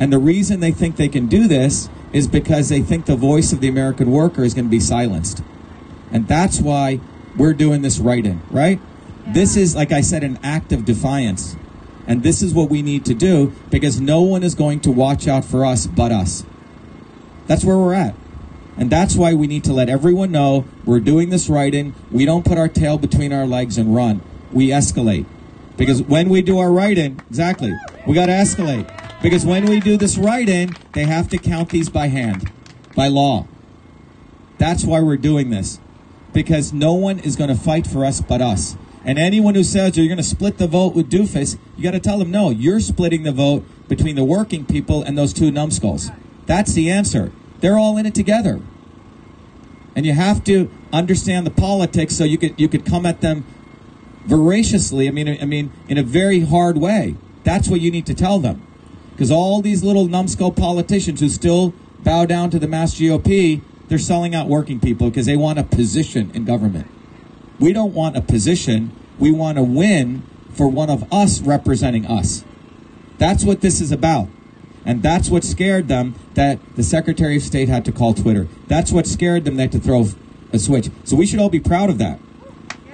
And 0.00 0.12
the 0.12 0.18
reason 0.18 0.60
they 0.60 0.72
think 0.72 0.96
they 0.96 1.08
can 1.08 1.26
do 1.26 1.46
this 1.46 1.88
is 2.12 2.26
because 2.26 2.68
they 2.68 2.80
think 2.80 3.06
the 3.06 3.16
voice 3.16 3.52
of 3.52 3.60
the 3.60 3.68
American 3.68 4.10
worker 4.10 4.42
is 4.42 4.54
going 4.54 4.64
to 4.64 4.70
be 4.70 4.80
silenced. 4.80 5.42
And 6.10 6.26
that's 6.26 6.60
why 6.60 7.00
we're 7.36 7.54
doing 7.54 7.82
this 7.82 7.98
write 7.98 8.26
in, 8.26 8.40
right? 8.50 8.80
This 9.26 9.56
is, 9.56 9.76
like 9.76 9.92
I 9.92 10.00
said, 10.00 10.24
an 10.24 10.38
act 10.42 10.72
of 10.72 10.84
defiance. 10.84 11.56
And 12.08 12.22
this 12.22 12.40
is 12.40 12.54
what 12.54 12.70
we 12.70 12.80
need 12.80 13.04
to 13.04 13.14
do 13.14 13.52
because 13.70 14.00
no 14.00 14.22
one 14.22 14.42
is 14.42 14.54
going 14.54 14.80
to 14.80 14.90
watch 14.90 15.28
out 15.28 15.44
for 15.44 15.64
us 15.66 15.86
but 15.86 16.10
us. 16.10 16.42
That's 17.46 17.64
where 17.64 17.76
we're 17.76 17.94
at. 17.94 18.14
And 18.78 18.90
that's 18.90 19.14
why 19.14 19.34
we 19.34 19.46
need 19.46 19.64
to 19.64 19.74
let 19.74 19.90
everyone 19.90 20.30
know 20.32 20.64
we're 20.86 21.00
doing 21.00 21.28
this 21.28 21.50
write 21.50 21.74
in. 21.74 21.94
We 22.10 22.24
don't 22.24 22.46
put 22.46 22.56
our 22.56 22.68
tail 22.68 22.96
between 22.96 23.32
our 23.32 23.46
legs 23.46 23.76
and 23.76 23.94
run. 23.94 24.22
We 24.52 24.68
escalate. 24.68 25.26
Because 25.76 26.02
when 26.02 26.30
we 26.30 26.40
do 26.42 26.58
our 26.58 26.72
write 26.72 26.96
in, 26.96 27.20
exactly, 27.28 27.72
we 28.06 28.14
got 28.14 28.26
to 28.26 28.32
escalate. 28.32 28.90
Because 29.20 29.44
when 29.44 29.66
we 29.66 29.78
do 29.78 29.96
this 29.96 30.16
write 30.16 30.48
in, 30.48 30.70
they 30.92 31.04
have 31.04 31.28
to 31.28 31.38
count 31.38 31.68
these 31.68 31.90
by 31.90 32.06
hand, 32.06 32.50
by 32.94 33.08
law. 33.08 33.46
That's 34.56 34.84
why 34.84 35.00
we're 35.00 35.16
doing 35.16 35.50
this. 35.50 35.78
Because 36.32 36.72
no 36.72 36.94
one 36.94 37.18
is 37.18 37.36
going 37.36 37.50
to 37.50 37.56
fight 37.56 37.86
for 37.86 38.04
us 38.04 38.20
but 38.20 38.40
us. 38.40 38.76
And 39.04 39.18
anyone 39.18 39.54
who 39.54 39.64
says 39.64 39.96
you're 39.96 40.06
going 40.06 40.18
to 40.18 40.22
split 40.22 40.58
the 40.58 40.66
vote 40.66 40.94
with 40.94 41.10
Doofus, 41.10 41.58
you 41.76 41.84
got 41.84 41.92
to 41.92 42.00
tell 42.00 42.18
them 42.18 42.30
no, 42.30 42.50
you're 42.50 42.80
splitting 42.80 43.22
the 43.22 43.32
vote 43.32 43.64
between 43.88 44.16
the 44.16 44.24
working 44.24 44.64
people 44.66 45.02
and 45.02 45.16
those 45.16 45.32
two 45.32 45.50
numbskulls. 45.50 46.10
That's 46.46 46.72
the 46.72 46.90
answer. 46.90 47.32
They're 47.60 47.78
all 47.78 47.96
in 47.96 48.06
it 48.06 48.14
together. 48.14 48.60
And 49.96 50.06
you 50.06 50.12
have 50.12 50.44
to 50.44 50.70
understand 50.92 51.46
the 51.46 51.50
politics 51.50 52.16
so 52.16 52.24
you 52.24 52.38
could 52.38 52.58
you 52.58 52.68
could 52.68 52.84
come 52.84 53.04
at 53.04 53.20
them 53.20 53.44
voraciously. 54.26 55.08
I 55.08 55.10
mean 55.10 55.28
I 55.40 55.44
mean 55.44 55.72
in 55.88 55.98
a 55.98 56.02
very 56.02 56.40
hard 56.40 56.78
way. 56.78 57.16
That's 57.44 57.68
what 57.68 57.80
you 57.80 57.90
need 57.90 58.06
to 58.06 58.14
tell 58.14 58.38
them. 58.38 58.62
Because 59.12 59.30
all 59.30 59.60
these 59.60 59.82
little 59.82 60.06
numbskull 60.06 60.52
politicians 60.52 61.20
who 61.20 61.28
still 61.28 61.74
bow 62.00 62.24
down 62.26 62.50
to 62.50 62.58
the 62.58 62.68
mass 62.68 62.94
GOP, 62.94 63.60
they're 63.88 63.98
selling 63.98 64.34
out 64.34 64.46
working 64.46 64.78
people 64.78 65.10
because 65.10 65.26
they 65.26 65.36
want 65.36 65.58
a 65.58 65.64
position 65.64 66.30
in 66.34 66.44
government. 66.44 66.86
We 67.58 67.72
don't 67.72 67.94
want 67.94 68.16
a 68.16 68.20
position. 68.20 68.92
We 69.18 69.32
want 69.32 69.58
to 69.58 69.62
win 69.62 70.22
for 70.52 70.68
one 70.68 70.90
of 70.90 71.12
us 71.12 71.40
representing 71.40 72.06
us. 72.06 72.44
That's 73.18 73.44
what 73.44 73.60
this 73.60 73.80
is 73.80 73.92
about. 73.92 74.28
And 74.84 75.02
that's 75.02 75.28
what 75.28 75.44
scared 75.44 75.88
them 75.88 76.14
that 76.34 76.58
the 76.76 76.82
Secretary 76.82 77.36
of 77.36 77.42
State 77.42 77.68
had 77.68 77.84
to 77.84 77.92
call 77.92 78.14
Twitter. 78.14 78.48
That's 78.68 78.92
what 78.92 79.06
scared 79.06 79.44
them 79.44 79.58
had 79.58 79.72
to 79.72 79.80
throw 79.80 80.06
a 80.52 80.58
switch. 80.58 80.88
So 81.04 81.16
we 81.16 81.26
should 81.26 81.40
all 81.40 81.50
be 81.50 81.60
proud 81.60 81.90
of 81.90 81.98
that. 81.98 82.18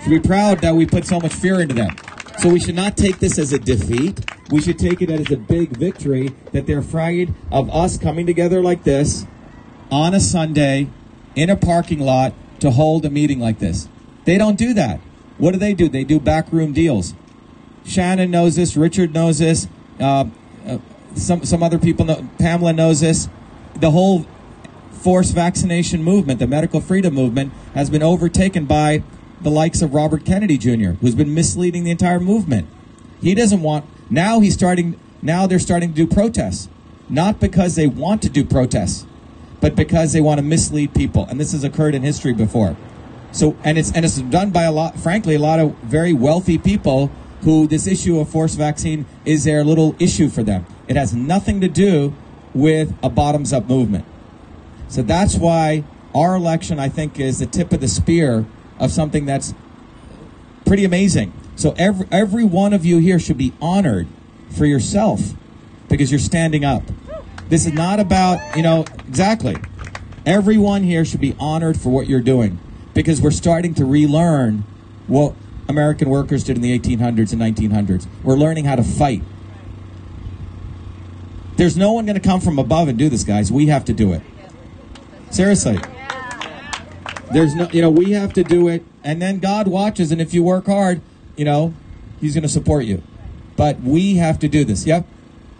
Should 0.02 0.10
be 0.10 0.20
proud 0.20 0.60
that 0.60 0.74
we 0.74 0.86
put 0.86 1.06
so 1.06 1.20
much 1.20 1.32
fear 1.32 1.60
into 1.60 1.74
them. 1.74 1.96
So 2.38 2.48
we 2.48 2.58
should 2.58 2.74
not 2.74 2.96
take 2.96 3.20
this 3.20 3.38
as 3.38 3.52
a 3.52 3.58
defeat. 3.58 4.24
We 4.50 4.60
should 4.60 4.78
take 4.78 5.00
it 5.00 5.10
as 5.10 5.30
a 5.30 5.36
big 5.36 5.76
victory 5.76 6.34
that 6.52 6.66
they're 6.66 6.80
afraid 6.80 7.32
of 7.52 7.70
us 7.70 7.96
coming 7.96 8.26
together 8.26 8.62
like 8.62 8.84
this 8.84 9.24
on 9.90 10.14
a 10.14 10.20
Sunday 10.20 10.88
in 11.36 11.48
a 11.48 11.56
parking 11.56 12.00
lot 12.00 12.34
to 12.60 12.72
hold 12.72 13.04
a 13.04 13.10
meeting 13.10 13.38
like 13.38 13.60
this. 13.60 13.88
They 14.24 14.38
don't 14.38 14.56
do 14.56 14.74
that. 14.74 15.00
What 15.38 15.52
do 15.52 15.58
they 15.58 15.74
do? 15.74 15.88
They 15.88 16.04
do 16.04 16.20
backroom 16.20 16.72
deals. 16.72 17.14
Shannon 17.84 18.30
knows 18.30 18.56
this. 18.56 18.76
Richard 18.76 19.12
knows 19.12 19.38
this. 19.38 19.68
Uh, 20.00 20.26
uh, 20.66 20.78
some 21.14 21.44
some 21.44 21.62
other 21.62 21.78
people 21.78 22.04
know. 22.04 22.28
Pamela 22.38 22.72
knows 22.72 23.00
this. 23.00 23.28
The 23.74 23.90
whole 23.90 24.26
forced 24.92 25.34
vaccination 25.34 26.02
movement, 26.02 26.38
the 26.38 26.46
medical 26.46 26.80
freedom 26.80 27.14
movement, 27.14 27.52
has 27.74 27.90
been 27.90 28.02
overtaken 28.02 28.64
by 28.64 29.02
the 29.40 29.50
likes 29.50 29.82
of 29.82 29.92
Robert 29.92 30.24
Kennedy 30.24 30.56
Jr., 30.56 30.92
who's 31.00 31.14
been 31.14 31.34
misleading 31.34 31.84
the 31.84 31.90
entire 31.90 32.20
movement. 32.20 32.68
He 33.20 33.34
doesn't 33.34 33.60
want. 33.60 33.84
Now 34.10 34.40
he's 34.40 34.54
starting. 34.54 34.98
Now 35.20 35.46
they're 35.46 35.58
starting 35.58 35.90
to 35.90 35.94
do 35.94 36.06
protests, 36.06 36.68
not 37.08 37.40
because 37.40 37.76
they 37.76 37.86
want 37.86 38.22
to 38.22 38.30
do 38.30 38.44
protests, 38.44 39.06
but 39.60 39.74
because 39.74 40.12
they 40.12 40.20
want 40.20 40.38
to 40.38 40.42
mislead 40.42 40.94
people. 40.94 41.26
And 41.26 41.38
this 41.38 41.52
has 41.52 41.64
occurred 41.64 41.94
in 41.94 42.02
history 42.02 42.32
before. 42.32 42.76
So, 43.34 43.56
and 43.64 43.76
it's 43.76 43.90
and 43.90 44.04
it's 44.04 44.20
done 44.20 44.50
by 44.50 44.62
a 44.62 44.70
lot, 44.70 44.96
frankly, 44.96 45.34
a 45.34 45.40
lot 45.40 45.58
of 45.58 45.74
very 45.78 46.12
wealthy 46.12 46.56
people 46.56 47.10
who 47.42 47.66
this 47.66 47.88
issue 47.88 48.20
of 48.20 48.28
forced 48.28 48.56
vaccine 48.56 49.06
is 49.24 49.42
their 49.42 49.64
little 49.64 49.96
issue 49.98 50.28
for 50.28 50.44
them. 50.44 50.64
It 50.86 50.94
has 50.94 51.14
nothing 51.14 51.60
to 51.60 51.68
do 51.68 52.14
with 52.54 52.96
a 53.02 53.10
bottoms 53.10 53.52
up 53.52 53.68
movement. 53.68 54.04
So 54.86 55.02
that's 55.02 55.36
why 55.36 55.82
our 56.14 56.36
election, 56.36 56.78
I 56.78 56.88
think, 56.88 57.18
is 57.18 57.40
the 57.40 57.46
tip 57.46 57.72
of 57.72 57.80
the 57.80 57.88
spear 57.88 58.46
of 58.78 58.92
something 58.92 59.26
that's 59.26 59.52
pretty 60.64 60.84
amazing. 60.84 61.32
So 61.56 61.74
every 61.76 62.06
every 62.12 62.44
one 62.44 62.72
of 62.72 62.84
you 62.84 62.98
here 62.98 63.18
should 63.18 63.38
be 63.38 63.52
honored 63.60 64.06
for 64.48 64.64
yourself 64.64 65.34
because 65.88 66.12
you're 66.12 66.20
standing 66.20 66.64
up. 66.64 66.84
This 67.48 67.66
is 67.66 67.72
not 67.72 67.98
about, 67.98 68.56
you 68.56 68.62
know, 68.62 68.84
exactly. 69.08 69.56
Everyone 70.24 70.84
here 70.84 71.04
should 71.04 71.20
be 71.20 71.34
honored 71.40 71.80
for 71.80 71.88
what 71.88 72.06
you're 72.06 72.20
doing 72.20 72.60
because 72.94 73.20
we're 73.20 73.30
starting 73.30 73.74
to 73.74 73.84
relearn 73.84 74.64
what 75.06 75.34
American 75.68 76.08
workers 76.08 76.44
did 76.44 76.56
in 76.56 76.62
the 76.62 76.78
1800s 76.78 77.32
and 77.32 77.42
1900s. 77.42 78.06
We're 78.22 78.36
learning 78.36 78.64
how 78.64 78.76
to 78.76 78.82
fight. 78.82 79.22
There's 81.56 81.76
no 81.76 81.92
one 81.92 82.06
going 82.06 82.20
to 82.20 82.26
come 82.26 82.40
from 82.40 82.58
above 82.58 82.88
and 82.88 82.98
do 82.98 83.08
this, 83.08 83.24
guys. 83.24 83.52
We 83.52 83.66
have 83.66 83.84
to 83.86 83.92
do 83.92 84.12
it. 84.12 84.22
Seriously. 85.30 85.78
There's 87.32 87.54
no, 87.54 87.68
you 87.70 87.80
know, 87.80 87.90
we 87.90 88.12
have 88.12 88.32
to 88.34 88.44
do 88.44 88.68
it, 88.68 88.84
and 89.02 89.20
then 89.20 89.38
God 89.40 89.66
watches, 89.66 90.12
and 90.12 90.20
if 90.20 90.34
you 90.34 90.42
work 90.42 90.66
hard, 90.66 91.00
you 91.36 91.44
know, 91.44 91.74
He's 92.20 92.34
going 92.34 92.42
to 92.42 92.48
support 92.48 92.84
you. 92.84 93.02
But 93.56 93.80
we 93.80 94.16
have 94.16 94.38
to 94.40 94.48
do 94.48 94.64
this. 94.64 94.86
Yep. 94.86 95.06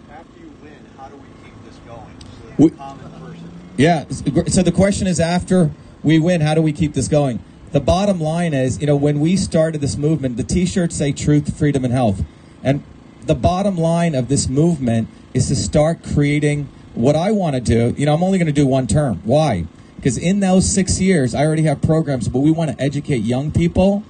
After 0.09 0.39
you 0.39 0.53
win, 0.61 0.73
how 0.97 1.07
do 1.07 1.15
we 1.17 1.27
keep 1.43 1.65
this 1.65 1.75
going? 1.85 2.15
So 2.21 2.63
We- 2.63 2.69
common 2.71 3.11
person. 3.11 3.49
Yeah. 3.77 4.05
So 4.47 4.63
the 4.63 4.71
question 4.71 5.07
is 5.07 5.19
after 5.19 5.71
we 6.05 6.19
win, 6.19 6.41
how 6.41 6.53
do 6.53 6.61
we 6.61 6.71
keep 6.71 6.93
this 6.93 7.07
going? 7.07 7.43
The 7.71 7.79
bottom 7.81 8.21
line 8.21 8.53
is, 8.53 8.79
you 8.79 8.87
know, 8.87 8.95
when 8.95 9.19
we 9.19 9.35
started 9.35 9.81
this 9.81 9.97
movement, 9.97 10.37
the 10.37 10.43
t 10.43 10.65
shirts 10.65 10.95
say 10.95 11.11
truth, 11.11 11.57
freedom, 11.57 11.83
and 11.83 11.91
health. 11.91 12.23
And 12.63 12.83
the 13.25 13.35
bottom 13.35 13.75
line 13.75 14.15
of 14.15 14.29
this 14.29 14.47
movement 14.47 15.09
is 15.33 15.47
to 15.47 15.55
start 15.55 16.03
creating 16.03 16.69
what 16.93 17.15
I 17.15 17.31
want 17.31 17.55
to 17.55 17.61
do. 17.61 17.93
You 17.97 18.05
know, 18.05 18.13
I'm 18.13 18.23
only 18.23 18.37
going 18.37 18.45
to 18.45 18.53
do 18.53 18.67
one 18.67 18.87
term. 18.87 19.19
Why? 19.23 19.65
Because 19.95 20.17
in 20.17 20.39
those 20.39 20.71
six 20.71 21.01
years, 21.01 21.33
I 21.33 21.43
already 21.43 21.63
have 21.63 21.81
programs, 21.81 22.29
but 22.29 22.39
we 22.39 22.51
want 22.51 22.69
to 22.69 22.81
educate 22.81 23.23
young 23.23 23.51
people 23.51 24.03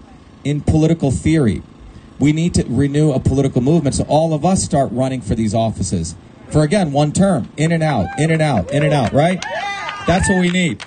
in 0.43 0.61
political 0.61 1.09
theory. 1.11 1.63
We 2.19 2.33
need 2.33 2.53
to 2.55 2.65
renew 2.67 3.13
a 3.13 3.19
political 3.19 3.61
movement. 3.61 3.95
So 3.95 4.03
all 4.07 4.33
of 4.33 4.45
us 4.45 4.63
start 4.63 4.91
running 4.91 5.21
for 5.21 5.33
these 5.33 5.55
offices. 5.55 6.15
For 6.49 6.61
again, 6.61 6.91
one 6.91 7.13
term, 7.13 7.49
in 7.55 7.71
and 7.71 7.81
out, 7.81 8.19
in 8.19 8.31
and 8.31 8.41
out, 8.41 8.71
in 8.71 8.83
and 8.83 8.93
out, 8.93 9.13
right? 9.13 9.43
That's 10.05 10.29
what 10.29 10.41
we 10.41 10.51
need. 10.51 10.83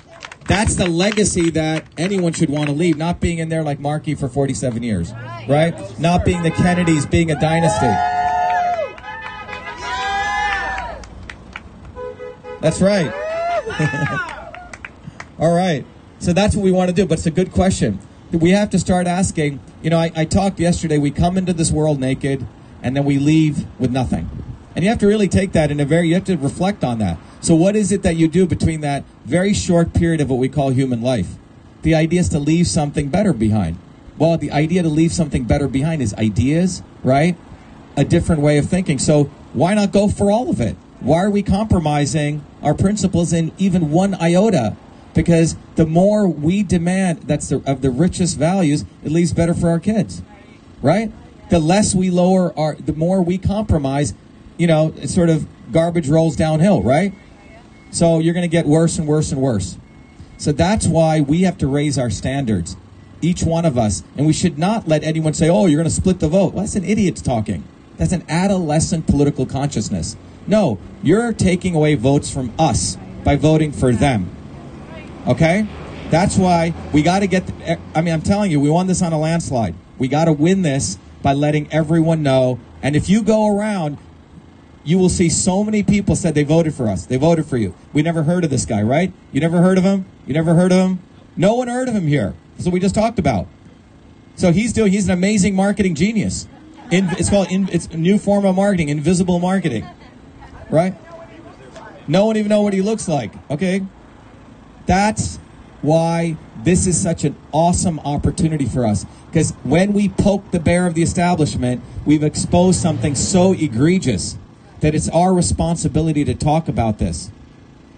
That's 0.49 0.73
the 0.73 0.87
legacy 0.87 1.51
that 1.51 1.85
anyone 1.95 2.33
should 2.33 2.49
want 2.49 2.69
to 2.69 2.75
leave, 2.75 2.97
not 2.97 3.19
being 3.19 3.37
in 3.37 3.49
there 3.49 3.61
like 3.61 3.79
Markey 3.79 4.15
for 4.15 4.27
47 4.27 4.81
years, 4.81 5.13
right? 5.47 5.75
Not 5.99 6.25
being 6.25 6.41
the 6.41 6.49
Kennedys, 6.49 7.05
being 7.05 7.29
a 7.29 7.39
dynasty. 7.39 7.85
That's 12.61 12.81
right. 12.81 13.13
All 15.39 15.55
right. 15.55 15.85
So 16.17 16.33
that's 16.33 16.55
what 16.55 16.63
we 16.63 16.71
want 16.71 16.89
to 16.89 16.95
do, 16.95 17.05
but 17.05 17.19
it's 17.19 17.27
a 17.27 17.31
good 17.31 17.51
question. 17.51 17.99
We 18.31 18.49
have 18.49 18.71
to 18.71 18.79
start 18.79 19.05
asking, 19.05 19.59
you 19.83 19.91
know, 19.91 19.99
I, 19.99 20.11
I 20.15 20.25
talked 20.25 20.59
yesterday, 20.59 20.97
we 20.97 21.11
come 21.11 21.37
into 21.37 21.53
this 21.53 21.71
world 21.71 21.99
naked 21.99 22.47
and 22.81 22.97
then 22.97 23.05
we 23.05 23.19
leave 23.19 23.67
with 23.79 23.91
nothing. 23.91 24.27
And 24.75 24.83
you 24.83 24.89
have 24.89 24.99
to 24.99 25.07
really 25.07 25.27
take 25.27 25.51
that 25.51 25.69
in 25.69 25.79
a 25.79 25.85
very, 25.85 26.07
you 26.07 26.15
have 26.15 26.25
to 26.25 26.37
reflect 26.37 26.83
on 26.83 26.97
that. 26.97 27.19
So 27.41 27.55
what 27.55 27.75
is 27.75 27.91
it 27.91 28.03
that 28.03 28.15
you 28.15 28.27
do 28.27 28.45
between 28.45 28.81
that 28.81 29.05
very 29.25 29.53
short 29.53 29.93
period 29.93 30.19
of 30.19 30.29
what 30.29 30.39
we 30.39 30.49
call 30.49 30.69
human 30.71 31.01
life? 31.01 31.35
The 31.83 31.95
idea 31.95 32.19
is 32.19 32.29
to 32.29 32.39
leave 32.39 32.67
something 32.67 33.09
better 33.09 33.31
behind. 33.31 33.77
Well, 34.17 34.37
the 34.37 34.51
idea 34.51 34.83
to 34.83 34.89
leave 34.89 35.13
something 35.13 35.45
better 35.45 35.69
behind 35.69 36.01
is 36.01 36.13
ideas, 36.15 36.83
right? 37.03 37.37
A 37.95 38.03
different 38.03 38.41
way 38.41 38.57
of 38.57 38.65
thinking. 38.65 38.99
So 38.99 39.25
why 39.53 39.73
not 39.73 39.93
go 39.93 40.09
for 40.09 40.29
all 40.29 40.49
of 40.49 40.59
it? 40.59 40.75
Why 40.99 41.23
are 41.23 41.29
we 41.29 41.41
compromising 41.41 42.43
our 42.61 42.73
principles 42.73 43.31
in 43.31 43.53
even 43.57 43.91
one 43.91 44.15
iota? 44.15 44.75
Because 45.13 45.55
the 45.75 45.85
more 45.85 46.27
we 46.27 46.61
demand 46.63 47.23
that's 47.23 47.47
the, 47.47 47.63
of 47.65 47.81
the 47.81 47.89
richest 47.89 48.37
values, 48.37 48.83
it 49.03 49.11
leaves 49.11 49.31
better 49.33 49.53
for 49.53 49.69
our 49.69 49.79
kids, 49.79 50.21
right? 50.81 51.11
The 51.49 51.59
less 51.59 51.95
we 51.95 52.09
lower 52.09 52.57
our, 52.59 52.75
the 52.75 52.93
more 52.93 53.21
we 53.21 53.37
compromise, 53.37 54.13
you 54.57 54.67
know, 54.67 54.93
it 54.97 55.07
sort 55.07 55.29
of 55.29 55.47
garbage 55.71 56.09
rolls 56.09 56.35
downhill, 56.35 56.83
right? 56.83 57.13
So 57.91 58.19
you're 58.19 58.33
going 58.33 58.43
to 58.43 58.47
get 58.47 58.65
worse 58.65 58.97
and 58.97 59.07
worse 59.07 59.31
and 59.31 59.41
worse. 59.41 59.77
So 60.37 60.51
that's 60.51 60.87
why 60.87 61.21
we 61.21 61.41
have 61.41 61.57
to 61.57 61.67
raise 61.67 61.97
our 61.97 62.09
standards, 62.09 62.77
each 63.21 63.43
one 63.43 63.65
of 63.65 63.77
us. 63.77 64.03
And 64.15 64.25
we 64.25 64.33
should 64.33 64.57
not 64.57 64.87
let 64.87 65.03
anyone 65.03 65.33
say, 65.33 65.49
oh, 65.49 65.65
you're 65.65 65.77
going 65.77 65.89
to 65.89 65.95
split 65.95 66.19
the 66.19 66.29
vote. 66.29 66.53
Well, 66.53 66.63
that's 66.63 66.75
an 66.75 66.85
idiot 66.85 67.17
talking. 67.17 67.63
That's 67.97 68.13
an 68.13 68.23
adolescent 68.29 69.07
political 69.07 69.45
consciousness. 69.45 70.15
No, 70.47 70.79
you're 71.03 71.33
taking 71.33 71.75
away 71.75 71.95
votes 71.95 72.31
from 72.31 72.53
us 72.57 72.97
by 73.23 73.35
voting 73.35 73.71
for 73.71 73.91
them. 73.91 74.33
Okay? 75.27 75.67
That's 76.09 76.37
why 76.37 76.73
we 76.93 77.03
got 77.03 77.19
to 77.19 77.27
get. 77.27 77.45
The, 77.45 77.69
eh, 77.71 77.75
I 77.93 78.01
mean, 78.01 78.13
I'm 78.13 78.21
telling 78.21 78.49
you, 78.49 78.59
we 78.59 78.69
won 78.69 78.87
this 78.87 79.01
on 79.01 79.13
a 79.13 79.19
landslide. 79.19 79.75
We 79.97 80.07
got 80.07 80.25
to 80.25 80.33
win 80.33 80.61
this 80.61 80.97
by 81.21 81.33
letting 81.33 81.71
everyone 81.71 82.23
know. 82.23 82.59
And 82.81 82.95
if 82.95 83.09
you 83.09 83.21
go 83.21 83.55
around, 83.55 83.97
you 84.83 84.97
will 84.97 85.09
see 85.09 85.29
so 85.29 85.63
many 85.63 85.83
people 85.83 86.15
said 86.15 86.35
they 86.35 86.43
voted 86.43 86.73
for 86.73 86.87
us. 86.87 87.05
They 87.05 87.17
voted 87.17 87.45
for 87.45 87.57
you. 87.57 87.73
We 87.93 88.01
never 88.01 88.23
heard 88.23 88.43
of 88.43 88.49
this 88.49 88.65
guy, 88.65 88.81
right? 88.81 89.11
You 89.31 89.41
never 89.41 89.61
heard 89.61 89.77
of 89.77 89.83
him? 89.83 90.05
You 90.25 90.33
never 90.33 90.53
heard 90.55 90.71
of 90.71 90.79
him? 90.79 90.99
No 91.35 91.53
one 91.53 91.67
heard 91.67 91.87
of 91.89 91.95
him 91.95 92.07
here. 92.07 92.33
That's 92.55 92.65
what 92.65 92.73
we 92.73 92.79
just 92.79 92.95
talked 92.95 93.19
about. 93.19 93.47
So 94.35 94.51
he's 94.51 94.73
doing. 94.73 94.91
He's 94.91 95.05
an 95.05 95.13
amazing 95.13 95.55
marketing 95.55 95.95
genius. 95.95 96.47
In, 96.91 97.09
it's 97.11 97.29
called. 97.29 97.51
In, 97.51 97.69
it's 97.71 97.87
a 97.87 97.97
new 97.97 98.17
form 98.17 98.45
of 98.45 98.55
marketing, 98.55 98.89
invisible 98.89 99.39
marketing, 99.39 99.87
right? 100.69 100.95
No 102.07 102.25
one 102.25 102.37
even 102.37 102.49
know 102.49 102.61
what 102.61 102.73
he 102.73 102.81
looks 102.81 103.07
like. 103.07 103.31
Okay, 103.51 103.85
that's 104.85 105.39
why 105.81 106.37
this 106.63 106.87
is 106.87 106.99
such 106.99 107.23
an 107.23 107.35
awesome 107.51 107.99
opportunity 107.99 108.65
for 108.65 108.85
us. 108.85 109.05
Because 109.27 109.51
when 109.63 109.93
we 109.93 110.09
poke 110.09 110.51
the 110.51 110.59
bear 110.59 110.87
of 110.87 110.95
the 110.95 111.03
establishment, 111.03 111.81
we've 112.05 112.23
exposed 112.23 112.79
something 112.79 113.15
so 113.15 113.53
egregious 113.53 114.37
that 114.81 114.95
it's 114.95 115.09
our 115.09 115.33
responsibility 115.33 116.23
to 116.25 116.33
talk 116.33 116.67
about 116.67 116.99
this. 116.99 117.31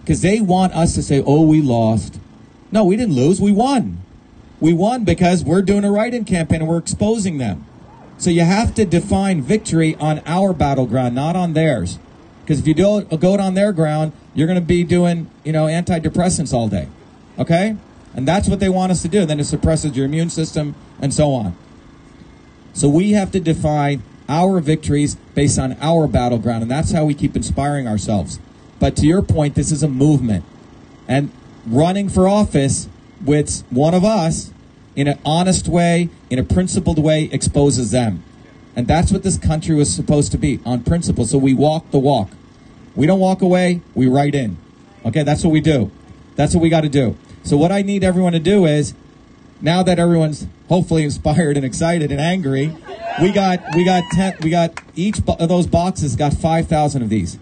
Because 0.01 0.21
they 0.21 0.41
want 0.41 0.73
us 0.73 0.95
to 0.95 1.03
say, 1.03 1.23
oh, 1.25 1.45
we 1.45 1.61
lost. 1.61 2.19
No, 2.71 2.83
we 2.83 2.95
didn't 2.95 3.15
lose, 3.15 3.39
we 3.39 3.51
won. 3.51 4.01
We 4.59 4.73
won 4.73 5.03
because 5.03 5.43
we're 5.43 5.61
doing 5.61 5.83
a 5.83 5.91
write 5.91 6.13
in 6.13 6.25
campaign 6.25 6.61
and 6.61 6.69
we're 6.69 6.77
exposing 6.77 7.37
them. 7.37 7.65
So 8.17 8.29
you 8.29 8.43
have 8.43 8.75
to 8.75 8.85
define 8.85 9.41
victory 9.41 9.95
on 9.95 10.21
our 10.25 10.53
battleground, 10.53 11.15
not 11.15 11.35
on 11.35 11.53
theirs. 11.53 11.97
Because 12.41 12.59
if 12.59 12.67
you 12.67 12.73
do 12.73 13.01
go 13.17 13.37
on 13.37 13.55
their 13.55 13.73
ground, 13.73 14.13
you're 14.33 14.47
going 14.47 14.59
to 14.59 14.65
be 14.65 14.83
doing, 14.83 15.29
you 15.43 15.51
know, 15.51 15.65
antidepressants 15.65 16.53
all 16.53 16.67
day. 16.67 16.87
Okay? 17.39 17.75
And 18.13 18.27
that's 18.27 18.47
what 18.47 18.59
they 18.59 18.69
want 18.69 18.91
us 18.91 19.01
to 19.01 19.07
do. 19.07 19.25
Then 19.25 19.39
it 19.39 19.45
suppresses 19.45 19.95
your 19.95 20.05
immune 20.05 20.29
system 20.29 20.75
and 21.01 21.13
so 21.13 21.31
on. 21.31 21.55
So 22.73 22.87
we 22.87 23.11
have 23.11 23.31
to 23.31 23.39
define 23.39 24.03
our 24.31 24.61
victories 24.61 25.15
based 25.35 25.59
on 25.59 25.75
our 25.81 26.07
battleground, 26.07 26.61
and 26.61 26.71
that's 26.71 26.91
how 26.91 27.03
we 27.03 27.13
keep 27.13 27.35
inspiring 27.35 27.85
ourselves. 27.85 28.39
But 28.79 28.95
to 28.95 29.05
your 29.05 29.21
point, 29.21 29.55
this 29.55 29.71
is 29.71 29.83
a 29.83 29.89
movement. 29.89 30.45
And 31.07 31.31
running 31.67 32.07
for 32.07 32.27
office 32.27 32.87
with 33.23 33.63
one 33.69 33.93
of 33.93 34.05
us 34.05 34.51
in 34.95 35.07
an 35.07 35.19
honest 35.25 35.67
way, 35.67 36.09
in 36.29 36.39
a 36.39 36.43
principled 36.43 36.97
way, 36.97 37.29
exposes 37.31 37.91
them. 37.91 38.23
And 38.75 38.87
that's 38.87 39.11
what 39.11 39.23
this 39.23 39.37
country 39.37 39.75
was 39.75 39.93
supposed 39.93 40.31
to 40.31 40.37
be 40.37 40.61
on 40.65 40.83
principle. 40.83 41.25
So 41.25 41.37
we 41.37 41.53
walk 41.53 41.91
the 41.91 41.99
walk. 41.99 42.29
We 42.95 43.05
don't 43.05 43.19
walk 43.19 43.41
away, 43.41 43.81
we 43.93 44.07
write 44.07 44.33
in. 44.33 44.57
Okay, 45.05 45.23
that's 45.23 45.43
what 45.43 45.51
we 45.51 45.61
do. 45.61 45.91
That's 46.35 46.53
what 46.53 46.61
we 46.61 46.69
got 46.69 46.81
to 46.81 46.89
do. 46.89 47.17
So 47.43 47.57
what 47.57 47.71
I 47.71 47.81
need 47.81 48.03
everyone 48.03 48.33
to 48.33 48.39
do 48.39 48.65
is 48.65 48.93
now 49.61 49.83
that 49.83 49.99
everyone's 49.99 50.47
hopefully 50.69 51.03
inspired 51.03 51.57
and 51.57 51.65
excited 51.65 52.11
and 52.11 52.19
angry, 52.19 52.75
we 53.21 53.31
got 53.31 53.59
we 53.75 53.83
got 53.83 54.03
ten, 54.11 54.35
we 54.41 54.49
got 54.49 54.71
each 54.95 55.19
of 55.27 55.49
those 55.49 55.67
boxes 55.67 56.15
got 56.15 56.33
5,000 56.33 57.01
of 57.01 57.09
these. 57.09 57.37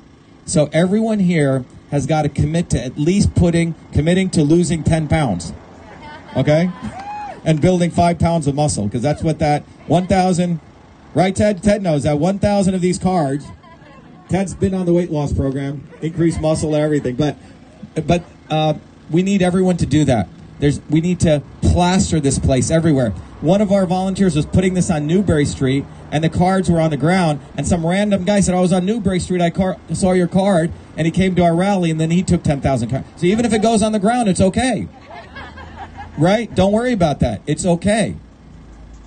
So 0.45 0.70
everyone 0.74 1.20
here 1.20 1.65
has 1.91 2.05
got 2.05 2.24
to 2.24 2.30
commit 2.30 2.70
to 2.72 2.84
at 2.84 2.97
least 2.97 3.34
putting 3.36 3.76
committing 3.93 4.30
to 4.32 4.43
losing 4.43 4.84
10 4.84 5.07
pounds. 5.07 5.53
Okay? 6.36 6.72
And 7.45 7.61
building 7.61 7.91
5 7.91 8.20
pounds 8.20 8.47
of 8.47 8.55
muscle 8.55 8.86
because 8.86 9.01
that's 9.01 9.24
what 9.24 9.39
that 9.39 9.63
1000 9.88 10.59
right 11.15 11.36
Ted 11.36 11.63
Ted 11.63 11.82
knows 11.82 12.03
that 12.03 12.20
1000 12.20 12.74
of 12.74 12.82
these 12.82 12.99
cards 12.99 13.45
Ted's 14.30 14.53
been 14.53 14.76
on 14.76 14.86
the 14.86 14.93
weight 14.93 15.11
loss 15.11 15.34
program, 15.34 15.88
increased 16.03 16.39
muscle, 16.39 16.76
everything. 16.76 17.15
But, 17.15 17.36
but 18.05 18.24
uh, 18.49 18.76
we 19.09 19.24
need 19.24 19.41
everyone 19.41 19.78
to 19.78 19.88
do 19.88 20.05
that. 20.05 20.30
There's, 20.59 20.80
we 20.88 21.01
need 21.01 21.20
to 21.22 21.41
plaster 21.72 22.20
this 22.20 22.39
place 22.39 22.72
everywhere. 22.72 23.11
One 23.41 23.61
of 23.61 23.72
our 23.72 23.86
volunteers 23.86 24.36
was 24.36 24.45
putting 24.45 24.74
this 24.74 24.89
on 24.89 25.07
Newbury 25.07 25.45
Street, 25.45 25.86
and 26.11 26.24
the 26.24 26.30
cards 26.30 26.70
were 26.70 26.82
on 26.82 26.89
the 26.89 26.97
ground. 26.97 27.39
And 27.55 27.67
some 27.67 27.86
random 27.86 28.26
guy 28.26 28.39
said, 28.41 28.55
"I 28.55 28.59
was 28.59 28.74
on 28.74 28.86
Newbury 28.86 29.20
Street. 29.20 29.41
I 29.41 29.49
car- 29.49 29.78
saw 29.93 30.11
your 30.11 30.28
card." 30.28 30.72
And 30.97 31.05
he 31.05 31.11
came 31.11 31.36
to 31.36 31.43
our 31.43 31.55
rally, 31.55 31.91
and 31.91 31.99
then 31.99 32.11
he 32.11 32.24
took 32.24 32.43
ten 32.43 32.59
thousand 32.59 32.89
cards. 32.89 33.07
So 33.15 33.26
even 33.28 33.45
if 33.45 33.53
it 33.53 33.61
goes 33.61 33.82
on 33.82 33.91
the 33.91 33.99
ground, 33.99 34.28
it's 34.28 34.41
okay, 34.41 34.88
right? 36.17 36.53
Don't 36.53 36.74
worry 36.74 36.91
about 36.91 37.20
that. 37.22 37.41
It's 37.47 37.65
okay 37.65 38.15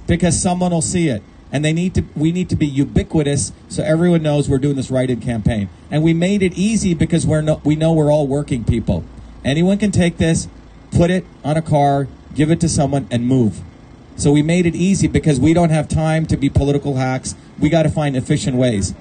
because 0.07 0.41
someone 0.41 0.73
will 0.73 0.83
see 0.83 1.09
it 1.09 1.23
and 1.53 1.65
they 1.65 1.73
need 1.73 1.95
to 1.95 2.05
we 2.17 2.33
need 2.33 2.49
to 2.49 2.57
be 2.57 2.67
ubiquitous 2.67 3.53
so 3.69 3.83
everyone 3.83 4.23
knows 4.23 4.49
we're 4.49 4.59
doing 4.59 4.75
this 4.75 4.91
right 4.91 5.11
in 5.11 5.21
campaign 5.21 5.69
and 5.91 6.03
we 6.03 6.13
made 6.13 6.43
it 6.43 6.53
easy 6.55 6.95
because 6.95 7.27
we're 7.27 7.43
no, 7.43 7.61
we 7.63 7.77
know 7.77 7.93
we're 7.93 8.11
all 8.11 8.27
working 8.27 8.65
people 8.65 9.05
anyone 9.45 9.79
can 9.79 9.91
take 9.91 10.17
this 10.17 10.49
put 10.91 11.11
it 11.11 11.25
on 11.45 11.57
a 11.57 11.63
car 11.63 12.09
give 12.35 12.51
it 12.51 12.61
to 12.61 12.69
someone 12.69 13.07
and 13.11 13.27
move 13.27 13.61
so 14.17 14.33
we 14.33 14.43
made 14.43 14.67
it 14.67 14.75
easy 14.75 15.07
because 15.07 15.41
we 15.41 15.55
don't 15.55 15.71
have 15.71 15.89
time 15.89 16.27
to 16.27 16.37
be 16.37 16.49
political 16.49 16.97
hacks 16.97 17.35
we 17.59 17.69
got 17.69 17.83
to 17.83 17.89
find 17.89 18.17
efficient 18.17 18.57
ways 18.57 18.95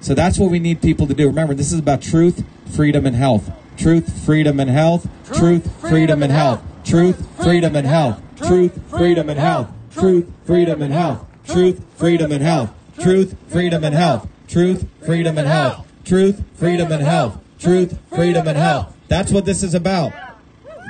so 0.00 0.14
that's 0.14 0.38
what 0.38 0.50
we 0.50 0.58
need 0.58 0.80
people 0.80 1.06
to 1.06 1.14
do 1.14 1.26
remember 1.26 1.54
this 1.54 1.72
is 1.72 1.78
about 1.78 2.02
truth 2.02 2.44
freedom 2.66 3.06
and 3.06 3.16
health 3.16 3.50
truth 3.76 4.24
freedom 4.24 4.60
and 4.60 4.70
health 4.70 5.06
truth 5.24 5.70
freedom 5.80 6.22
and 6.22 6.30
health 6.30 6.62
truth 6.84 7.28
freedom 7.38 7.74
and 7.74 7.78
health 7.78 8.22
truth 8.48 8.80
freedom 8.86 9.28
and 9.28 9.38
health 9.38 9.78
truth 9.98 10.32
freedom 10.46 10.82
and 10.82 10.98
health 10.98 11.30
truth, 11.50 11.84
freedom, 11.96 12.32
and 12.32 12.42
health. 12.42 12.70
Truth, 12.98 13.36
freedom, 13.50 13.84
and 13.84 13.94
health. 13.94 14.28
Truth, 14.48 14.86
freedom, 15.00 15.38
and 15.38 15.46
health. 15.46 15.86
Truth, 16.04 16.44
freedom, 16.54 16.92
and 16.92 17.02
health. 17.02 17.38
Truth, 17.58 17.98
freedom, 18.08 18.48
and 18.48 18.58
health. 18.58 18.96
That's 19.08 19.32
what 19.32 19.44
this 19.44 19.62
is 19.62 19.74
about. 19.74 20.12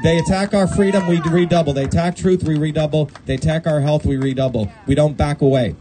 They 0.02 0.18
attack 0.18 0.54
our 0.54 0.66
freedom, 0.66 1.06
we 1.06 1.20
redouble. 1.20 1.74
They 1.74 1.84
attack 1.84 2.16
truth, 2.16 2.42
we 2.44 2.56
redouble. 2.56 3.10
They 3.26 3.34
attack 3.34 3.66
our 3.66 3.80
health, 3.80 4.06
we 4.06 4.16
redouble. 4.16 4.72
We 4.86 4.94
don't 4.94 5.16
back 5.16 5.42
away. 5.42 5.76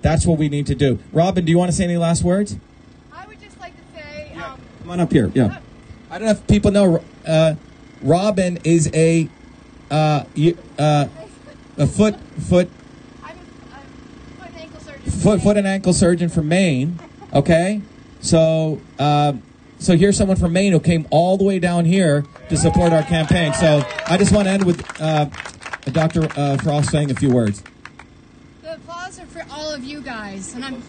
That's 0.00 0.24
what 0.26 0.38
we 0.38 0.48
need 0.48 0.66
to 0.68 0.74
do. 0.74 0.98
Robin, 1.12 1.44
do 1.44 1.50
you 1.50 1.58
want 1.58 1.70
to 1.70 1.76
say 1.76 1.84
any 1.84 1.96
last 1.96 2.22
words? 2.22 2.56
I 3.12 3.26
would 3.26 3.40
just 3.40 3.58
like 3.60 3.74
to 3.74 4.00
say, 4.00 4.32
um, 4.36 4.60
Come 4.80 4.90
on 4.90 5.00
up 5.00 5.12
here. 5.12 5.30
Yeah. 5.34 5.58
I 6.10 6.18
don't 6.18 6.26
know 6.26 6.32
if 6.32 6.46
people 6.46 6.70
know. 6.70 7.02
Uh, 7.26 7.54
Robin 8.00 8.58
is 8.64 8.90
a 8.94 9.28
uh, 9.90 10.24
uh, 10.78 11.08
a 11.76 11.86
foot 11.86 12.18
foot 12.40 12.70
I'm 13.22 13.36
a, 13.36 13.40
I'm 13.74 13.82
a 14.40 14.44
foot 14.44 14.46
and 14.46 14.56
ankle 14.56 14.80
surgeon. 14.80 15.10
foot 15.10 15.42
foot 15.42 15.56
and 15.56 15.66
ankle 15.66 15.92
surgeon 15.92 16.28
from 16.28 16.48
Maine. 16.48 16.98
Okay, 17.34 17.82
so 18.20 18.80
um, 18.98 19.42
so 19.78 19.96
here's 19.96 20.16
someone 20.16 20.36
from 20.36 20.52
Maine 20.52 20.72
who 20.72 20.80
came 20.80 21.06
all 21.10 21.36
the 21.36 21.44
way 21.44 21.58
down 21.58 21.84
here 21.84 22.24
to 22.48 22.56
support 22.56 22.92
our 22.92 23.02
campaign. 23.04 23.52
So 23.54 23.82
I 24.06 24.16
just 24.16 24.32
want 24.32 24.46
to 24.46 24.50
end 24.50 24.64
with 24.64 24.84
uh, 25.00 25.26
Dr. 25.92 26.28
Uh, 26.36 26.56
Frost 26.58 26.90
saying 26.90 27.10
a 27.10 27.14
few 27.14 27.30
words. 27.30 27.62
The 28.62 28.74
applause 28.74 29.18
are 29.18 29.26
for 29.26 29.44
all 29.50 29.72
of 29.72 29.84
you 29.84 30.00
guys, 30.00 30.54
and 30.54 30.64
I'm. 30.64 30.82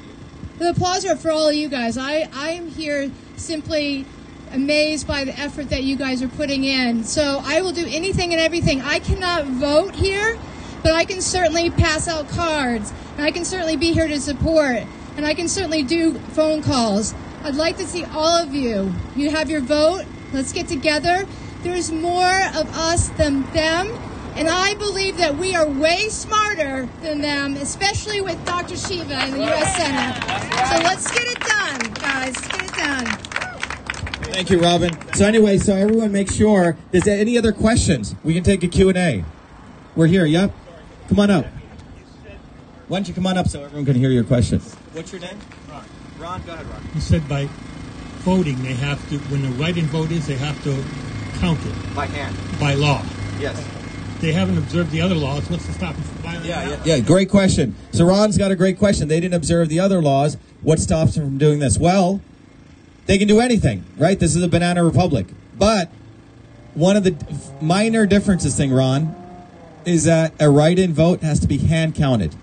The 0.57 0.71
applause 0.71 1.05
are 1.05 1.15
for 1.15 1.31
all 1.31 1.47
of 1.47 1.55
you 1.55 1.69
guys. 1.69 1.97
I 1.97 2.29
I 2.33 2.49
am 2.51 2.67
here 2.67 3.11
simply 3.37 4.05
amazed 4.51 5.07
by 5.07 5.23
the 5.23 5.37
effort 5.39 5.69
that 5.69 5.83
you 5.83 5.95
guys 5.95 6.21
are 6.21 6.27
putting 6.27 6.63
in. 6.63 7.03
So 7.03 7.41
I 7.43 7.61
will 7.61 7.71
do 7.71 7.85
anything 7.87 8.33
and 8.33 8.41
everything. 8.41 8.81
I 8.81 8.99
cannot 8.99 9.45
vote 9.45 9.95
here, 9.95 10.37
but 10.83 10.93
I 10.93 11.05
can 11.05 11.21
certainly 11.21 11.69
pass 11.69 12.07
out 12.07 12.27
cards, 12.29 12.91
and 13.15 13.25
I 13.25 13.31
can 13.31 13.45
certainly 13.45 13.77
be 13.77 13.93
here 13.93 14.07
to 14.07 14.19
support, 14.19 14.83
and 15.15 15.25
I 15.25 15.33
can 15.33 15.47
certainly 15.47 15.83
do 15.83 16.15
phone 16.33 16.61
calls. 16.63 17.13
I'd 17.43 17.55
like 17.55 17.77
to 17.77 17.87
see 17.87 18.03
all 18.05 18.35
of 18.35 18.53
you. 18.53 18.93
You 19.15 19.29
have 19.29 19.49
your 19.49 19.61
vote. 19.61 20.05
Let's 20.33 20.51
get 20.53 20.67
together. 20.67 21.25
There's 21.63 21.91
more 21.91 22.41
of 22.55 22.75
us 22.77 23.09
than 23.09 23.43
them. 23.53 23.87
And 24.35 24.47
I 24.47 24.75
believe 24.75 25.17
that 25.17 25.35
we 25.35 25.55
are 25.55 25.67
way 25.67 26.09
smarter 26.09 26.87
than 27.01 27.21
them, 27.21 27.55
especially 27.55 28.21
with 28.21 28.43
Dr. 28.45 28.77
Shiva 28.77 29.25
in 29.25 29.31
the 29.31 29.39
U.S. 29.39 29.75
Senate. 29.75 30.15
So 30.69 30.77
let's 30.83 31.11
get 31.11 31.27
it 31.27 31.39
done, 31.39 31.93
guys. 31.95 32.39
Get 32.47 32.63
it 32.63 32.73
done. 32.73 33.05
Thank 34.31 34.49
you, 34.49 34.61
Robin. 34.61 34.95
So 35.13 35.25
anyway, 35.25 35.57
so 35.57 35.75
everyone 35.75 36.11
make 36.11 36.31
sure. 36.31 36.77
Is 36.91 37.03
there 37.03 37.19
any 37.19 37.37
other 37.37 37.51
questions? 37.51 38.15
We 38.23 38.33
can 38.33 38.43
take 38.43 38.63
a 38.63 38.67
Q 38.67 38.89
and 38.89 38.97
A. 38.97 39.25
We're 39.95 40.07
here. 40.07 40.25
Yep. 40.25 40.53
Come 41.09 41.19
on 41.19 41.31
up. 41.31 41.45
Why 42.87 42.99
don't 42.99 43.07
you 43.07 43.13
come 43.13 43.27
on 43.27 43.37
up 43.37 43.47
so 43.47 43.63
everyone 43.63 43.85
can 43.85 43.95
hear 43.95 44.09
your 44.09 44.23
question? 44.23 44.59
What's 44.93 45.11
your 45.11 45.21
name? 45.21 45.37
Ron, 46.19 46.41
go 46.45 46.53
ahead, 46.53 46.65
Ron. 46.67 46.81
You 46.93 47.01
said 47.01 47.27
by 47.29 47.47
voting, 48.19 48.61
they 48.63 48.73
have 48.73 49.07
to, 49.09 49.17
when 49.29 49.41
the 49.41 49.49
write-in 49.49 49.85
vote 49.85 50.11
is, 50.11 50.27
they 50.27 50.35
have 50.35 50.61
to 50.63 50.83
count 51.39 51.59
it 51.65 51.95
By 51.95 52.05
hand. 52.07 52.35
by 52.59 52.73
law. 52.73 53.01
Yes. 53.39 53.65
They 54.19 54.33
haven't 54.33 54.57
observed 54.57 54.91
the 54.91 54.99
other 55.01 55.15
laws. 55.15 55.49
What's 55.49 55.65
to 55.67 55.71
stop 55.73 55.95
them 55.95 56.03
from 56.03 56.17
violating 56.17 56.49
Yeah, 56.49 56.69
that? 56.69 56.85
yeah. 56.85 56.95
Yeah, 56.95 57.01
great 57.01 57.29
question. 57.29 57.73
So 57.93 58.03
Ron's 58.05 58.37
got 58.37 58.51
a 58.51 58.55
great 58.55 58.77
question. 58.77 59.07
They 59.07 59.21
didn't 59.21 59.35
observe 59.35 59.69
the 59.69 59.79
other 59.79 60.01
laws. 60.01 60.35
What 60.61 60.79
stops 60.79 61.15
them 61.15 61.23
from 61.23 61.37
doing 61.37 61.59
this? 61.59 61.77
Well, 61.77 62.19
they 63.05 63.17
can 63.17 63.29
do 63.29 63.39
anything, 63.39 63.85
right? 63.97 64.19
This 64.19 64.35
is 64.35 64.43
a 64.43 64.49
banana 64.49 64.83
republic. 64.83 65.27
But 65.57 65.89
one 66.73 66.97
of 66.97 67.05
the 67.05 67.15
minor 67.61 68.05
differences 68.05 68.57
thing, 68.57 68.73
Ron, 68.73 69.15
is 69.85 70.03
that 70.03 70.33
a 70.37 70.49
write-in 70.49 70.93
vote 70.93 71.21
has 71.21 71.39
to 71.39 71.47
be 71.47 71.57
hand 71.57 71.95
counted. 71.95 72.35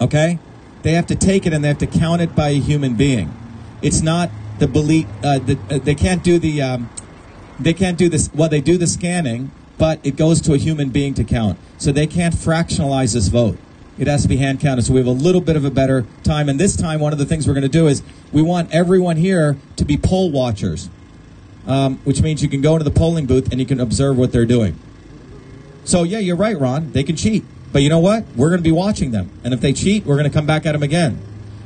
Okay? 0.00 0.40
They 0.82 0.92
have 0.92 1.06
to 1.06 1.16
take 1.16 1.46
it 1.46 1.52
and 1.52 1.62
they 1.62 1.68
have 1.68 1.78
to 1.78 1.86
count 1.86 2.22
it 2.22 2.34
by 2.34 2.50
a 2.50 2.60
human 2.60 2.94
being. 2.94 3.32
It's 3.80 4.02
not 4.02 4.30
the 4.58 4.66
belief. 4.66 5.06
Uh, 5.22 5.38
the, 5.38 5.58
uh, 5.70 5.78
they 5.78 5.94
can't 5.94 6.22
do 6.22 6.38
the. 6.38 6.62
Um, 6.62 6.90
they 7.58 7.74
can't 7.74 7.98
do 7.98 8.08
this. 8.08 8.30
Well, 8.34 8.48
they 8.48 8.60
do 8.60 8.76
the 8.76 8.86
scanning, 8.86 9.52
but 9.78 10.00
it 10.02 10.16
goes 10.16 10.40
to 10.42 10.54
a 10.54 10.58
human 10.58 10.90
being 10.90 11.14
to 11.14 11.24
count. 11.24 11.58
So 11.78 11.92
they 11.92 12.06
can't 12.06 12.34
fractionalize 12.34 13.14
this 13.14 13.28
vote. 13.28 13.58
It 13.98 14.06
has 14.06 14.22
to 14.22 14.28
be 14.28 14.38
hand 14.38 14.60
counted. 14.60 14.84
So 14.84 14.94
we 14.94 15.00
have 15.00 15.06
a 15.06 15.10
little 15.10 15.40
bit 15.40 15.54
of 15.54 15.64
a 15.64 15.70
better 15.70 16.06
time. 16.24 16.48
And 16.48 16.58
this 16.58 16.76
time, 16.76 17.00
one 17.00 17.12
of 17.12 17.18
the 17.18 17.26
things 17.26 17.46
we're 17.46 17.54
going 17.54 17.62
to 17.62 17.68
do 17.68 17.86
is 17.86 18.02
we 18.32 18.42
want 18.42 18.72
everyone 18.74 19.16
here 19.16 19.56
to 19.76 19.84
be 19.84 19.96
poll 19.96 20.30
watchers, 20.30 20.88
um, 21.66 21.98
which 22.04 22.22
means 22.22 22.42
you 22.42 22.48
can 22.48 22.60
go 22.60 22.72
into 22.72 22.84
the 22.84 22.90
polling 22.90 23.26
booth 23.26 23.50
and 23.52 23.60
you 23.60 23.66
can 23.66 23.80
observe 23.80 24.16
what 24.16 24.32
they're 24.32 24.46
doing. 24.46 24.78
So 25.84 26.04
yeah, 26.04 26.18
you're 26.18 26.36
right, 26.36 26.58
Ron. 26.58 26.92
They 26.92 27.02
can 27.02 27.16
cheat, 27.16 27.44
but 27.72 27.82
you 27.82 27.88
know 27.88 27.98
what? 27.98 28.24
We're 28.36 28.48
going 28.48 28.60
to 28.60 28.64
be 28.64 28.72
watching 28.72 29.10
them, 29.10 29.30
and 29.42 29.54
if 29.54 29.60
they 29.60 29.72
cheat, 29.72 30.04
we're 30.04 30.16
going 30.16 30.30
to 30.30 30.34
come 30.34 30.46
back 30.46 30.66
at 30.66 30.72
them 30.72 30.82
again. 30.82 31.20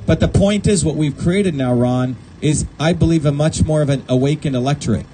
But 0.06 0.20
the 0.20 0.28
point 0.28 0.66
is, 0.66 0.84
what 0.84 0.94
we've 0.94 1.16
created 1.16 1.54
now, 1.54 1.74
Ron, 1.74 2.16
is 2.40 2.66
I 2.78 2.92
believe 2.92 3.26
a 3.26 3.32
much 3.32 3.64
more 3.64 3.82
of 3.82 3.88
an 3.88 4.04
awakened 4.08 4.54
electorate. 4.54 5.06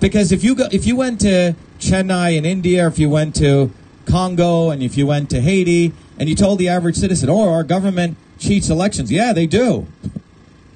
Because 0.00 0.32
if 0.32 0.42
you 0.42 0.54
go, 0.54 0.66
if 0.72 0.86
you 0.86 0.96
went 0.96 1.20
to 1.20 1.54
Chennai 1.78 2.36
in 2.36 2.44
India, 2.44 2.84
or 2.84 2.88
if 2.88 2.98
you 2.98 3.10
went 3.10 3.34
to 3.36 3.70
Congo, 4.06 4.70
and 4.70 4.82
if 4.82 4.96
you 4.96 5.06
went 5.06 5.30
to 5.30 5.40
Haiti, 5.40 5.92
and 6.18 6.28
you 6.28 6.34
told 6.34 6.58
the 6.58 6.68
average 6.68 6.96
citizen, 6.96 7.28
"Oh, 7.28 7.50
our 7.50 7.62
government 7.62 8.16
cheats 8.38 8.70
elections," 8.70 9.12
yeah, 9.12 9.32
they 9.32 9.46
do. 9.46 9.86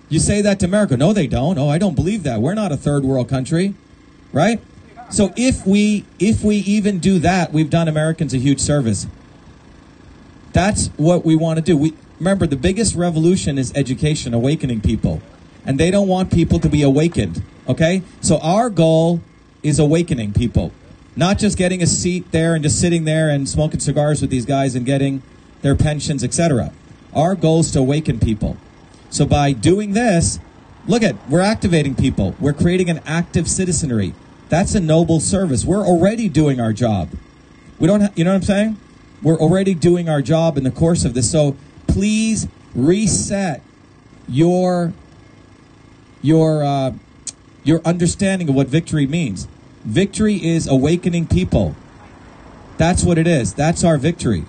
You 0.08 0.18
say 0.18 0.40
that 0.42 0.58
to 0.60 0.66
America, 0.66 0.96
no, 0.96 1.12
they 1.12 1.26
don't. 1.26 1.58
Oh, 1.58 1.68
I 1.68 1.78
don't 1.78 1.94
believe 1.94 2.22
that. 2.22 2.40
We're 2.40 2.54
not 2.54 2.72
a 2.72 2.76
third 2.76 3.04
world 3.04 3.28
country, 3.28 3.74
right? 4.32 4.60
So 5.10 5.32
if 5.36 5.66
we 5.66 6.04
if 6.18 6.42
we 6.42 6.56
even 6.56 6.98
do 6.98 7.18
that, 7.20 7.52
we've 7.52 7.70
done 7.70 7.88
Americans 7.88 8.34
a 8.34 8.38
huge 8.38 8.60
service. 8.60 9.06
That's 10.58 10.88
what 10.96 11.24
we 11.24 11.36
want 11.36 11.58
to 11.58 11.62
do. 11.62 11.76
We 11.76 11.94
remember 12.18 12.44
the 12.44 12.56
biggest 12.56 12.96
revolution 12.96 13.58
is 13.58 13.72
education, 13.76 14.34
awakening 14.34 14.80
people. 14.80 15.22
And 15.64 15.78
they 15.78 15.92
don't 15.92 16.08
want 16.08 16.32
people 16.32 16.58
to 16.58 16.68
be 16.68 16.82
awakened, 16.82 17.44
okay? 17.68 18.02
So 18.20 18.38
our 18.38 18.68
goal 18.68 19.20
is 19.62 19.78
awakening 19.78 20.32
people. 20.32 20.72
Not 21.14 21.38
just 21.38 21.56
getting 21.56 21.80
a 21.80 21.86
seat 21.86 22.32
there 22.32 22.56
and 22.56 22.64
just 22.64 22.80
sitting 22.80 23.04
there 23.04 23.30
and 23.30 23.48
smoking 23.48 23.78
cigars 23.78 24.20
with 24.20 24.30
these 24.30 24.44
guys 24.44 24.74
and 24.74 24.84
getting 24.84 25.22
their 25.62 25.76
pensions, 25.76 26.24
etc. 26.24 26.72
Our 27.14 27.36
goal 27.36 27.60
is 27.60 27.70
to 27.70 27.78
awaken 27.78 28.18
people. 28.18 28.56
So 29.10 29.26
by 29.26 29.52
doing 29.52 29.92
this, 29.92 30.40
look 30.88 31.04
at 31.04 31.14
we're 31.28 31.38
activating 31.38 31.94
people. 31.94 32.34
We're 32.40 32.52
creating 32.52 32.90
an 32.90 33.00
active 33.06 33.46
citizenry. 33.46 34.12
That's 34.48 34.74
a 34.74 34.80
noble 34.80 35.20
service. 35.20 35.64
We're 35.64 35.86
already 35.86 36.28
doing 36.28 36.58
our 36.58 36.72
job. 36.72 37.10
We 37.78 37.86
don't, 37.86 38.00
ha- 38.00 38.12
you 38.16 38.24
know 38.24 38.30
what 38.30 38.38
I'm 38.38 38.42
saying? 38.42 38.76
We're 39.22 39.38
already 39.38 39.74
doing 39.74 40.08
our 40.08 40.22
job 40.22 40.56
in 40.56 40.64
the 40.64 40.70
course 40.70 41.04
of 41.04 41.14
this. 41.14 41.30
So 41.30 41.56
please 41.86 42.48
reset 42.74 43.62
your 44.28 44.92
your 46.22 46.62
uh, 46.62 46.92
your 47.64 47.80
understanding 47.84 48.48
of 48.48 48.54
what 48.54 48.68
victory 48.68 49.06
means. 49.06 49.48
Victory 49.84 50.34
is 50.34 50.66
awakening 50.66 51.26
people. 51.26 51.74
That's 52.76 53.02
what 53.02 53.18
it 53.18 53.26
is. 53.26 53.54
That's 53.54 53.82
our 53.82 53.98
victory. 53.98 54.44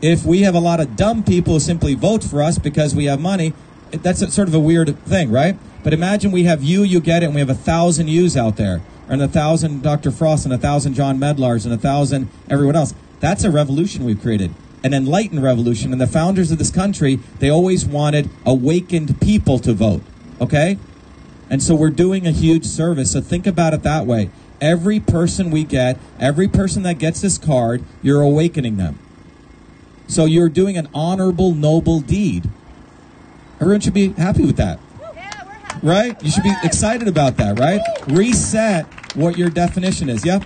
If 0.00 0.24
we 0.24 0.42
have 0.42 0.54
a 0.54 0.60
lot 0.60 0.80
of 0.80 0.96
dumb 0.96 1.22
people 1.22 1.54
who 1.54 1.60
simply 1.60 1.94
vote 1.94 2.24
for 2.24 2.42
us 2.42 2.58
because 2.58 2.94
we 2.94 3.04
have 3.06 3.20
money, 3.20 3.52
that's 3.90 4.22
a, 4.22 4.30
sort 4.30 4.48
of 4.48 4.54
a 4.54 4.60
weird 4.60 4.96
thing, 5.04 5.30
right? 5.30 5.56
But 5.82 5.92
imagine 5.92 6.32
we 6.32 6.44
have 6.44 6.62
you, 6.62 6.82
you 6.82 7.00
get 7.00 7.22
it, 7.22 7.26
and 7.26 7.34
we 7.34 7.40
have 7.40 7.50
a 7.50 7.54
thousand 7.54 8.08
yous 8.08 8.36
out 8.36 8.56
there, 8.56 8.82
and 9.08 9.22
a 9.22 9.28
thousand 9.28 9.82
Dr. 9.82 10.10
Frost, 10.10 10.44
and 10.44 10.54
a 10.54 10.58
thousand 10.58 10.94
John 10.94 11.18
Medlars, 11.18 11.64
and 11.64 11.74
a 11.74 11.78
thousand 11.78 12.28
everyone 12.48 12.76
else. 12.76 12.94
That's 13.22 13.44
a 13.44 13.52
revolution 13.52 14.04
we've 14.04 14.20
created, 14.20 14.52
an 14.82 14.92
enlightened 14.92 15.44
revolution. 15.44 15.92
And 15.92 16.00
the 16.00 16.08
founders 16.08 16.50
of 16.50 16.58
this 16.58 16.72
country, 16.72 17.20
they 17.38 17.48
always 17.48 17.86
wanted 17.86 18.28
awakened 18.44 19.20
people 19.20 19.60
to 19.60 19.72
vote. 19.72 20.02
Okay? 20.40 20.76
And 21.48 21.62
so 21.62 21.76
we're 21.76 21.90
doing 21.90 22.26
a 22.26 22.32
huge 22.32 22.66
service. 22.66 23.12
So 23.12 23.20
think 23.20 23.46
about 23.46 23.74
it 23.74 23.84
that 23.84 24.06
way. 24.06 24.30
Every 24.60 24.98
person 24.98 25.52
we 25.52 25.62
get, 25.62 26.00
every 26.18 26.48
person 26.48 26.82
that 26.82 26.98
gets 26.98 27.20
this 27.20 27.38
card, 27.38 27.84
you're 28.02 28.22
awakening 28.22 28.76
them. 28.76 28.98
So 30.08 30.24
you're 30.24 30.48
doing 30.48 30.76
an 30.76 30.88
honorable, 30.92 31.54
noble 31.54 32.00
deed. 32.00 32.50
Everyone 33.60 33.80
should 33.80 33.94
be 33.94 34.08
happy 34.14 34.44
with 34.44 34.56
that. 34.56 34.80
Right? 35.80 36.20
You 36.24 36.30
should 36.30 36.42
be 36.42 36.54
excited 36.64 37.06
about 37.06 37.36
that, 37.36 37.60
right? 37.60 37.80
Reset 38.08 38.84
what 39.14 39.38
your 39.38 39.48
definition 39.48 40.08
is. 40.08 40.24
Yep. 40.26 40.44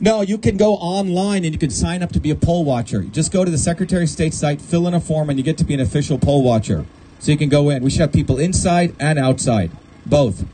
No, 0.00 0.22
you 0.22 0.38
can 0.38 0.56
go 0.56 0.74
online 0.74 1.44
and 1.44 1.54
you 1.54 1.58
can 1.58 1.70
sign 1.70 2.02
up 2.02 2.12
to 2.12 2.20
be 2.20 2.30
a 2.30 2.34
poll 2.34 2.64
watcher. 2.64 3.02
Just 3.02 3.32
go 3.32 3.44
to 3.44 3.50
the 3.50 3.58
Secretary 3.58 4.04
of 4.04 4.10
State 4.10 4.34
site, 4.34 4.60
fill 4.60 4.88
in 4.88 4.94
a 4.94 5.00
form, 5.00 5.30
and 5.30 5.38
you 5.38 5.44
get 5.44 5.56
to 5.58 5.64
be 5.64 5.74
an 5.74 5.80
official 5.80 6.18
poll 6.18 6.42
watcher. 6.42 6.84
So 7.20 7.30
you 7.30 7.38
can 7.38 7.48
go 7.48 7.70
in. 7.70 7.82
We 7.82 7.90
should 7.90 8.00
have 8.00 8.12
people 8.12 8.38
inside 8.38 8.94
and 8.98 9.18
outside, 9.18 9.70
both. 10.04 10.44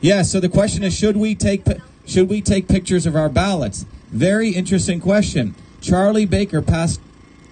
Yeah. 0.00 0.22
So 0.22 0.40
the 0.40 0.48
question 0.48 0.84
is, 0.84 0.96
should 0.96 1.16
we 1.16 1.34
take 1.34 1.64
should 2.06 2.28
we 2.28 2.40
take 2.40 2.68
pictures 2.68 3.06
of 3.06 3.16
our 3.16 3.28
ballots? 3.28 3.86
Very 4.10 4.50
interesting 4.50 5.00
question. 5.00 5.54
Charlie 5.80 6.26
Baker 6.26 6.62
passed 6.62 7.00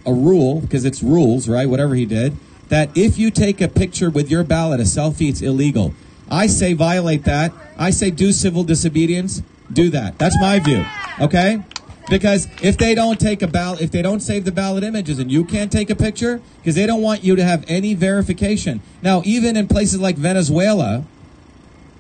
a 0.07 0.13
rule 0.13 0.61
because 0.61 0.85
it's 0.85 1.03
rules, 1.03 1.49
right? 1.49 1.69
Whatever 1.69 1.95
he 1.95 2.07
did, 2.07 2.37
that 2.69 2.97
if 2.97 3.19
you 3.19 3.31
take 3.31 3.61
a 3.61 3.69
picture 3.69 4.11
with 4.11 4.31
your 4.31 4.45
ballot, 4.45 4.79
a 4.79 4.85
selfie, 4.85 5.29
it's 5.29 5.43
illegal. 5.43 5.95
I 6.31 6.47
say 6.47 6.75
violate 6.75 7.25
that. 7.25 7.53
I 7.77 7.91
say 7.91 8.11
do 8.11 8.31
civil 8.31 8.63
disobedience. 8.63 9.43
Do 9.75 9.91
that. 9.91 10.19
That's 10.19 10.37
my 10.41 10.59
view. 10.61 10.85
Okay? 11.21 11.63
Because 12.09 12.49
if 12.63 12.77
they 12.77 12.95
don't 12.95 13.19
take 13.19 13.43
a 13.43 13.47
ballot, 13.47 13.81
if 13.81 13.91
they 13.91 14.03
don't 14.03 14.21
save 14.21 14.45
the 14.45 14.53
ballot 14.53 14.85
images 14.85 15.19
and 15.19 15.33
you 15.33 15.45
can't 15.45 15.73
take 15.73 15.91
a 15.91 15.95
picture, 15.97 16.41
because 16.59 16.75
they 16.75 16.87
don't 16.87 17.03
want 17.03 17.25
you 17.25 17.35
to 17.35 17.45
have 17.45 17.65
any 17.67 17.95
verification. 17.95 18.83
Now, 19.03 19.23
even 19.25 19.57
in 19.57 19.69
places 19.69 20.01
like 20.01 20.17
Venezuela, 20.17 21.05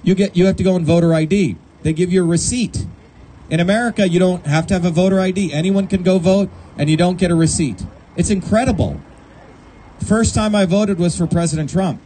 you 0.02 0.14
get 0.14 0.36
you 0.36 0.46
have 0.46 0.56
to 0.56 0.62
go 0.62 0.74
on 0.74 0.84
voter 0.84 1.14
ID. 1.14 1.56
They 1.82 1.92
give 1.92 2.12
you 2.12 2.22
a 2.22 2.26
receipt. 2.26 2.86
In 3.50 3.60
America, 3.60 4.08
you 4.08 4.18
don't 4.18 4.46
have 4.46 4.66
to 4.68 4.74
have 4.74 4.84
a 4.84 4.90
voter 4.90 5.20
ID. 5.20 5.52
Anyone 5.52 5.86
can 5.86 6.02
go 6.02 6.18
vote, 6.18 6.50
and 6.76 6.90
you 6.90 6.96
don't 6.96 7.16
get 7.16 7.30
a 7.30 7.34
receipt. 7.34 7.84
It's 8.16 8.30
incredible. 8.30 9.00
First 10.06 10.34
time 10.34 10.54
I 10.54 10.66
voted 10.66 10.98
was 10.98 11.16
for 11.16 11.26
President 11.26 11.70
Trump. 11.70 12.00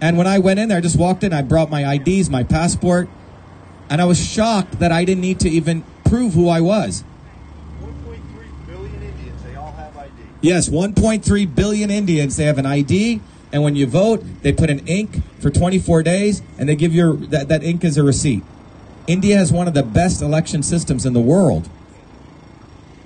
And 0.00 0.18
when 0.18 0.26
I 0.26 0.40
went 0.40 0.58
in 0.58 0.68
there, 0.68 0.78
I 0.78 0.80
just 0.80 0.98
walked 0.98 1.22
in, 1.22 1.32
I 1.32 1.42
brought 1.42 1.70
my 1.70 1.94
IDs, 1.94 2.28
my 2.28 2.42
passport, 2.42 3.08
and 3.92 4.00
I 4.00 4.06
was 4.06 4.26
shocked 4.26 4.78
that 4.78 4.90
I 4.90 5.04
didn't 5.04 5.20
need 5.20 5.38
to 5.40 5.50
even 5.50 5.84
prove 6.04 6.32
who 6.32 6.48
I 6.48 6.62
was. 6.62 7.04
1.3 7.82 8.66
billion 8.66 9.02
Indians, 9.02 9.42
they 9.42 9.54
all 9.54 9.72
have 9.72 9.94
ID. 9.94 10.12
Yes, 10.40 10.70
1.3 10.70 11.54
billion 11.54 11.90
Indians, 11.90 12.36
they 12.36 12.44
have 12.44 12.56
an 12.56 12.64
ID, 12.64 13.20
and 13.52 13.62
when 13.62 13.76
you 13.76 13.86
vote, 13.86 14.24
they 14.40 14.50
put 14.50 14.70
an 14.70 14.78
ink 14.86 15.20
for 15.40 15.50
24 15.50 16.02
days, 16.04 16.40
and 16.58 16.70
they 16.70 16.74
give 16.74 16.94
you 16.94 17.18
that, 17.26 17.48
that 17.48 17.62
ink 17.62 17.84
as 17.84 17.98
a 17.98 18.02
receipt. 18.02 18.42
India 19.06 19.36
has 19.36 19.52
one 19.52 19.68
of 19.68 19.74
the 19.74 19.82
best 19.82 20.22
election 20.22 20.62
systems 20.62 21.04
in 21.04 21.12
the 21.12 21.20
world. 21.20 21.68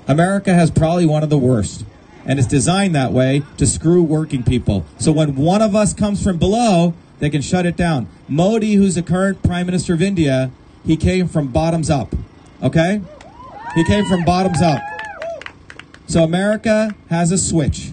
America 0.07 0.55
has 0.55 0.71
probably 0.71 1.05
one 1.05 1.25
of 1.25 1.31
the 1.31 1.39
worst. 1.39 1.85
And 2.25 2.39
it's 2.39 2.47
designed 2.47 2.95
that 2.95 3.11
way 3.13 3.43
to 3.57 3.67
screw 3.67 4.05
working 4.05 4.45
people. 4.45 4.85
So 4.99 5.11
when 5.11 5.35
one 5.35 5.63
of 5.63 5.75
us 5.75 5.93
comes 5.93 6.23
from 6.23 6.39
below, 6.39 6.95
they 7.19 7.31
can 7.31 7.43
shut 7.43 7.67
it 7.67 7.77
down. 7.77 8.07
Modi, 8.29 8.75
who's 8.75 8.95
the 8.95 9.03
current 9.03 9.43
prime 9.43 9.67
minister 9.67 9.95
of 9.95 10.03
India, 10.03 10.53
he 10.87 10.97
came 10.97 11.29
from 11.29 11.49
bottoms 11.49 11.91
up. 11.91 12.15
Okay? 12.63 13.03
He 13.75 13.85
came 13.85 14.07
from 14.07 14.25
bottoms 14.25 14.63
up. 14.63 14.81
So 16.07 16.23
America 16.23 16.95
has 17.11 17.33
a 17.33 17.39
switch 17.39 17.93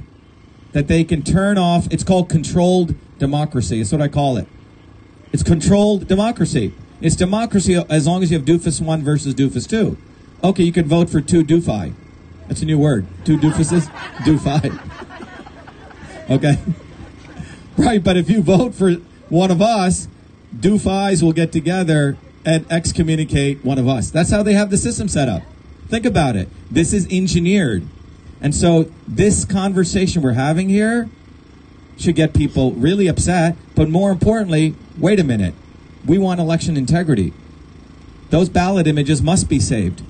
that 0.71 0.87
they 0.87 1.03
can 1.03 1.23
turn 1.23 1.57
off. 1.57 1.87
It's 1.91 2.03
called 2.03 2.29
controlled 2.29 2.95
democracy. 3.17 3.81
It's 3.81 3.91
what 3.91 4.01
I 4.01 4.07
call 4.07 4.37
it. 4.37 4.47
It's 5.31 5.43
controlled 5.43 6.07
democracy. 6.07 6.73
It's 7.01 7.15
democracy 7.15 7.75
as 7.89 8.05
long 8.05 8.21
as 8.21 8.31
you 8.31 8.37
have 8.37 8.45
doofus 8.45 8.79
1 8.79 9.01
versus 9.03 9.33
doofus 9.33 9.67
2. 9.67 9.97
Okay, 10.43 10.63
you 10.63 10.71
can 10.71 10.85
vote 10.85 11.09
for 11.09 11.19
two 11.19 11.43
doofi. 11.43 11.93
That's 12.47 12.61
a 12.61 12.65
new 12.65 12.77
word. 12.77 13.07
Two 13.25 13.37
doofuses? 13.37 13.87
Doofi. 14.25 14.79
Okay? 16.29 16.57
Right, 17.75 18.03
but 18.03 18.17
if 18.17 18.29
you 18.29 18.43
vote 18.43 18.75
for 18.75 18.91
one 19.29 19.49
of 19.49 19.59
us, 19.59 20.07
doofis 20.55 21.23
will 21.23 21.33
get 21.33 21.51
together 21.51 22.17
and 22.45 22.65
excommunicate 22.71 23.63
one 23.63 23.77
of 23.77 23.87
us. 23.87 24.09
That's 24.11 24.31
how 24.31 24.43
they 24.43 24.53
have 24.53 24.69
the 24.69 24.77
system 24.77 25.07
set 25.07 25.29
up. 25.29 25.43
Think 25.87 26.05
about 26.05 26.35
it. 26.35 26.49
This 26.71 26.93
is 26.93 27.07
engineered. 27.11 27.87
And 28.41 28.53
so 28.53 28.91
this 29.07 29.45
conversation 29.45 30.21
we're 30.21 30.33
having 30.33 30.69
here 30.69 31.09
should 31.97 32.15
get 32.15 32.33
people 32.33 32.71
really 32.73 33.07
upset, 33.07 33.55
but 33.75 33.89
more 33.89 34.11
importantly, 34.11 34.75
wait 34.97 35.19
a 35.19 35.23
minute. 35.23 35.53
We 36.05 36.17
want 36.17 36.39
election 36.39 36.75
integrity. 36.75 37.33
Those 38.29 38.49
ballot 38.49 38.87
images 38.87 39.21
must 39.21 39.47
be 39.47 39.59
saved. 39.59 40.03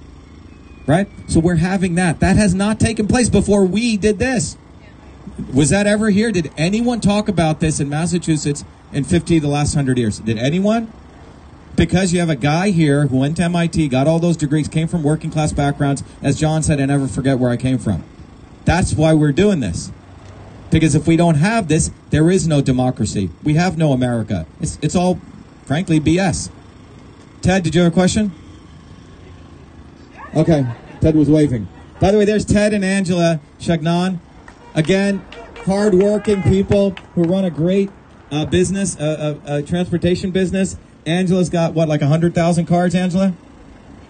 Right? 0.87 1.07
So 1.27 1.39
we're 1.39 1.57
having 1.57 1.95
that. 1.95 2.19
That 2.19 2.35
has 2.35 2.53
not 2.53 2.79
taken 2.79 3.07
place 3.07 3.29
before 3.29 3.65
we 3.65 3.97
did 3.97 4.19
this. 4.19 4.57
Was 5.53 5.69
that 5.69 5.87
ever 5.87 6.09
here? 6.09 6.31
Did 6.31 6.51
anyone 6.57 6.99
talk 6.99 7.27
about 7.27 7.59
this 7.59 7.79
in 7.79 7.89
Massachusetts 7.89 8.65
in 8.91 9.03
50 9.03 9.39
the 9.39 9.47
last 9.47 9.75
100 9.75 9.97
years? 9.97 10.19
Did 10.19 10.37
anyone? 10.37 10.91
Because 11.75 12.13
you 12.13 12.19
have 12.19 12.29
a 12.29 12.35
guy 12.35 12.69
here 12.69 13.07
who 13.07 13.17
went 13.17 13.37
to 13.37 13.43
MIT, 13.43 13.87
got 13.87 14.07
all 14.07 14.19
those 14.19 14.37
degrees, 14.37 14.67
came 14.67 14.87
from 14.87 15.01
working 15.01 15.31
class 15.31 15.51
backgrounds. 15.51 16.03
As 16.21 16.39
John 16.39 16.61
said, 16.61 16.79
I 16.79 16.85
never 16.85 17.07
forget 17.07 17.39
where 17.39 17.49
I 17.49 17.57
came 17.57 17.79
from. 17.79 18.03
That's 18.65 18.93
why 18.93 19.13
we're 19.13 19.31
doing 19.31 19.59
this. 19.59 19.91
Because 20.69 20.95
if 20.95 21.07
we 21.07 21.17
don't 21.17 21.35
have 21.35 21.67
this, 21.67 21.91
there 22.09 22.29
is 22.29 22.47
no 22.47 22.61
democracy. 22.61 23.29
We 23.43 23.55
have 23.55 23.77
no 23.77 23.91
America. 23.91 24.45
It's, 24.59 24.79
it's 24.81 24.95
all, 24.95 25.19
frankly, 25.65 25.99
BS. 25.99 26.49
Ted, 27.41 27.63
did 27.63 27.75
you 27.75 27.81
have 27.81 27.91
a 27.91 27.93
question? 27.93 28.31
Okay, 30.35 30.65
Ted 31.01 31.15
was 31.15 31.29
waving. 31.29 31.67
By 31.99 32.11
the 32.11 32.17
way, 32.17 32.25
there's 32.25 32.45
Ted 32.45 32.73
and 32.73 32.83
Angela 32.83 33.39
Chagnon. 33.59 34.19
Again, 34.73 35.23
hardworking 35.65 36.41
people 36.43 36.91
who 37.13 37.23
run 37.23 37.45
a 37.45 37.51
great 37.51 37.91
uh, 38.31 38.45
business, 38.45 38.99
a, 38.99 39.39
a, 39.45 39.57
a 39.57 39.61
transportation 39.61 40.31
business. 40.31 40.77
Angela's 41.05 41.49
got 41.49 41.73
what, 41.73 41.87
like 41.87 42.01
100,000 42.01 42.65
cards, 42.65 42.95
Angela? 42.95 43.33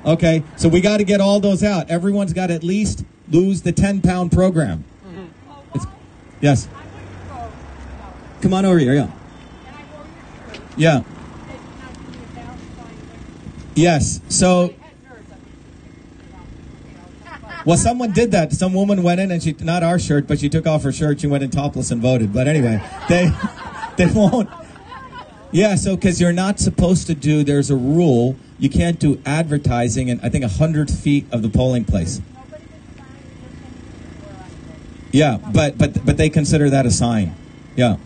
Okay, 0.06 0.44
so 0.58 0.68
we 0.68 0.82
got 0.82 0.98
to 0.98 1.04
get 1.04 1.22
all 1.22 1.39
those 1.39 1.64
out. 1.64 1.89
Everyone's 1.89 2.34
got 2.34 2.48
to 2.48 2.54
at 2.54 2.64
least 2.64 3.06
lose 3.30 3.62
the 3.62 3.72
10 3.72 4.02
pound 4.02 4.32
program. 4.32 4.84
It's, 5.74 5.86
yes. 6.41 6.68
Come 8.41 8.54
on 8.54 8.66
over 8.66 8.80
here, 8.80 8.94
yeah. 8.94 9.12
Yeah. 10.76 11.04
Yes, 13.76 14.20
so. 14.30 14.74
Well, 17.66 17.78
someone 17.78 18.12
did 18.12 18.32
that. 18.32 18.52
Some 18.52 18.74
woman 18.74 19.04
went 19.04 19.22
in 19.22 19.32
and 19.32 19.41
she, 19.41 19.54
not 19.60 19.84
our 19.84 19.98
shirt, 19.98 20.28
but 20.28 20.39
she 20.39 20.50
took 20.50 20.68
off 20.68 20.84
her 20.84 20.91
shirt. 20.91 21.22
She 21.22 21.28
went 21.28 21.44
in 21.44 21.50
topless 21.50 21.91
and 21.91 22.02
voted. 22.02 22.34
But 22.34 22.48
anyway, 22.50 22.84
they, 23.08 23.32
they 23.96 24.08
won't. 24.08 24.50
Yeah, 25.54 25.76
so 25.76 25.95
because 25.95 26.20
you're 26.20 26.34
not 26.34 26.60
supposed 26.60 27.06
to 27.06 27.14
do, 27.14 27.43
there's 27.43 27.70
a 27.70 27.76
rule, 27.76 28.36
you 28.58 28.72
can't 28.72 28.99
do 28.99 29.22
advertising 29.24 30.08
in, 30.08 30.20
I 30.22 30.30
think, 30.30 30.41
100 30.41 30.89
feet 30.89 31.28
of 31.32 31.43
the 31.43 31.49
polling 31.49 31.86
place. 31.86 32.22
Yeah, 35.12 35.38
but, 35.54 35.78
but, 35.78 36.04
but 36.04 36.18
they 36.18 36.32
consider 36.32 36.72
that 36.72 36.88
a 36.88 36.91
sign. 36.91 37.36
Yeah. 37.76 37.97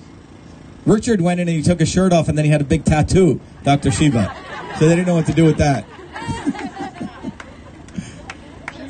Richard 0.86 1.22
went 1.22 1.39
in 1.39 1.48
and 1.48 1.56
he 1.56 1.64
took 1.64 1.80
his 1.80 1.88
shirt 1.88 2.12
off 2.12 2.28
and 2.28 2.38
then 2.38 2.43
he 2.43 2.52
had 2.52 2.60
a 2.60 2.66
big 2.66 2.84
tattoo, 2.84 3.39
Dr. 3.64 3.91
Shiva. 3.91 4.36
So 4.78 4.89
they 4.89 4.95
didn't 4.95 5.08
know 5.08 5.16
what 5.16 5.28
to 5.28 5.34
do 5.34 5.45
with 5.45 5.58
that. 5.58 5.86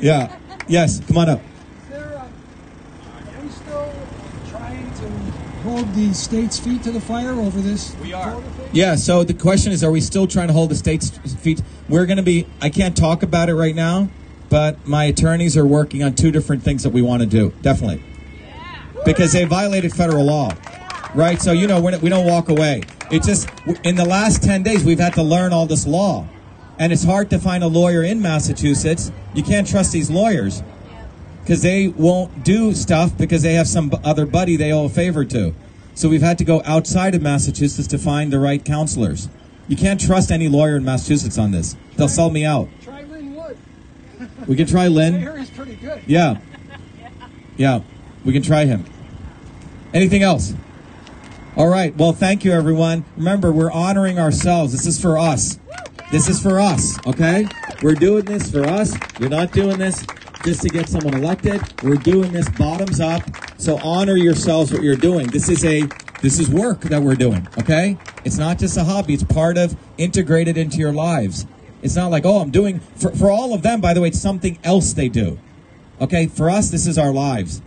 yeah. 0.00 0.36
Yes, 0.66 1.00
come 1.06 1.18
on 1.18 1.28
up. 1.28 1.40
Are 1.92 2.28
we 3.40 3.48
still 3.50 3.94
trying 4.50 4.92
to 4.94 5.06
hold 5.78 5.94
the 5.94 6.12
state's 6.12 6.58
feet 6.58 6.82
to 6.82 6.90
the 6.90 7.00
fire 7.00 7.32
over 7.32 7.60
this? 7.60 7.94
We 8.02 8.12
are. 8.12 8.42
Yeah, 8.72 8.96
so 8.96 9.24
the 9.24 9.34
question 9.34 9.72
is 9.72 9.84
are 9.84 9.90
we 9.90 10.00
still 10.00 10.26
trying 10.26 10.48
to 10.48 10.52
hold 10.52 10.70
the 10.70 10.74
state's 10.74 11.10
feet? 11.36 11.62
We're 11.88 12.06
going 12.06 12.16
to 12.16 12.22
be, 12.22 12.46
I 12.60 12.68
can't 12.70 12.96
talk 12.96 13.22
about 13.22 13.48
it 13.48 13.54
right 13.54 13.74
now, 13.74 14.08
but 14.48 14.86
my 14.86 15.04
attorneys 15.04 15.56
are 15.56 15.66
working 15.66 16.02
on 16.02 16.14
two 16.14 16.30
different 16.30 16.62
things 16.62 16.82
that 16.82 16.90
we 16.90 17.02
want 17.02 17.22
to 17.22 17.26
do. 17.26 17.52
Definitely. 17.62 18.02
Because 19.04 19.32
they 19.32 19.44
violated 19.44 19.92
federal 19.92 20.24
law. 20.24 20.50
Right? 21.14 21.40
So, 21.40 21.52
you 21.52 21.66
know, 21.66 21.80
we're, 21.80 21.98
we 21.98 22.10
don't 22.10 22.26
walk 22.26 22.48
away. 22.48 22.82
It's 23.10 23.26
just, 23.26 23.48
in 23.84 23.96
the 23.96 24.04
last 24.04 24.42
10 24.42 24.62
days, 24.62 24.84
we've 24.84 24.98
had 24.98 25.14
to 25.14 25.22
learn 25.22 25.52
all 25.52 25.66
this 25.66 25.86
law. 25.86 26.28
And 26.78 26.92
it's 26.92 27.04
hard 27.04 27.30
to 27.30 27.38
find 27.38 27.64
a 27.64 27.66
lawyer 27.68 28.02
in 28.02 28.20
Massachusetts. 28.20 29.10
You 29.34 29.42
can't 29.42 29.66
trust 29.66 29.92
these 29.92 30.10
lawyers. 30.10 30.62
because 31.40 31.62
they 31.62 31.88
won't 31.88 32.44
do 32.44 32.74
stuff 32.74 33.16
because 33.16 33.42
they 33.42 33.54
have 33.54 33.66
some 33.66 33.90
other 34.04 34.26
buddy 34.26 34.56
they 34.56 34.70
owe 34.70 34.84
a 34.84 34.88
favor 34.90 35.24
to. 35.24 35.54
So 35.98 36.08
we've 36.08 36.22
had 36.22 36.38
to 36.38 36.44
go 36.44 36.62
outside 36.64 37.16
of 37.16 37.22
Massachusetts 37.22 37.88
to 37.88 37.98
find 37.98 38.32
the 38.32 38.38
right 38.38 38.64
counselors. 38.64 39.28
You 39.66 39.76
can't 39.76 40.00
trust 40.00 40.30
any 40.30 40.46
lawyer 40.48 40.76
in 40.76 40.84
Massachusetts 40.84 41.38
on 41.38 41.50
this. 41.50 41.74
They'll 41.96 42.06
sell 42.06 42.30
me 42.30 42.44
out. 42.44 42.68
Try 42.84 43.02
Lin 43.02 43.34
Wood. 43.34 43.58
We 44.46 44.54
can 44.54 44.68
try 44.68 44.86
Lin. 44.86 45.18
hear 45.18 45.36
he's 45.36 45.50
pretty 45.50 45.74
good. 45.74 46.00
Yeah. 46.06 46.38
Yeah. 47.56 47.80
We 48.24 48.32
can 48.32 48.42
try 48.42 48.64
him. 48.64 48.84
Anything 49.92 50.22
else? 50.22 50.54
All 51.56 51.66
right. 51.66 51.96
Well, 51.96 52.12
thank 52.12 52.44
you, 52.44 52.52
everyone. 52.52 53.04
Remember, 53.16 53.50
we're 53.50 53.72
honoring 53.72 54.20
ourselves. 54.20 54.70
This 54.70 54.86
is 54.86 55.02
for 55.02 55.18
us. 55.18 55.58
This 56.12 56.28
is 56.28 56.40
for 56.40 56.60
us, 56.60 56.96
okay? 57.08 57.48
We're 57.82 57.96
doing 57.96 58.24
this 58.24 58.52
for 58.52 58.64
us. 58.64 58.96
You're 59.18 59.30
not 59.30 59.50
doing 59.50 59.78
this 59.78 60.06
just 60.44 60.62
to 60.62 60.68
get 60.68 60.88
someone 60.88 61.14
elected. 61.14 61.60
We're 61.82 61.96
doing 61.96 62.30
this 62.30 62.48
bottoms 62.50 63.00
up. 63.00 63.22
So 63.58 63.76
honor 63.82 64.16
yourselves 64.16 64.72
what 64.72 64.82
you're 64.82 64.96
doing. 64.96 65.26
This 65.26 65.48
is 65.48 65.64
a 65.64 65.82
this 66.22 66.38
is 66.38 66.48
work 66.48 66.80
that 66.82 67.02
we're 67.02 67.16
doing, 67.16 67.46
okay? 67.58 67.96
It's 68.24 68.38
not 68.38 68.58
just 68.58 68.76
a 68.76 68.84
hobby. 68.84 69.14
It's 69.14 69.24
part 69.24 69.58
of 69.58 69.76
integrated 69.98 70.56
into 70.56 70.78
your 70.78 70.92
lives. 70.92 71.46
It's 71.82 71.94
not 71.94 72.10
like, 72.10 72.24
oh, 72.24 72.38
I'm 72.38 72.50
doing 72.50 72.80
for, 72.96 73.10
for 73.10 73.30
all 73.30 73.54
of 73.54 73.62
them, 73.62 73.80
by 73.80 73.94
the 73.94 74.00
way, 74.00 74.08
it's 74.08 74.20
something 74.20 74.58
else 74.64 74.92
they 74.92 75.08
do. 75.08 75.38
Okay, 76.00 76.26
for 76.26 76.48
us, 76.48 76.70
this 76.70 76.86
is 76.86 76.98
our 76.98 77.12
lives. 77.12 77.60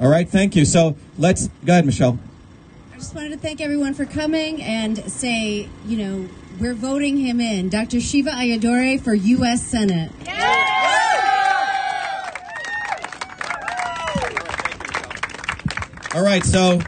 All 0.00 0.08
right, 0.08 0.28
thank 0.28 0.54
you. 0.56 0.64
So 0.64 0.96
let's 1.18 1.48
go 1.64 1.72
ahead, 1.72 1.86
Michelle. 1.86 2.18
I 2.92 2.96
just 2.96 3.14
wanted 3.14 3.30
to 3.30 3.38
thank 3.38 3.60
everyone 3.60 3.94
for 3.94 4.06
coming 4.06 4.62
and 4.62 4.98
say, 5.10 5.68
you 5.86 5.96
know, 5.96 6.28
we're 6.60 6.74
voting 6.74 7.16
him 7.16 7.40
in, 7.40 7.68
Dr. 7.68 8.00
Shiva 8.00 8.30
Ayyadurai 8.30 9.00
for 9.00 9.14
U.S. 9.14 9.62
Senate. 9.62 10.12
All 16.14 16.22
right, 16.22 16.44
so 16.44 16.78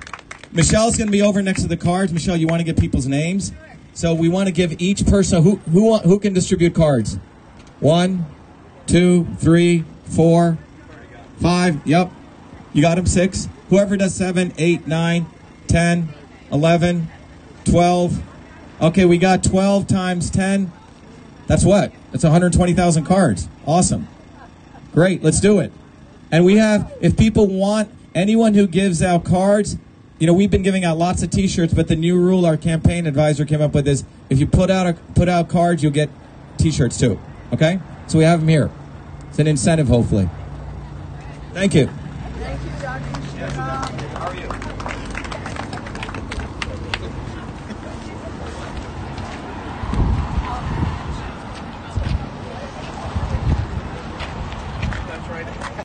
Michelle's 0.52 0.98
going 0.98 1.08
to 1.08 1.12
be 1.12 1.22
over 1.22 1.40
next 1.40 1.62
to 1.62 1.68
the 1.68 1.78
cards. 1.78 2.12
Michelle, 2.12 2.36
you 2.36 2.46
want 2.46 2.60
to 2.60 2.64
get 2.64 2.78
people's 2.78 3.06
names? 3.06 3.52
So 3.94 4.12
we 4.12 4.28
want 4.28 4.48
to 4.48 4.52
give 4.52 4.80
each 4.80 5.06
person 5.06 5.42
who 5.42 5.56
who 5.56 5.96
who 5.98 6.18
can 6.18 6.34
distribute 6.34 6.74
cards. 6.74 7.16
One, 7.80 8.26
two, 8.86 9.24
three, 9.38 9.84
four, 10.04 10.58
five. 11.40 11.86
Yep, 11.86 12.10
you 12.74 12.82
got 12.82 12.96
them. 12.96 13.06
Six. 13.06 13.48
Whoever 13.70 13.96
does 13.96 14.14
seven, 14.14 14.52
eight, 14.58 14.86
nine, 14.86 15.26
ten, 15.68 16.08
eleven, 16.52 17.08
twelve. 17.64 18.22
Okay, 18.80 19.06
we 19.06 19.16
got 19.16 19.42
twelve 19.42 19.86
times 19.86 20.28
ten. 20.28 20.70
That's 21.46 21.64
what? 21.64 21.92
That's 22.10 22.24
120,000 22.24 23.04
cards. 23.04 23.48
Awesome. 23.66 24.08
Great, 24.92 25.22
let's 25.22 25.40
do 25.40 25.60
it. 25.60 25.72
And 26.30 26.44
we 26.44 26.56
have, 26.56 26.92
if 27.00 27.16
people 27.16 27.46
want 27.46 27.90
anyone 28.14 28.54
who 28.54 28.66
gives 28.66 29.02
out 29.02 29.24
cards, 29.24 29.76
you 30.18 30.26
know, 30.26 30.32
we've 30.32 30.50
been 30.50 30.62
giving 30.62 30.84
out 30.84 30.96
lots 30.96 31.22
of 31.22 31.30
T-shirts, 31.30 31.74
but 31.74 31.88
the 31.88 31.96
new 31.96 32.18
rule 32.18 32.46
our 32.46 32.56
campaign 32.56 33.06
advisor 33.06 33.44
came 33.44 33.60
up 33.60 33.74
with 33.74 33.88
is 33.88 34.04
if 34.30 34.38
you 34.38 34.46
put 34.46 34.70
out 34.70 34.86
a, 34.86 34.94
put 35.14 35.28
out 35.28 35.48
cards, 35.48 35.82
you'll 35.82 35.92
get 35.92 36.08
T-shirts 36.56 36.98
too. 36.98 37.18
Okay, 37.52 37.80
so 38.06 38.18
we 38.18 38.24
have 38.24 38.40
them 38.40 38.48
here. 38.48 38.70
It's 39.28 39.38
an 39.38 39.46
incentive, 39.46 39.88
hopefully. 39.88 40.28
Thank 41.52 41.74
you. 41.74 41.90